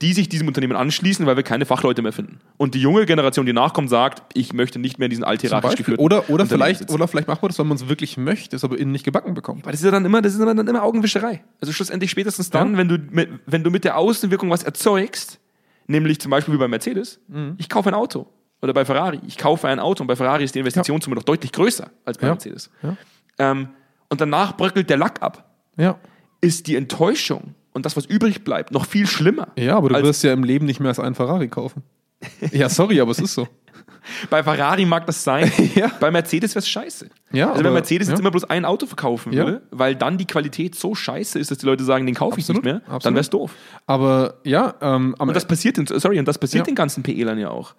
die 0.00 0.12
sich 0.14 0.28
diesem 0.28 0.48
Unternehmen 0.48 0.74
anschließen, 0.74 1.24
weil 1.26 1.36
wir 1.36 1.44
keine 1.44 1.64
Fachleute 1.64 2.02
mehr 2.02 2.10
finden. 2.12 2.40
Und 2.56 2.74
die 2.74 2.80
junge 2.80 3.06
Generation, 3.06 3.31
die 3.46 3.52
nachkommt, 3.52 3.88
sagt, 3.90 4.22
ich 4.34 4.52
möchte 4.52 4.78
nicht 4.78 4.98
mehr 4.98 5.06
in 5.06 5.10
diesen 5.10 5.24
althierarchisch 5.24 5.76
geführten 5.76 6.02
Oder, 6.02 6.28
oder, 6.30 6.46
vielleicht, 6.46 6.90
oder 6.90 7.08
vielleicht 7.08 7.28
macht 7.28 7.42
man 7.42 7.48
das, 7.48 7.58
weil 7.58 7.66
man 7.66 7.76
es 7.76 7.88
wirklich 7.88 8.16
möchte, 8.16 8.54
es 8.56 8.64
aber 8.64 8.78
innen 8.78 8.92
nicht 8.92 9.04
gebacken 9.04 9.34
bekommt. 9.34 9.64
Aber 9.64 9.72
das 9.72 9.80
ist 9.80 9.84
ja 9.84 9.90
dann 9.90 10.04
immer, 10.04 10.22
das 10.22 10.34
ist 10.34 10.40
dann 10.40 10.58
immer 10.66 10.82
Augenwischerei. 10.82 11.42
Also 11.60 11.72
schlussendlich 11.72 12.10
spätestens 12.10 12.50
dann, 12.50 12.72
Ja. 12.72 12.78
wenn, 12.78 12.88
du 12.88 12.98
mit, 13.10 13.28
wenn 13.46 13.64
du 13.64 13.70
mit 13.70 13.84
der 13.84 13.96
Außenwirkung 13.98 14.50
was 14.50 14.62
erzeugst, 14.62 15.40
nämlich 15.86 16.20
zum 16.20 16.30
Beispiel 16.30 16.54
wie 16.54 16.58
bei 16.58 16.68
Mercedes, 16.68 17.20
Mhm. 17.28 17.54
ich 17.58 17.68
kaufe 17.68 17.88
ein 17.88 17.94
Auto. 17.94 18.26
Oder 18.60 18.72
bei 18.74 18.84
Ferrari, 18.84 19.20
ich 19.26 19.38
kaufe 19.38 19.66
ein 19.66 19.80
Auto 19.80 20.02
und 20.02 20.06
bei 20.06 20.14
Ferrari 20.16 20.44
ist 20.44 20.54
die 20.54 20.60
Investitionssumme 20.60 21.16
doch 21.16 21.24
deutlich 21.24 21.50
größer 21.52 21.90
als 22.04 22.18
bei 22.18 22.26
Ja. 22.28 22.32
Mercedes. 22.34 22.70
Ja. 22.82 22.96
Ähm, 23.38 23.68
und 24.08 24.20
danach 24.20 24.56
bröckelt 24.56 24.88
der 24.90 24.98
Lack 24.98 25.20
ab. 25.22 25.50
Ja. 25.76 25.98
Ist 26.40 26.66
die 26.68 26.76
Enttäuschung 26.76 27.54
und 27.72 27.86
das, 27.86 27.96
was 27.96 28.04
übrig 28.06 28.44
bleibt, 28.44 28.70
noch 28.70 28.86
viel 28.86 29.06
schlimmer. 29.06 29.48
Ja, 29.56 29.76
aber 29.76 29.88
du 29.88 30.02
wirst 30.02 30.22
ja 30.22 30.32
im 30.32 30.44
Leben 30.44 30.66
nicht 30.66 30.78
mehr 30.80 30.90
als 30.90 31.00
einen 31.00 31.14
Ferrari 31.14 31.48
kaufen. 31.48 31.82
Ja, 32.52 32.68
sorry, 32.68 33.00
aber 33.00 33.10
es 33.10 33.18
ist 33.18 33.34
so. 33.34 33.48
Bei 34.30 34.42
Ferrari 34.42 34.84
mag 34.84 35.06
das 35.06 35.22
sein, 35.22 35.50
Ja. 35.76 35.90
bei 36.00 36.10
Mercedes 36.10 36.54
wäre 36.54 36.58
es 36.60 36.68
scheiße. 36.68 37.08
Ja, 37.32 37.52
also 37.52 37.62
wenn 37.62 37.72
Mercedes 37.72 38.08
jetzt 38.08 38.18
ja. 38.18 38.20
immer 38.20 38.32
bloß 38.32 38.44
ein 38.44 38.64
Auto 38.64 38.86
verkaufen 38.86 39.32
Ja. 39.32 39.44
würde, 39.44 39.62
weil 39.70 39.94
dann 39.94 40.18
die 40.18 40.26
Qualität 40.26 40.74
so 40.74 40.94
scheiße 40.94 41.38
ist, 41.38 41.50
dass 41.52 41.58
die 41.58 41.66
Leute 41.66 41.84
sagen, 41.84 42.04
den 42.06 42.14
kaufe 42.16 42.40
ich 42.40 42.48
nicht 42.48 42.58
Absolut, 42.58 42.64
mehr, 42.64 42.80
dann 42.86 42.94
absolut. 42.96 43.14
wäre 43.14 43.20
es 43.20 43.30
doof. 43.30 43.52
Aber 43.86 44.40
ja, 44.44 44.74
ähm, 44.80 45.14
Und 45.18 45.34
das 45.36 45.46
passiert, 45.46 45.76
den, 45.76 45.86
sorry, 45.86 46.18
und 46.18 46.26
das 46.26 46.38
passiert 46.38 46.66
den 46.66 46.74
ganzen 46.74 47.02
PElern 47.04 47.38
ja 47.38 47.50
auch. 47.50 47.74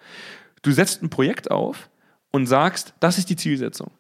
Du 0.62 0.72
setzt 0.72 1.04
ein 1.04 1.10
Projekt 1.10 1.52
auf 1.52 1.90
und 2.32 2.46
sagst, 2.48 2.94
das 3.02 3.18
ist 3.18 3.30
die 3.30 3.36
Zielsetzung. 3.36 3.92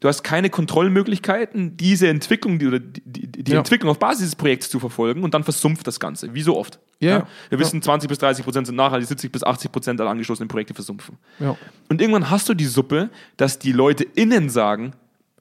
Du 0.00 0.08
hast 0.08 0.22
keine 0.22 0.50
Kontrollmöglichkeiten, 0.50 1.76
diese 1.76 2.08
Entwicklung, 2.08 2.58
die, 2.58 2.66
oder 2.66 2.78
die, 2.80 3.26
die, 3.26 3.50
Ja. 3.52 3.58
Entwicklung 3.58 3.90
auf 3.90 3.98
Basis 3.98 4.18
dieses 4.20 4.36
Projekts 4.36 4.68
zu 4.68 4.78
verfolgen 4.78 5.22
und 5.22 5.32
dann 5.32 5.42
versumpft 5.42 5.86
das 5.86 5.98
Ganze, 6.00 6.34
wie 6.34 6.42
so 6.42 6.56
oft. 6.56 6.78
Ja. 7.00 7.26
Wir 7.48 7.58
wissen, 7.58 7.80
20 7.80 8.08
bis 8.08 8.18
30 8.18 8.44
Prozent 8.44 8.66
sind 8.66 8.76
nachhaltig, 8.76 9.08
70 9.08 9.32
bis 9.32 9.42
80 9.42 9.72
Prozent 9.72 10.00
aller 10.00 10.10
angeschlossenen 10.10 10.48
Projekte 10.48 10.74
versumpfen. 10.74 11.16
ja. 11.38 11.56
Und 11.88 12.00
irgendwann 12.00 12.30
hast 12.30 12.48
du 12.48 12.54
die 12.54 12.66
Suppe, 12.66 13.10
dass 13.36 13.58
die 13.58 13.72
Leute 13.72 14.04
innen 14.04 14.48
sagen, 14.50 14.92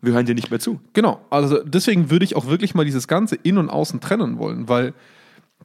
wir 0.02 0.14
hören 0.14 0.26
dir 0.26 0.36
nicht 0.36 0.52
mehr 0.52 0.60
zu. 0.60 0.80
Genau, 0.94 1.20
also 1.30 1.64
deswegen 1.64 2.10
würde 2.10 2.26
ich 2.26 2.36
auch 2.36 2.48
wirklich 2.48 2.76
mal 2.76 2.86
dieses 2.86 3.08
ganze 3.08 3.36
Innen 3.36 3.58
und 3.58 3.70
Außen 3.70 4.00
trennen 4.02 4.38
wollen, 4.38 4.70
weil 4.70 4.94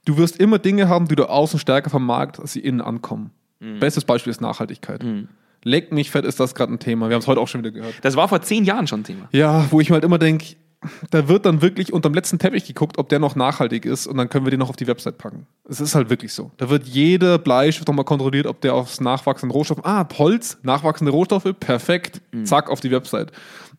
du 0.05 0.17
wirst 0.17 0.39
immer 0.39 0.59
Dinge 0.59 0.89
haben, 0.89 1.07
die 1.09 1.17
du 1.17 1.29
außen 1.29 1.59
stärker 1.61 1.91
vom 1.91 2.07
Markt, 2.07 2.41
als 2.41 2.53
sie 2.53 2.61
innen 2.61 2.81
ankommen. 2.81 3.31
Bestes 3.79 4.05
Beispiel 4.07 4.31
ist 4.31 4.41
Nachhaltigkeit. 4.41 5.05
Leck 5.63 5.93
mich 5.93 6.11
fett, 6.11 6.25
ist 6.25 6.41
das 6.41 6.55
gerade 6.55 6.73
ein 6.73 6.79
Thema. 6.79 7.09
Wir 7.09 7.15
haben 7.15 7.21
es 7.21 7.27
heute 7.27 7.41
auch 7.41 7.49
schon 7.49 7.63
wieder 7.63 7.71
gehört. 7.71 7.95
Das 8.03 8.17
war 8.17 8.29
vor 8.29 8.41
zehn 8.43 8.65
Jahren 8.65 8.87
schon 8.87 9.01
ein 9.01 9.05
Thema. 9.05 9.29
Ja, 9.33 9.67
wo 9.71 9.81
ich 9.81 9.91
mir 9.91 9.95
halt 9.95 10.05
immer 10.05 10.19
denke, 10.19 10.57
da 11.11 11.29
wird 11.29 11.45
dann 11.45 11.61
wirklich 11.61 11.93
unterm 11.93 12.15
letzten 12.15 12.39
Teppich 12.39 12.65
geguckt, 12.65 12.97
ob 12.97 13.11
der 13.11 13.19
noch 13.19 13.37
nachhaltig 13.37 13.85
ist 13.85 14.07
und 14.07 14.17
dann 14.17 14.31
können 14.31 14.47
wir 14.47 14.51
den 14.51 14.61
noch 14.61 14.71
auf 14.71 14.77
die 14.77 14.87
Website 14.87 15.19
packen. 15.19 15.47
Es 15.69 15.81
ist 15.81 15.95
halt 15.95 16.09
wirklich 16.09 16.33
so. 16.33 16.53
Da 16.57 16.71
wird 16.71 16.87
jeder 16.87 17.39
Bleistift 17.39 17.87
nochmal 17.87 18.07
kontrolliert, 18.07 18.47
ob 18.47 18.61
der 18.63 18.75
aufs 18.75 19.01
nachwachsende 19.01 19.53
Rohstoff, 19.53 19.85
ah, 19.85 20.07
Holz, 20.17 20.59
nachwachsende 20.63 21.13
Rohstoffe, 21.13 21.53
perfekt, 21.61 22.23
zack, 22.45 22.71
auf 22.71 22.81
die 22.81 22.91
Website. 22.91 23.31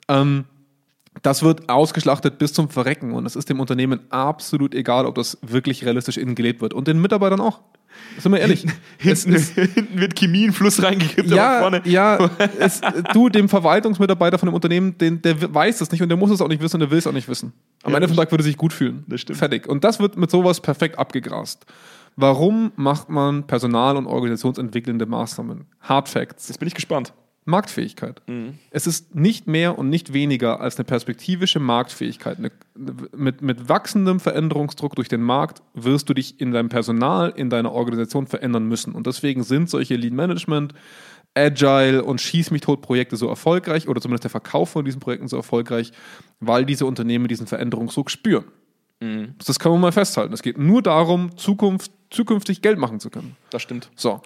Ähm, 0.08 0.46
das 1.22 1.44
wird 1.44 1.70
ausgeschlachtet 1.70 2.38
bis 2.38 2.54
zum 2.54 2.70
Verrecken 2.70 3.14
und 3.14 3.26
es 3.26 3.36
ist 3.36 3.50
dem 3.50 3.60
Unternehmen 3.60 4.00
absolut 4.10 4.74
egal, 4.74 5.06
ob 5.06 5.16
das 5.16 5.38
wirklich 5.42 5.86
realistisch 5.86 6.18
innen 6.18 6.36
gelebt 6.36 6.62
wird 6.62 6.74
und 6.74 6.88
den 6.88 7.00
Mitarbeitern 7.00 7.40
auch. 7.42 7.62
Sind 8.18 8.32
wir 8.32 8.40
ehrlich. 8.40 8.66
es 9.04 9.24
Hinten, 9.24 9.34
ist, 9.34 9.54
hinten 9.54 10.00
wird 10.00 10.16
Chemie 10.16 10.46
in 10.46 10.54
Fluss 10.54 10.82
reingekippt, 10.82 11.28
aber 11.32 11.36
ja, 11.36 11.60
vorne. 11.60 11.82
ja 11.86 12.30
es, 12.60 12.82
du, 13.14 13.28
dem 13.30 13.50
Verwaltungsmitarbeiter 13.50 14.38
von 14.40 14.48
dem 14.48 14.54
Unternehmen, 14.56 14.98
den, 14.98 15.22
der 15.22 15.54
weiß 15.54 15.80
das 15.80 15.92
nicht 15.92 16.02
und 16.02 16.10
der 16.10 16.18
muss 16.18 16.32
es 16.32 16.42
auch 16.42 16.48
nicht 16.48 16.62
wissen 16.62 16.78
und 16.78 16.80
der 16.82 16.92
will 16.92 16.98
es 17.00 17.06
auch 17.08 17.12
nicht 17.12 17.28
wissen. 17.28 17.54
Am 17.84 17.92
Ja, 17.92 17.98
Ende 17.98 18.08
vom 18.08 18.18
Tag 18.18 18.32
würde 18.32 18.44
er 18.44 18.46
sich 18.46 18.58
gut 18.58 18.72
fühlen. 18.74 19.04
Das 19.08 19.22
stimmt. 19.22 19.40
Fertig. 19.40 19.68
Und 19.68 19.84
das 19.84 20.00
wird 20.00 20.16
mit 20.18 20.32
sowas 20.32 20.62
perfekt 20.62 20.98
abgegrast. 20.98 21.66
Warum 22.16 22.72
macht 22.76 23.10
man 23.10 23.46
Personal- 23.46 23.98
und 23.98 24.06
organisationsentwickelnde 24.08 25.06
Maßnahmen? 25.06 25.66
Hard 25.82 26.10
Facts. 26.10 26.48
Jetzt 26.48 26.58
bin 26.58 26.68
ich 26.68 26.74
gespannt. 26.76 27.14
Marktfähigkeit. 27.52 28.22
Mhm. 28.28 28.58
Es 28.72 28.88
ist 28.88 29.14
nicht 29.14 29.46
mehr 29.46 29.78
und 29.78 29.90
nicht 29.90 30.14
weniger 30.14 30.60
als 30.60 30.78
eine 30.78 30.86
perspektivische 30.86 31.60
Marktfähigkeit. 31.60 32.40
Eine, 32.40 32.52
mit, 33.16 33.42
mit 33.42 33.70
wachsendem 33.70 34.20
Veränderungsdruck 34.20 34.96
durch 34.96 35.08
den 35.08 35.22
Markt 35.22 35.62
wirst 35.76 36.10
du 36.10 36.16
dich 36.16 36.42
in 36.42 36.52
deinem 36.52 36.70
Personal, 36.70 37.32
in 37.36 37.50
deiner 37.50 37.72
Organisation 37.72 38.26
verändern 38.26 38.68
müssen. 38.68 38.94
Und 38.94 39.06
deswegen 39.06 39.44
sind 39.44 39.70
solche 39.70 39.96
Lean 39.96 40.16
Management, 40.16 40.74
Agile 41.36 42.04
und 42.04 42.20
Schieß 42.20 42.52
mich 42.52 42.62
tot 42.62 42.82
Projekte 42.82 43.16
so 43.16 43.28
erfolgreich 43.28 43.88
oder 43.88 44.02
zumindest 44.02 44.24
der 44.24 44.32
Verkauf 44.32 44.70
von 44.70 44.84
diesen 44.84 45.00
Projekten 45.00 45.28
so 45.28 45.38
erfolgreich, 45.38 45.92
weil 46.40 46.66
diese 46.66 46.86
Unternehmen 46.86 47.28
diesen 47.28 47.48
Veränderungsdruck 47.48 48.10
spüren. 48.10 48.46
Mhm. 49.00 49.36
Das 49.46 49.60
kann 49.60 49.72
man 49.72 49.82
mal 49.82 49.92
festhalten. 49.92 50.34
Es 50.34 50.42
geht 50.42 50.58
nur 50.58 50.82
darum, 50.82 51.38
Zukunft, 51.38 51.92
zukünftig 52.10 52.62
Geld 52.62 52.78
machen 52.78 53.00
zu 53.00 53.10
können. 53.10 53.36
Das 53.50 53.62
stimmt. 53.62 53.90
So. 53.96 54.22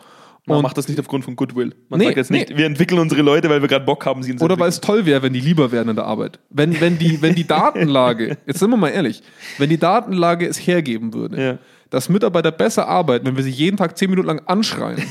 Man 0.48 0.58
Und- 0.58 0.64
macht 0.64 0.78
das 0.78 0.88
nicht 0.88 1.00
aufgrund 1.00 1.26
von 1.26 1.36
Goodwill. 1.36 1.74
Man 1.90 2.00
Nee, 2.00 2.06
sagt 2.06 2.18
jetzt 2.18 2.30
nicht, 2.32 2.50
nee. 2.52 2.58
wir 2.58 2.66
entwickeln 2.68 3.00
unsere 3.00 3.22
Leute, 3.24 3.50
weil 3.50 3.62
wir 3.62 3.68
gerade 3.68 3.84
Bock 3.86 4.06
haben, 4.06 4.22
sie 4.22 4.32
ins 4.32 4.42
Oder 4.44 4.60
weil 4.60 4.70
es 4.70 4.80
toll 4.80 5.06
wäre, 5.06 5.24
wenn 5.24 5.34
die 5.34 5.40
lieber 5.40 5.72
wären 5.72 5.90
in 5.90 5.96
der 5.96 6.06
Arbeit. 6.06 6.40
Wenn, 6.52 6.80
wenn, 6.80 7.00
die, 7.00 7.22
wenn 7.24 7.34
die 7.34 7.48
Datenlage, 7.48 8.38
jetzt 8.46 8.60
sind 8.60 8.70
wir 8.70 8.78
mal 8.78 8.90
ehrlich, 8.90 9.24
wenn 9.58 9.70
die 9.70 9.80
Datenlage 9.80 10.46
es 10.48 10.58
hergeben 10.58 11.14
würde, 11.16 11.42
Ja. 11.44 11.58
dass 11.90 12.10
Mitarbeiter 12.10 12.52
besser 12.52 12.88
arbeiten, 12.88 13.26
wenn 13.26 13.36
wir 13.38 13.44
sie 13.44 13.50
jeden 13.50 13.76
Tag 13.78 13.98
zehn 13.98 14.10
Minuten 14.12 14.28
lang 14.28 14.42
anschreien, 14.46 15.02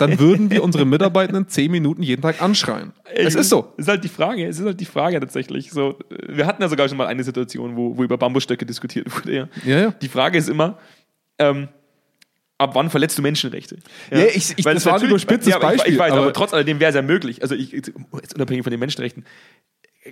dann 0.00 0.18
würden 0.18 0.50
wir 0.50 0.64
unsere 0.64 0.84
Mitarbeitenden 0.84 1.46
zehn 1.46 1.70
Minuten 1.70 2.02
jeden 2.02 2.22
Tag 2.22 2.42
anschreien. 2.42 2.92
Es 3.14 3.36
ist 3.36 3.48
so. 3.48 3.72
Es 3.76 3.84
ist 3.84 3.88
halt 3.90 4.02
die 4.02 4.08
Frage, 4.08 4.44
es 4.44 4.58
ist 4.58 4.66
halt 4.66 4.80
die 4.80 4.84
Frage 4.86 5.20
tatsächlich. 5.20 5.70
So, 5.70 5.98
wir 6.28 6.46
hatten 6.48 6.62
ja 6.62 6.68
sogar 6.68 6.88
schon 6.88 6.98
mal 6.98 7.06
eine 7.06 7.22
Situation, 7.22 7.76
wo, 7.76 7.96
wo 7.96 8.02
über 8.02 8.18
Bambusstöcke 8.18 8.66
diskutiert 8.66 9.06
wurde. 9.14 9.36
Ja. 9.36 9.48
Ja, 9.64 9.78
ja. 9.82 9.90
Die 10.02 10.08
Frage 10.08 10.36
ist 10.36 10.48
immer, 10.48 10.78
ähm, 11.38 11.68
ab 12.60 12.74
wann 12.74 12.90
verletzt 12.90 13.18
du 13.18 13.22
Menschenrechte? 13.22 13.78
Ja, 14.10 14.18
ich- 14.26 14.54
ich- 14.58 14.64
Weil 14.64 14.74
das 14.74 14.86
war 14.86 14.94
ein 15.00 15.02
überspitztes 15.06 15.48
ja, 15.50 15.56
aber 15.56 15.70
Ich, 15.72 15.78
Beispiel, 15.78 15.94
ich 15.94 15.98
weiß, 15.98 16.12
aber, 16.12 16.22
aber- 16.22 16.32
trotz 16.32 16.52
alledem 16.54 16.78
wäre 16.80 16.90
es 16.90 16.94
ja 16.94 17.02
möglich. 17.02 17.42
Also 17.42 17.54
ich, 17.54 17.72
jetzt 17.72 17.90
unabhängig 18.34 18.62
von 18.64 18.70
den 18.70 18.80
Menschenrechten, 18.80 19.24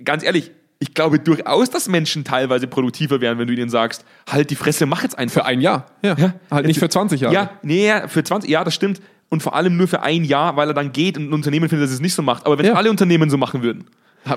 ganz 0.03 0.23
ehrlich, 0.23 0.51
ich 0.79 0.93
glaube 0.93 1.19
durchaus, 1.19 1.69
dass 1.69 1.87
Menschen 1.89 2.23
teilweise 2.23 2.67
produktiver 2.67 3.19
wären, 3.21 3.37
wenn 3.37 3.47
du 3.47 3.53
ihnen 3.53 3.69
sagst, 3.69 4.05
halt 4.29 4.49
die 4.49 4.55
Fresse, 4.55 4.85
mach 4.85 5.03
jetzt 5.03 5.17
einfach. 5.17 5.41
Für 5.41 5.45
ein 5.45 5.61
Jahr. 5.61 5.85
Ja. 6.03 6.15
Ja. 6.17 6.33
Halt 6.49 6.65
nicht 6.67 6.79
für 6.79 6.89
20 6.89 7.21
Jahre. 7.21 7.33
Ja, 7.35 7.51
nee, 7.63 7.87
ja, 7.87 8.07
für 8.07 8.23
20, 8.23 8.49
ja, 8.49 8.63
das 8.63 8.73
stimmt. 8.75 9.01
Und 9.29 9.43
vor 9.43 9.55
allem 9.55 9.77
nur 9.77 9.87
für 9.87 10.01
ein 10.01 10.23
Jahr, 10.23 10.55
weil 10.55 10.69
er 10.69 10.73
dann 10.73 10.91
geht 10.91 11.17
und 11.17 11.29
ein 11.29 11.33
Unternehmen 11.33 11.69
findet, 11.69 11.85
dass 11.87 11.93
es 11.93 11.99
nicht 11.99 12.13
so 12.15 12.21
macht. 12.23 12.45
Aber 12.45 12.57
wenn 12.57 12.65
Ja. 12.65 12.73
alle 12.73 12.89
Unternehmen 12.89 13.29
so 13.29 13.37
machen 13.37 13.61
würden, 13.61 13.85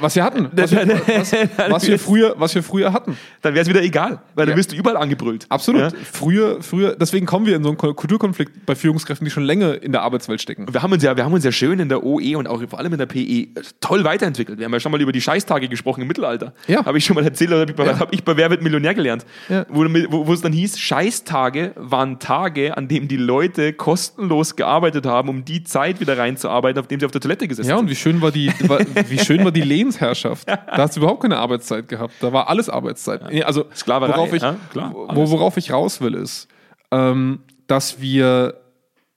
Was 0.00 0.14
wir 0.16 0.24
hatten. 0.24 0.48
Was 0.56 0.70
wir, 0.72 0.86
was, 1.16 1.32
was 1.70 1.86
wir, 1.86 1.98
früher, 1.98 2.34
was 2.38 2.54
wir 2.54 2.62
früher 2.62 2.92
hatten. 2.92 3.16
dann 3.42 3.54
wäre 3.54 3.62
es 3.62 3.68
wieder 3.68 3.82
egal, 3.82 4.20
weil 4.34 4.44
Ja. 4.44 4.50
dann 4.50 4.56
wirst 4.58 4.72
du 4.72 4.76
überall 4.76 4.96
angebrüllt. 4.96 5.46
Absolut. 5.48 5.80
Ja? 5.82 5.90
Früher, 6.12 6.62
früher, 6.62 6.96
deswegen 6.96 7.26
kommen 7.26 7.46
wir 7.46 7.56
in 7.56 7.62
so 7.62 7.68
einen 7.70 7.76
Kulturkonflikt 7.78 8.66
bei 8.66 8.74
Führungskräften, 8.74 9.24
die 9.24 9.30
schon 9.30 9.42
länger 9.44 9.82
in 9.82 9.92
der 9.92 10.02
Arbeitswelt 10.02 10.40
stecken. 10.40 10.66
Wir 10.72 10.82
haben, 10.82 10.92
uns 10.92 11.02
ja, 11.02 11.16
wir 11.16 11.24
haben 11.24 11.32
uns 11.32 11.44
ja 11.44 11.52
schön 11.52 11.78
in 11.80 11.88
der 11.88 12.02
OE 12.04 12.36
und 12.36 12.46
auch 12.46 12.62
vor 12.68 12.78
allem 12.78 12.92
in 12.92 12.98
der 12.98 13.06
PE 13.06 13.48
toll 13.80 14.04
weiterentwickelt. 14.04 14.58
Wir 14.58 14.66
haben 14.66 14.72
ja 14.72 14.80
schon 14.80 14.92
mal 14.92 15.00
über 15.00 15.12
die 15.12 15.20
Scheißtage 15.20 15.68
gesprochen 15.68 16.02
im 16.02 16.08
Mittelalter. 16.08 16.52
Ja. 16.68 16.84
Habe 16.84 16.98
ich 16.98 17.04
schon 17.04 17.14
mal 17.14 17.24
erzählt, 17.24 17.50
oder 17.50 17.60
habe 17.60 17.70
ich, 17.70 17.76
bei- 17.76 17.86
Ja. 17.86 17.98
hab 17.98 18.12
ich 18.12 18.22
bei 18.24 18.36
Wer 18.36 18.50
wird 18.50 18.62
Millionär 18.62 18.94
gelernt. 18.94 19.24
Ja. 19.48 19.66
Wo, 19.68 19.84
wo, 19.84 20.26
wo 20.26 20.32
es 20.32 20.40
dann 20.40 20.52
hieß, 20.52 20.78
Scheißtage 20.78 21.72
waren 21.76 22.18
Tage, 22.18 22.76
an 22.76 22.88
denen 22.88 23.08
die 23.08 23.16
Leute 23.16 23.72
kostenlos 23.72 24.56
gearbeitet 24.56 25.06
haben, 25.06 25.28
um 25.28 25.44
die 25.44 25.64
Zeit 25.64 26.00
wieder 26.00 26.16
reinzuarbeiten, 26.16 26.80
auf 26.80 26.86
dem 26.86 27.00
sie 27.00 27.06
auf 27.06 27.12
der 27.12 27.20
Toilette 27.20 27.48
gesessen 27.48 27.68
Ja, 27.68 27.76
sind. 27.76 27.84
und 27.86 27.90
wie 27.90 27.96
schön 27.96 28.20
war 28.22 28.30
die, 28.30 28.50
war, 28.68 28.80
wie 29.08 29.18
schön 29.18 29.44
war 29.44 29.50
die 29.52 29.62
Lehnsherrschaft. 29.82 30.48
Da 30.48 30.78
hast 30.78 30.96
du 30.96 31.00
überhaupt 31.00 31.22
keine 31.22 31.38
Arbeitszeit 31.38 31.88
gehabt. 31.88 32.14
Da 32.20 32.32
war 32.32 32.48
alles 32.48 32.68
Arbeitszeit. 32.68 33.30
Nee, 33.30 33.42
Also, 33.42 33.66
Sklaverei, 33.74 34.12
worauf 34.16 34.32
ich, 34.32 34.42
ja, 34.42 34.56
klar, 34.70 34.94
wo, 34.94 35.30
worauf 35.30 35.56
ich 35.56 35.72
raus 35.72 36.00
will, 36.00 36.14
ist, 36.14 36.48
ähm, 36.90 37.40
dass 37.66 38.00
wir 38.00 38.60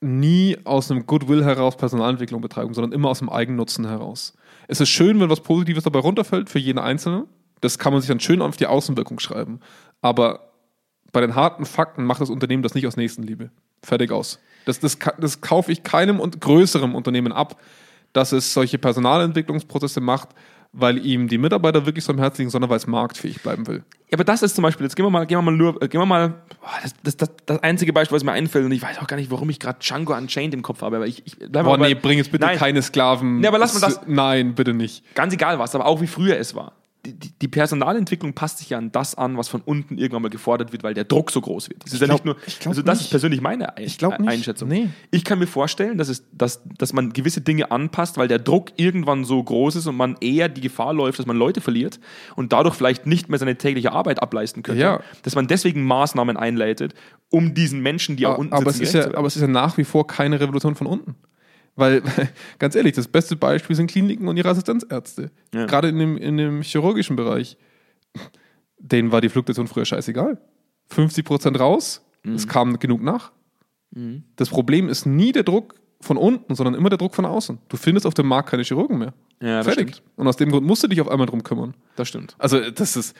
nie 0.00 0.56
aus 0.64 0.90
einem 0.90 1.06
Goodwill 1.06 1.44
heraus 1.44 1.76
Personalentwicklung 1.76 2.40
betreiben, 2.40 2.74
sondern 2.74 2.92
immer 2.92 3.08
aus 3.08 3.20
dem 3.20 3.30
Eigennutzen 3.30 3.86
heraus. 3.86 4.34
Es 4.68 4.80
ist 4.80 4.88
schön, 4.88 5.20
wenn 5.20 5.30
was 5.30 5.40
Positives 5.40 5.84
dabei 5.84 6.00
runterfällt 6.00 6.50
für 6.50 6.58
jeden 6.58 6.78
Einzelnen. 6.78 7.24
Das 7.60 7.78
kann 7.78 7.92
man 7.92 8.02
sich 8.02 8.08
dann 8.08 8.20
schön 8.20 8.42
auf 8.42 8.56
die 8.56 8.66
Außenwirkung 8.66 9.18
schreiben. 9.20 9.60
Aber 10.02 10.52
bei 11.12 11.20
den 11.20 11.34
harten 11.34 11.64
Fakten 11.64 12.04
macht 12.04 12.20
das 12.20 12.28
Unternehmen 12.30 12.62
das 12.62 12.74
nicht 12.74 12.86
aus 12.86 12.96
Nächstenliebe. 12.96 13.50
Fertig 13.82 14.10
aus. 14.12 14.38
Das, 14.66 14.80
das, 14.80 14.98
das 15.18 15.40
kaufe 15.40 15.72
ich 15.72 15.82
keinem 15.82 16.20
und 16.20 16.40
größerem 16.40 16.94
Unternehmen 16.94 17.32
ab, 17.32 17.58
dass 18.12 18.32
es 18.32 18.52
solche 18.52 18.78
Personalentwicklungsprozesse 18.78 20.00
macht, 20.00 20.30
weil 20.78 21.04
ihm 21.04 21.26
die 21.26 21.38
Mitarbeiter 21.38 21.86
wirklich 21.86 22.04
so 22.04 22.12
am 22.12 22.18
Herzen 22.18 22.42
liegen, 22.42 22.50
sondern 22.50 22.70
weil 22.70 22.76
es 22.76 22.86
marktfähig 22.86 23.42
bleiben 23.42 23.66
will. 23.66 23.82
Ja, 24.10 24.12
aber 24.14 24.24
das 24.24 24.42
ist 24.42 24.54
zum 24.54 24.62
Beispiel, 24.62 24.84
jetzt 24.84 24.94
gehen 24.94 25.04
wir 25.06 25.10
mal, 25.10 25.26
gehen 25.26 25.38
wir 25.38 25.42
mal 25.42 25.50
nur, 25.50 25.82
äh, 25.82 25.88
gehen 25.88 26.00
wir 26.00 26.06
mal, 26.06 26.34
das, 26.82 26.94
das, 27.02 27.16
das, 27.16 27.30
das 27.46 27.62
einzige 27.62 27.92
Beispiel, 27.92 28.14
was 28.14 28.22
mir 28.24 28.32
einfällt, 28.32 28.64
und 28.64 28.72
ich 28.72 28.82
weiß 28.82 28.98
auch 28.98 29.06
gar 29.06 29.16
nicht, 29.16 29.30
warum 29.30 29.48
ich 29.50 29.58
gerade 29.58 29.78
Django 29.80 30.14
Unchained 30.14 30.54
im 30.54 30.62
Kopf 30.62 30.82
habe, 30.82 30.96
aber 30.96 31.06
ich, 31.06 31.22
ich 31.26 31.36
bleib 31.38 31.64
Boah, 31.64 31.72
mal 31.72 31.78
bei- 31.78 31.88
nee, 31.88 31.94
bring 31.94 32.18
jetzt 32.18 32.30
bitte 32.30 32.44
Nein, 32.46 32.58
keine 32.58 32.82
Sklaven. 32.82 33.40
Nee, 33.40 33.46
aber 33.48 33.58
lass 33.58 33.74
mal 33.74 33.80
das- 33.80 34.00
Nein, 34.06 34.54
bitte 34.54 34.74
nicht. 34.74 35.02
Ganz 35.14 35.32
egal 35.34 35.58
was, 35.58 35.74
aber 35.74 35.86
auch 35.86 36.00
wie 36.00 36.06
früher 36.06 36.38
es 36.38 36.54
war. 36.54 36.72
Die, 37.06 37.38
die, 37.38 37.48
Personalentwicklung 37.48 38.34
passt 38.34 38.58
sich 38.58 38.70
ja 38.70 38.78
an 38.78 38.90
das 38.90 39.14
an, 39.14 39.36
was 39.36 39.48
von 39.48 39.60
unten 39.60 39.98
irgendwann 39.98 40.22
mal 40.22 40.28
gefordert 40.28 40.72
wird, 40.72 40.82
weil 40.82 40.94
der 40.94 41.04
Druck 41.04 41.30
so 41.30 41.40
groß 41.40 41.68
wird. 41.68 41.84
Das 41.84 41.92
ist 41.92 42.00
ja 42.00 42.06
glaub- 42.06 42.24
nicht 42.24 42.24
nur, 42.24 42.36
ich 42.46 42.66
also 42.66 42.82
das 42.82 42.98
nicht. 42.98 43.06
ist 43.06 43.10
persönlich 43.10 43.40
meine 43.40 43.76
Ein 43.76 43.84
Ich 43.84 44.00
nicht. 44.00 44.20
Einschätzung. 44.28 44.68
Nee. 44.68 44.88
Ich 45.10 45.24
kann 45.24 45.38
mir 45.38 45.46
vorstellen, 45.46 45.98
dass, 45.98 46.08
es, 46.08 46.24
dass, 46.32 46.62
dass 46.78 46.92
man 46.92 47.12
gewisse 47.12 47.40
Dinge 47.40 47.70
anpasst, 47.70 48.18
weil 48.18 48.28
der 48.28 48.38
Druck 48.38 48.72
irgendwann 48.76 49.24
so 49.24 49.42
groß 49.42 49.76
ist 49.76 49.86
und 49.86 49.96
man 49.96 50.16
eher 50.20 50.48
die 50.48 50.60
Gefahr 50.60 50.92
läuft, 50.92 51.18
dass 51.18 51.26
man 51.26 51.36
Leute 51.36 51.60
verliert 51.60 52.00
und 52.34 52.52
dadurch 52.52 52.74
vielleicht 52.74 53.06
nicht 53.06 53.28
mehr 53.28 53.38
seine 53.38 53.56
tägliche 53.56 53.92
Arbeit 53.92 54.22
ableisten 54.22 54.62
könnte. 54.62 54.82
Ja. 54.82 55.00
Dass 55.22 55.34
man 55.34 55.46
deswegen 55.46 55.84
Maßnahmen 55.84 56.36
einleitet, 56.36 56.94
um 57.30 57.54
diesen 57.54 57.80
Menschen, 57.80 58.16
die 58.16 58.26
auch 58.26 58.38
unten 58.38 58.52
aber, 58.52 58.70
es 58.70 58.78
sitzen, 58.78 58.84
ist 58.84 58.92
gerecht 58.92 59.12
ja, 59.12 59.18
aber 59.18 59.26
es 59.26 59.36
ist 59.36 59.42
ja 59.42 59.48
nach 59.48 59.76
wie 59.78 59.84
vor 59.84 60.06
keine 60.06 60.40
Revolution 60.40 60.74
von 60.74 60.86
unten. 60.86 61.14
Weil, 61.76 62.02
ganz 62.58 62.74
ehrlich, 62.74 62.94
das 62.94 63.06
beste 63.08 63.36
Beispiel 63.36 63.76
sind 63.76 63.90
Kliniken 63.90 64.26
und 64.28 64.36
ihre 64.36 64.48
Assistenzärzte. 64.48 65.30
Ja. 65.54 65.66
Gerade 65.66 65.88
in 65.88 65.98
dem, 65.98 66.16
in 66.16 66.36
dem 66.36 66.62
chirurgischen 66.62 67.16
Bereich. 67.16 67.56
Denen 68.78 69.12
war 69.12 69.20
die 69.20 69.28
Fluktuation 69.28 69.66
früher 69.68 69.84
scheißegal. 69.84 70.38
50% 70.94 71.58
raus, 71.58 72.02
Mhm. 72.24 72.34
es 72.34 72.48
kam 72.48 72.78
genug 72.78 73.02
nach. 73.02 73.32
Das 74.36 74.48
Problem 74.50 74.88
ist 74.88 75.06
nie 75.06 75.32
der 75.32 75.42
Druck 75.44 75.74
von 76.00 76.16
unten, 76.18 76.54
sondern 76.54 76.74
immer 76.74 76.90
der 76.90 76.98
Druck 76.98 77.14
von 77.14 77.24
außen. 77.24 77.58
Du 77.68 77.76
findest 77.78 78.04
auf 78.06 78.12
dem 78.14 78.26
Markt 78.26 78.50
keine 78.50 78.62
Chirurgen 78.62 78.98
mehr. 78.98 79.14
Ja, 79.40 79.58
das 79.58 79.66
Fertig. 79.68 79.94
stimmt. 79.96 80.02
Und 80.16 80.26
aus 80.28 80.36
dem 80.36 80.50
Grund 80.50 80.66
musst 80.66 80.82
du 80.82 80.88
dich 80.88 81.00
auf 81.00 81.08
einmal 81.08 81.26
drum 81.26 81.42
kümmern. 81.42 81.74
Das 81.94 82.08
stimmt. 82.08 82.34
Also 82.38 82.70
das 82.70 82.96
ist, 82.96 83.16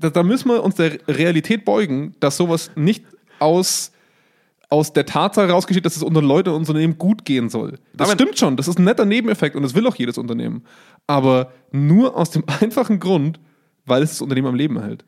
da, 0.00 0.10
da 0.10 0.22
müssen 0.24 0.48
wir 0.48 0.64
uns 0.64 0.74
der 0.74 0.98
Realität 1.06 1.64
beugen, 1.64 2.14
dass 2.20 2.36
sowas 2.36 2.70
nicht 2.74 3.04
aus, 3.38 3.92
aus 4.70 4.92
der 4.92 5.06
Tatsache 5.06 5.48
rausgeschieht, 5.50 5.86
dass 5.86 5.96
es 5.96 6.02
unter 6.02 6.20
Leute 6.20 6.50
und 6.52 6.60
Unternehmen 6.60 6.98
gut 6.98 7.24
gehen 7.24 7.48
soll. 7.48 7.78
Das 7.94 8.08
Aber- 8.10 8.14
stimmt 8.20 8.38
schon, 8.38 8.56
das 8.56 8.68
ist 8.68 8.78
ein 8.78 8.84
netter 8.84 9.04
Nebeneffekt 9.06 9.56
und 9.56 9.62
das 9.62 9.74
will 9.74 9.86
auch 9.86 9.96
jedes 9.96 10.18
Unternehmen. 10.18 10.64
Aber 11.06 11.52
nur 11.72 12.16
aus 12.16 12.30
dem 12.30 12.44
einfachen 12.60 13.00
Grund, 13.00 13.40
weil 13.86 14.02
es 14.02 14.10
das 14.10 14.20
Unternehmen 14.20 14.48
am 14.48 14.54
Leben 14.54 14.76
erhält. 14.76 15.04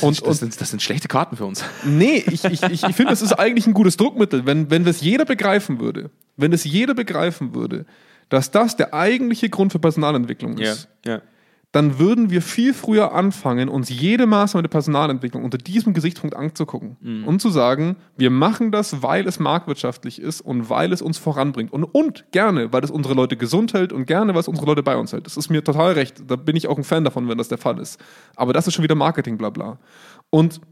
Und, 0.00 0.26
das, 0.26 0.38
sind, 0.38 0.60
das 0.60 0.70
sind 0.70 0.82
schlechte 0.82 1.06
Karten 1.08 1.36
für 1.36 1.44
uns. 1.44 1.64
Nee, 1.84 2.24
ich, 2.26 2.44
ich, 2.44 2.62
ich, 2.62 2.82
ich 2.82 2.96
finde, 2.96 3.10
das 3.10 3.22
ist 3.22 3.32
eigentlich 3.32 3.66
ein 3.66 3.74
gutes 3.74 3.96
Druckmittel. 3.96 4.44
Wenn, 4.44 4.70
wenn 4.70 4.84
das 4.84 5.00
jeder 5.00 5.24
begreifen 5.24 5.78
würde, 5.80 6.10
wenn 6.36 6.50
das 6.50 6.64
jeder 6.64 6.94
begreifen 6.94 7.54
würde, 7.54 7.86
dass 8.28 8.50
das 8.50 8.76
der 8.76 8.94
eigentliche 8.94 9.48
Grund 9.48 9.70
für 9.72 9.78
Personalentwicklung 9.78 10.58
ist, 10.58 10.88
ja. 11.04 11.22
Dann 11.76 11.98
würden 11.98 12.30
wir 12.30 12.40
viel 12.40 12.72
früher 12.72 13.12
anfangen, 13.12 13.68
uns 13.68 13.90
jede 13.90 14.26
Maßnahme 14.26 14.62
der 14.62 14.70
Personalentwicklung 14.70 15.44
unter 15.44 15.58
diesem 15.58 15.92
Gesichtspunkt 15.92 16.34
anzugucken 16.34 16.96
Mhm. 17.02 17.24
und 17.28 17.42
zu 17.42 17.50
sagen, 17.50 17.96
wir 18.16 18.30
machen 18.30 18.72
das, 18.72 19.02
weil 19.02 19.26
es 19.28 19.38
marktwirtschaftlich 19.38 20.18
ist 20.18 20.40
und 20.40 20.70
weil 20.70 20.90
es 20.94 21.02
uns 21.02 21.18
voranbringt 21.18 21.74
und, 21.74 21.84
und 21.84 22.24
gerne, 22.32 22.72
weil 22.72 22.82
es 22.82 22.90
unsere 22.90 23.14
Leute 23.14 23.36
gesund 23.36 23.74
hält 23.74 23.92
und 23.92 24.06
gerne, 24.06 24.32
weil 24.32 24.40
es 24.40 24.48
unsere 24.48 24.66
Leute 24.66 24.82
bei 24.82 24.96
uns 24.96 25.12
hält. 25.12 25.26
Das 25.26 25.36
ist 25.36 25.50
mir 25.50 25.62
total 25.62 25.92
recht. 25.92 26.22
Da 26.26 26.36
bin 26.36 26.56
ich 26.56 26.66
auch 26.66 26.78
ein 26.78 26.84
Fan 26.84 27.04
davon, 27.04 27.28
wenn 27.28 27.36
das 27.36 27.48
der 27.48 27.58
Fall 27.58 27.78
ist. 27.78 28.00
Aber 28.36 28.54
das 28.54 28.66
ist 28.66 28.72
schon 28.72 28.82
wieder 28.82 28.94
Marketing, 28.94 29.36
bla 29.36 29.50
bla. 29.50 29.78
Und 30.30 30.62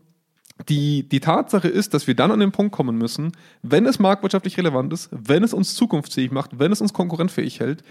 die, 0.70 1.07
die 1.09 1.20
Tatsache 1.20 1.68
ist, 1.68 1.93
dass 1.93 2.07
wir 2.07 2.14
dann 2.14 2.31
an 2.31 2.41
den 2.41 2.53
Punkt 2.53 2.72
kommen 2.72 2.97
müssen, 2.97 3.33
wenn 3.62 3.85
es 3.85 3.99
marktwirtschaftlich 3.99 4.57
relevant 4.57 4.93
ist, 4.93 5.11
wenn 5.11 5.43
es 5.45 5.53
uns 5.53 5.74
zukunftsfähig 5.74 6.31
macht, 6.31 6.59
wenn 6.59 6.72
es 6.72 6.81
uns 6.81 6.95
konkurrenzfähig 6.95 7.61
hält, 7.61 7.83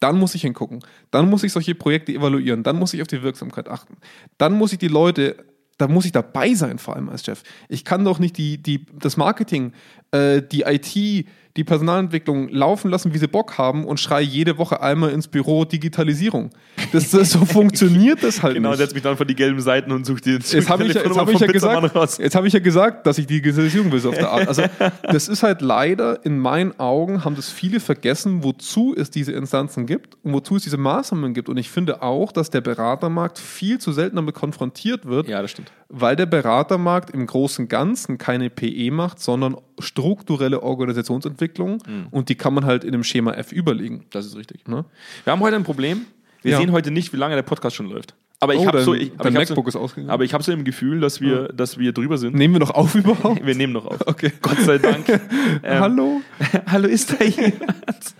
dann 0.00 0.18
muss 0.18 0.34
ich 0.34 0.42
hingucken. 0.42 0.80
Dann 1.10 1.28
muss 1.28 1.42
ich 1.42 1.52
solche 1.52 1.74
Projekte 1.74 2.12
evaluieren. 2.12 2.62
Dann 2.62 2.78
muss 2.78 2.94
ich 2.94 3.02
auf 3.02 3.08
die 3.08 3.22
Wirksamkeit 3.22 3.68
achten. 3.68 3.96
Dann 4.38 4.52
muss 4.52 4.72
ich 4.72 4.78
die 4.78 4.88
Leute, 4.88 5.36
da 5.78 5.88
muss 5.88 6.04
ich 6.04 6.12
dabei 6.12 6.54
sein, 6.54 6.78
vor 6.78 6.96
allem 6.96 7.08
als 7.08 7.24
Chef. 7.24 7.42
Ich 7.68 7.84
kann 7.84 8.04
doch 8.04 8.18
nicht 8.18 8.36
die, 8.38 8.62
die, 8.62 8.86
das 8.98 9.16
Marketing, 9.16 9.72
äh, 10.12 10.42
die 10.42 10.62
IT, 10.62 11.26
die 11.56 11.64
Personalentwicklung 11.64 12.50
laufen 12.50 12.90
lassen, 12.90 13.14
wie 13.14 13.18
sie 13.18 13.28
Bock 13.28 13.56
haben 13.56 13.86
und 13.86 13.98
schreie 13.98 14.22
jede 14.24 14.58
Woche 14.58 14.82
einmal 14.82 15.08
ins 15.10 15.26
Büro 15.26 15.64
Digitalisierung. 15.64 16.50
Das, 16.92 17.10
das 17.12 17.30
so 17.30 17.44
funktioniert 17.46 18.22
das 18.22 18.42
halt 18.42 18.56
Genau, 18.56 18.68
nicht. 18.70 18.78
setz 18.78 18.92
mich 18.92 19.02
dann 19.02 19.16
vor 19.16 19.24
die 19.24 19.34
gelben 19.34 19.60
Seiten 19.62 19.90
und 19.90 20.04
such 20.04 20.20
dir 20.20 20.34
Jetzt 20.34 20.68
habe 20.68 20.84
ich, 20.84 20.92
ja- 20.92 21.02
jetzt 21.02 21.16
hab 21.16 21.30
ich, 21.30 21.40
ja 21.40 21.46
gesagt, 21.46 22.18
jetzt 22.18 22.34
hab 22.36 22.44
ich 22.44 22.52
ja 22.52 22.60
gesagt, 22.60 23.06
dass 23.06 23.16
ich 23.16 23.26
die 23.26 23.40
Digitalisierung 23.40 23.90
will, 23.90 24.00
so 24.00 24.10
auf 24.10 24.16
der 24.18 24.30
Art. 24.30 24.46
Also, 24.48 24.64
das 25.02 25.28
ist 25.28 25.42
halt 25.42 25.62
leider, 25.62 26.26
in 26.26 26.38
meinen 26.38 26.78
Augen, 26.78 27.24
haben 27.24 27.36
das 27.36 27.48
viele 27.50 27.80
vergessen, 27.80 28.44
wozu 28.44 28.94
es 28.94 29.10
diese 29.10 29.32
Instanzen 29.32 29.86
gibt 29.86 30.18
und 30.24 30.34
wozu 30.34 30.56
es 30.56 30.62
diese 30.64 30.76
Maßnahmen 30.76 31.32
gibt. 31.32 31.48
Und 31.48 31.56
ich 31.56 31.70
finde 31.70 32.02
auch, 32.02 32.32
dass 32.32 32.50
der 32.50 32.60
Beratermarkt 32.60 33.38
viel 33.38 33.78
zu 33.78 33.92
selten 33.92 34.16
damit 34.16 34.34
konfrontiert 34.34 35.06
wird, 35.06 35.26
Ja, 35.26 35.40
das 35.40 35.52
stimmt. 35.52 35.72
weil 35.88 36.16
der 36.16 36.26
Beratermarkt 36.26 37.08
im 37.10 37.26
Großen 37.26 37.64
und 37.64 37.68
Ganzen 37.70 38.18
keine 38.18 38.50
PE 38.50 38.90
macht, 38.90 39.20
sondern 39.20 39.56
strukturelle 40.00 40.62
Organisationsentwicklung 40.62 41.78
Mhm. 41.86 42.06
und 42.10 42.28
die 42.28 42.34
kann 42.34 42.52
man 42.54 42.64
halt 42.66 42.84
in 42.84 42.92
dem 42.92 43.02
Schema 43.02 43.32
F 43.32 43.50
überlegen. 43.52 44.04
Das 44.10 44.26
ist 44.26 44.36
richtig. 44.36 44.68
Ne? 44.68 44.84
Wir 45.24 45.32
haben 45.32 45.40
heute 45.40 45.56
ein 45.56 45.64
Problem. 45.64 46.04
Wir 46.42 46.52
Ja. 46.52 46.58
sehen 46.58 46.70
heute 46.72 46.90
nicht, 46.90 47.12
wie 47.12 47.16
lange 47.16 47.34
der 47.34 47.42
Podcast 47.42 47.76
schon 47.76 47.88
läuft. 47.88 48.14
Aber 48.38 48.52
ich 48.54 48.60
Oh, 48.60 48.66
habe 48.66 48.82
so, 48.82 48.92
ich, 48.92 49.12
aber 49.16 49.30
ich 49.30 49.34
MacBook 49.34 49.64
so, 49.64 49.68
ist 49.70 49.76
ausgegangen. 49.76 50.10
aber 50.10 50.22
ich 50.24 50.34
habe 50.34 50.44
so 50.44 50.52
im 50.52 50.64
Gefühl, 50.64 51.00
dass 51.00 51.22
wir, 51.22 51.48
dass 51.48 51.78
wir 51.78 51.92
drüber 51.92 52.18
sind. 52.18 52.34
Nehmen 52.34 52.54
wir 52.54 52.58
noch 52.60 52.70
auf 52.72 52.94
überhaupt? 52.94 53.44
Wir 53.46 53.54
nehmen 53.54 53.72
noch 53.72 53.86
auf. 53.86 54.06
Okay. 54.06 54.30
Gott 54.42 54.58
sei 54.60 54.76
Dank. 54.78 55.06
Ähm, 55.62 55.80
Hallo? 55.80 56.20
Hallo, 56.66 56.86
ist 56.86 57.18
da 57.18 57.24
jemand? 57.24 58.14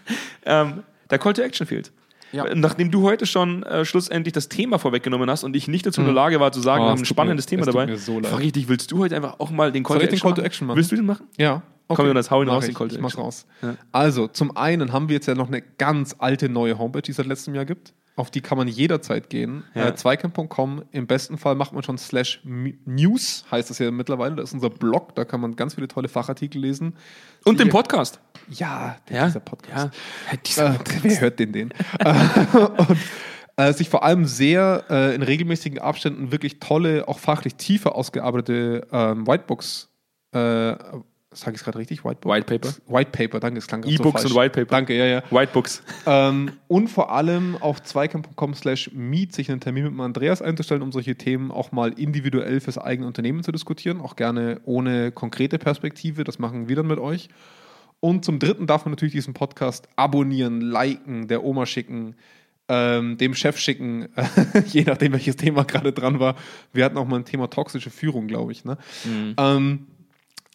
ähm, 0.46 0.82
der 1.10 1.18
Call 1.18 1.34
to 1.34 1.42
Action 1.42 1.66
fehlt. 1.66 1.92
Ja. 2.32 2.44
Nachdem 2.54 2.90
du 2.90 3.02
heute 3.02 3.24
schon 3.26 3.62
äh, 3.62 3.84
schlussendlich 3.84 4.32
das 4.32 4.48
Thema 4.48 4.78
vorweggenommen 4.78 5.30
hast 5.30 5.44
und 5.44 5.54
ich 5.56 5.68
nicht 5.68 5.86
dazu 5.86 6.00
in 6.00 6.06
der 6.06 6.14
Lage 6.14 6.40
war 6.40 6.52
zu 6.52 6.60
sagen, 6.60 6.82
Oh, 6.82 6.86
wir 6.86 6.88
es 6.88 6.92
haben 6.92 7.02
ein 7.02 7.04
spannendes 7.06 7.46
mir- 7.46 7.50
Thema 7.50 7.66
dabei, 7.66 7.96
so 7.96 8.20
frage 8.22 8.44
ich 8.44 8.52
dich, 8.52 8.68
willst 8.68 8.90
du 8.92 8.98
heute 8.98 9.16
einfach 9.16 9.38
auch 9.38 9.50
mal 9.50 9.70
den 9.72 9.84
Call, 9.84 9.98
Soll 10.00 10.08
to, 10.08 10.14
ich 10.14 10.20
den 10.20 10.26
Action 10.26 10.28
Call 10.28 10.34
to 10.34 10.40
machen? 10.40 10.46
Action 10.46 10.66
machen? 10.66 10.76
Willst 10.76 10.92
du 10.92 10.96
den 10.96 11.06
machen? 11.06 11.26
Ja. 11.38 11.62
Okay. 11.88 11.96
Komm, 11.98 12.06
Jonas, 12.08 12.30
hau 12.32 12.42
ihn 12.42 12.48
Mach 12.48 12.54
raus, 12.54 12.64
ich. 12.64 12.70
den 12.70 12.76
Call 12.76 12.88
to 12.88 12.96
Ich 12.96 13.00
mach's 13.00 13.14
Action. 13.14 13.24
raus. 13.24 13.46
Ja. 13.62 13.76
Also, 13.92 14.26
zum 14.26 14.56
einen 14.56 14.92
haben 14.92 15.08
wir 15.08 15.14
jetzt 15.14 15.26
ja 15.26 15.34
noch 15.36 15.46
eine 15.46 15.62
ganz 15.62 16.16
alte 16.18 16.48
neue 16.48 16.78
Homepage, 16.78 17.02
die 17.02 17.12
es 17.12 17.16
seit 17.16 17.26
letztem 17.26 17.54
Jahr 17.54 17.64
gibt. 17.64 17.94
Auf 18.18 18.30
die 18.30 18.40
kann 18.40 18.56
man 18.56 18.66
jederzeit 18.66 19.28
gehen. 19.28 19.64
Ja. 19.74 19.88
Äh, 19.88 19.94
Zweikern.com. 19.94 20.84
Im 20.90 21.06
besten 21.06 21.36
Fall 21.36 21.54
macht 21.54 21.74
man 21.74 21.82
schon 21.82 21.98
slash 21.98 22.40
news, 22.44 23.44
heißt 23.50 23.68
das 23.68 23.78
ja 23.78 23.90
mittlerweile. 23.90 24.36
Das 24.36 24.46
ist 24.50 24.54
unser 24.54 24.70
Blog, 24.70 25.14
da 25.14 25.26
kann 25.26 25.40
man 25.42 25.54
ganz 25.54 25.74
viele 25.74 25.86
tolle 25.86 26.08
Fachartikel 26.08 26.60
lesen. 26.62 26.94
Und 27.44 27.60
den 27.60 27.66
Die- 27.66 27.72
Podcast. 27.72 28.20
Ja, 28.48 28.96
Ja, 29.10 29.26
dieser 29.26 29.40
Podcast. 29.40 29.90
Ja, 30.30 30.36
dieser 30.46 30.74
Äh, 30.76 30.78
wer 31.02 31.20
hört 31.20 31.38
den 31.38 31.52
den? 31.52 31.70
Äh, 31.98 32.14
und 32.56 32.96
äh, 33.58 33.72
sich 33.74 33.88
vor 33.90 34.02
allem 34.02 34.24
sehr 34.24 34.84
äh, 34.88 35.14
in 35.14 35.22
regelmäßigen 35.22 35.78
Abständen 35.78 36.32
wirklich 36.32 36.58
tolle, 36.58 37.08
auch 37.08 37.18
fachlich 37.18 37.56
tiefer 37.56 37.94
ausgearbeitete 37.96 38.86
ähm, 38.92 39.26
Whitebooks, 39.26 39.90
äh, 40.32 40.74
sage 41.36 41.52
ich 41.54 41.60
es 41.60 41.64
gerade 41.64 41.78
richtig? 41.78 42.04
Whitebooks? 42.04 42.34
White 42.34 42.46
Paper. 42.46 42.74
White 42.86 43.10
Paper, 43.12 43.40
danke, 43.40 43.60
das 43.60 43.66
klang 43.66 43.82
gerade 43.82 43.94
E-Books 43.94 44.22
so 44.22 44.28
und. 44.28 44.34
White 44.34 44.50
Paper. 44.50 44.70
Danke, 44.70 44.96
ja, 44.96 45.06
ja. 45.06 45.22
White 45.30 45.52
Books. 45.52 45.82
ähm, 46.06 46.52
und 46.68 46.88
vor 46.88 47.12
allem 47.12 47.56
auf 47.60 47.82
zweikern.com 47.82 48.54
slash 48.54 48.90
meet 48.92 49.32
sich 49.32 49.50
einen 49.50 49.60
Termin 49.60 49.84
mit 49.84 49.92
dem 49.92 50.00
Andreas 50.00 50.42
einzustellen, 50.42 50.82
um 50.82 50.92
solche 50.92 51.16
Themen 51.16 51.50
auch 51.50 51.72
mal 51.72 51.92
individuell 51.92 52.60
fürs 52.60 52.78
eigene 52.78 53.06
Unternehmen 53.06 53.42
zu 53.42 53.52
diskutieren, 53.52 54.00
auch 54.00 54.16
gerne 54.16 54.60
ohne 54.64 55.12
konkrete 55.12 55.58
Perspektive, 55.58 56.24
das 56.24 56.38
machen 56.38 56.68
wir 56.68 56.76
dann 56.76 56.86
mit 56.86 56.98
euch. 56.98 57.28
Und 58.00 58.24
zum 58.24 58.38
Dritten 58.38 58.66
darf 58.66 58.84
man 58.84 58.92
natürlich 58.92 59.14
diesen 59.14 59.34
Podcast 59.34 59.88
abonnieren, 59.96 60.60
liken, 60.60 61.28
der 61.28 61.44
Oma 61.44 61.66
schicken, 61.66 62.14
ähm, 62.68 63.16
dem 63.16 63.34
Chef 63.34 63.58
schicken, 63.58 64.08
je 64.66 64.82
nachdem, 64.84 65.12
welches 65.12 65.36
Thema 65.36 65.64
gerade 65.64 65.92
dran 65.92 66.20
war. 66.20 66.36
Wir 66.72 66.84
hatten 66.84 66.98
auch 66.98 67.06
mal 67.06 67.16
ein 67.16 67.24
Thema 67.24 67.48
toxische 67.48 67.90
Führung, 67.90 68.26
glaube 68.26 68.52
ich. 68.52 68.64
Ne? 68.64 68.76
Ähm, 69.38 69.86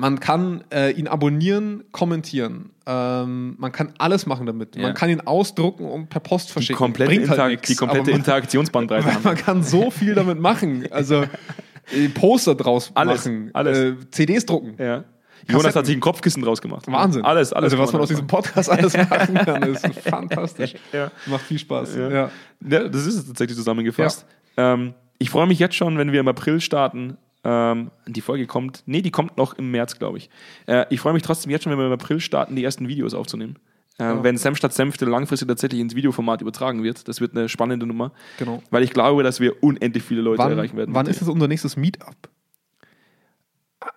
man 0.01 0.19
kann 0.19 0.63
äh, 0.73 0.89
ihn 0.93 1.07
abonnieren, 1.07 1.83
kommentieren. 1.91 2.71
Ähm, 2.87 3.53
man 3.59 3.71
kann 3.71 3.93
alles 3.99 4.25
machen 4.25 4.47
damit. 4.47 4.75
Ja. 4.75 4.81
Man 4.81 4.93
kann 4.95 5.11
ihn 5.11 5.21
ausdrucken 5.21 5.85
und 5.85 6.09
per 6.09 6.19
Post 6.21 6.49
Die 6.49 6.53
verschicken. 6.53 6.77
komplette, 6.77 7.11
Bringt 7.13 7.29
halt 7.29 7.51
nix, 7.51 7.67
die 7.67 7.75
komplette 7.75 8.09
man, 8.09 8.19
Interaktionsbandbreite 8.19 9.05
haben. 9.13 9.23
man 9.23 9.35
kann 9.37 9.61
so 9.61 9.91
viel 9.91 10.15
damit 10.15 10.39
machen. 10.39 10.87
Also 10.91 11.21
äh, 11.93 12.09
Poster 12.09 12.55
draus 12.55 12.89
Alles, 12.95 13.25
machen, 13.25 13.51
alles. 13.53 13.77
Äh, 13.77 13.95
CDs 14.09 14.47
drucken. 14.47 14.73
Ja. 14.79 15.03
Jonas 15.47 15.65
Kassetten. 15.65 15.75
hat 15.75 15.85
sich 15.85 15.97
ein 15.97 16.01
Kopfkissen 16.01 16.41
draus 16.41 16.61
gemacht. 16.63 16.87
Wahnsinn. 16.87 17.23
Alles, 17.23 17.53
alles. 17.53 17.71
Also 17.71 17.83
was 17.83 17.93
man 17.93 18.01
aus 18.01 18.07
diesem 18.09 18.25
Podcast 18.25 18.71
alles 18.71 18.97
machen 19.09 19.35
kann, 19.35 19.61
ist 19.61 19.85
fantastisch. 19.99 20.73
Ja. 20.91 21.11
Macht 21.27 21.43
viel 21.43 21.59
Spaß. 21.59 21.95
Ja. 21.95 22.09
Ja. 22.09 22.31
Ja, 22.67 22.87
das 22.87 23.05
ist 23.05 23.15
es 23.17 23.27
tatsächlich 23.27 23.55
zusammengefasst. 23.55 24.25
Ähm, 24.57 24.95
ich 25.19 25.29
freue 25.29 25.45
mich 25.45 25.59
jetzt 25.59 25.75
schon, 25.75 25.99
wenn 25.99 26.11
wir 26.11 26.21
im 26.21 26.27
April 26.27 26.59
starten. 26.59 27.17
Ähm, 27.43 27.91
die 28.07 28.21
Folge 28.21 28.45
kommt, 28.45 28.83
nee, 28.85 29.01
die 29.01 29.11
kommt 29.11 29.37
noch 29.37 29.53
im 29.53 29.71
März, 29.71 29.97
glaube 29.97 30.19
ich. 30.19 30.29
Äh, 30.67 30.85
ich 30.89 30.99
freue 30.99 31.13
mich 31.13 31.23
trotzdem 31.23 31.51
jetzt 31.51 31.63
schon, 31.63 31.71
wenn 31.71 31.79
wir 31.79 31.87
im 31.87 31.93
April 31.93 32.19
starten, 32.19 32.55
die 32.55 32.63
ersten 32.63 32.87
Videos 32.87 33.13
aufzunehmen. 33.13 33.57
Äh, 33.97 34.23
Wenn 34.23 34.37
Senf 34.37 34.57
statt 34.57 34.73
Senfte 34.73 35.05
langfristig 35.05 35.47
tatsächlich 35.47 35.81
ins 35.81 35.95
Videoformat 35.95 36.41
übertragen 36.41 36.83
wird. 36.83 37.07
Das 37.07 37.21
wird 37.21 37.35
eine 37.35 37.49
spannende 37.49 37.85
Nummer. 37.85 38.11
Genau. 38.37 38.61
Weil 38.71 38.83
ich 38.83 38.91
glaube, 38.91 39.23
dass 39.23 39.39
wir 39.39 39.61
unendlich 39.63 40.03
viele 40.03 40.21
Leute 40.21 40.39
Wann, 40.39 40.51
erreichen 40.51 40.77
werden. 40.77 40.93
wann 40.95 41.07
ist 41.07 41.21
das 41.21 41.27
unser 41.27 41.47
nächstes 41.47 41.77
Meetup? 41.77 42.15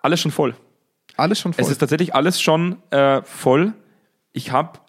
Alles 0.01 0.19
schon 0.19 0.31
voll. 0.31 0.55
Alles 1.17 1.39
schon 1.39 1.53
voll. 1.53 1.63
Es 1.63 1.71
ist 1.71 1.77
tatsächlich 1.77 2.13
alles 2.13 2.41
schon 2.41 2.77
äh, 2.91 3.21
voll. 3.23 3.73
Ich 4.33 4.51
habe, 4.51 4.79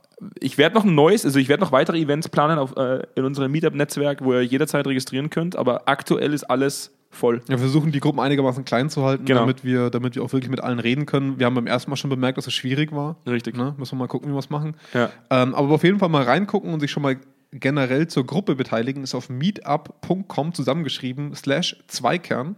ich 0.41 0.59
werde 0.59 0.75
noch 0.75 0.85
ein 0.85 0.95
neues, 0.95 1.25
also 1.25 1.39
ich 1.39 1.49
werde 1.49 1.63
noch 1.63 1.73
weitere 1.73 1.99
Events 1.99 2.29
planen 2.29 2.59
auf, 2.59 2.77
äh, 2.77 3.07
in 3.15 3.25
unserem 3.25 3.53
Meetup-Netzwerk, 3.53 4.25
wo 4.25 4.33
ihr 4.33 4.43
jederzeit 4.43 4.87
registrieren 4.87 5.31
könnt, 5.31 5.57
aber 5.57 5.89
aktuell 5.89 6.33
ist 6.33 6.45
alles 6.45 6.96
voll. 7.17 7.41
Ja, 7.45 7.51
wir 7.51 7.59
versuchen 7.59 7.91
die 7.93 8.01
Gruppen 8.01 8.21
einigermaßen 8.21 8.65
klein 8.65 8.89
zu 8.91 9.03
halten, 9.05 9.25
Genau. 9.25 9.41
damit, 9.41 9.65
wir, 9.65 9.91
damit 9.91 10.15
wir 10.15 10.23
auch 10.23 10.33
wirklich 10.33 10.51
mit 10.51 10.61
allen 10.63 10.79
reden 10.79 11.07
können. 11.07 11.39
Wir 11.39 11.47
haben 11.47 11.55
beim 11.55 11.67
ersten 11.67 11.91
Mal 11.91 11.97
schon 11.97 12.11
bemerkt, 12.11 12.39
dass 12.39 12.47
es 12.47 12.55
schwierig 12.55 12.93
war. 12.93 13.17
Richtig. 13.27 13.57
Ne? 13.57 13.75
Müssen 13.79 13.97
wir 13.97 14.01
mal 14.01 14.09
gucken, 14.09 14.29
wie 14.31 14.35
wir 14.35 14.39
es 14.39 14.51
machen. 14.51 14.77
Ja. 14.95 15.11
Ähm, 15.31 15.55
aber 15.55 15.71
auf 15.71 15.83
jeden 15.85 15.99
Fall 15.99 16.09
mal 16.09 16.23
reingucken 16.23 16.73
und 16.73 16.81
sich 16.81 16.91
schon 16.91 17.03
mal 17.03 17.17
generell 17.53 18.07
zur 18.09 18.27
Gruppe 18.27 18.55
beteiligen, 18.55 19.03
ist 19.03 19.15
auf 19.15 19.29
meetup.com 19.31 20.53
zusammengeschrieben, 20.53 21.35
slash 21.35 21.77
Zweikern. 21.89 22.57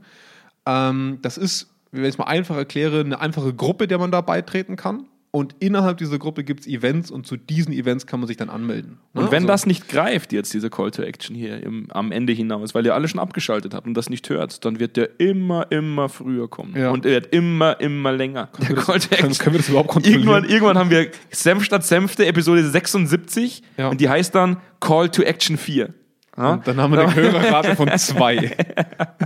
Ähm, 0.66 1.18
das 1.22 1.38
ist, 1.38 1.70
wenn 1.92 2.02
ich 2.04 2.08
es 2.10 2.18
mal 2.18 2.24
einfach 2.24 2.56
erkläre, 2.56 3.00
eine 3.00 3.20
einfache 3.20 3.54
Gruppe, 3.54 3.86
der 3.86 3.98
man 3.98 4.10
da 4.10 4.20
beitreten 4.20 4.76
kann. 4.76 5.06
Und 5.30 5.54
innerhalb 5.60 5.98
dieser 5.98 6.18
Gruppe 6.18 6.42
gibt 6.42 6.60
es 6.60 6.66
Events 6.66 7.10
und 7.10 7.26
zu 7.26 7.36
diesen 7.36 7.70
Events 7.74 8.06
kann 8.06 8.18
man 8.18 8.26
sich 8.26 8.38
dann 8.38 8.48
anmelden. 8.48 8.98
Ne? 9.12 9.20
Und 9.20 9.30
wenn 9.30 9.42
Also- 9.42 9.48
das 9.48 9.66
nicht 9.66 9.86
greift, 9.88 10.32
jetzt 10.32 10.54
dieser 10.54 10.70
Call 10.70 10.90
to 10.90 11.02
Action 11.02 11.36
hier 11.36 11.62
im, 11.62 11.86
am 11.90 12.12
Ende 12.12 12.32
hinaus, 12.32 12.74
weil 12.74 12.86
ihr 12.86 12.94
alle 12.94 13.08
schon 13.08 13.20
abgeschaltet 13.20 13.74
habt 13.74 13.86
und 13.86 13.92
das 13.92 14.08
nicht 14.08 14.28
hört, 14.30 14.64
dann 14.64 14.80
wird 14.80 14.96
der 14.96 15.20
immer, 15.20 15.70
immer 15.70 16.08
früher 16.08 16.48
kommen. 16.48 16.74
Ja. 16.74 16.90
Und 16.90 17.04
er 17.04 17.12
wird 17.12 17.34
immer, 17.34 17.78
immer 17.78 18.10
länger. 18.12 18.48
Der 18.68 18.74
Call 18.76 19.00
to 19.00 19.14
können, 19.16 19.34
können 19.34 19.54
wir 19.54 19.58
das 19.58 19.68
überhaupt 19.68 19.90
kontrollieren? 19.90 20.22
Irgendwann, 20.22 20.44
irgendwann 20.50 20.78
haben 20.78 20.90
wir 20.90 21.10
Senf 21.30 21.62
statt 21.62 21.84
Senfte, 21.84 22.24
Episode 22.24 22.64
76, 22.64 23.62
Ja. 23.76 23.88
und 23.90 24.00
die 24.00 24.08
heißt 24.08 24.34
dann 24.34 24.56
Call 24.80 25.10
to 25.10 25.22
Action 25.22 25.58
4. 25.58 25.92
Ja? 26.38 26.52
Und 26.54 26.66
dann 26.66 26.78
haben 26.80 26.92
wir 26.92 27.00
eine 27.00 27.14
Hörerrate 27.14 27.76
von 27.76 27.90
zwei. 27.98 28.56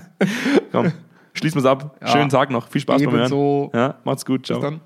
Komm, 0.72 0.90
schließen 1.34 1.56
wir 1.56 1.60
es 1.60 1.66
ab. 1.66 1.96
Schönen 2.06 2.28
Tag 2.28 2.50
noch. 2.50 2.66
Viel 2.68 2.80
Spaß 2.80 3.00
beim 3.02 3.10
Hören. 3.12 3.20
Ebenso. 3.20 3.70
Ja, 3.72 3.98
macht's 4.04 4.24
gut. 4.26 4.46
Ciao. 4.46 4.58
Bis 4.58 4.68
dann. 4.70 4.80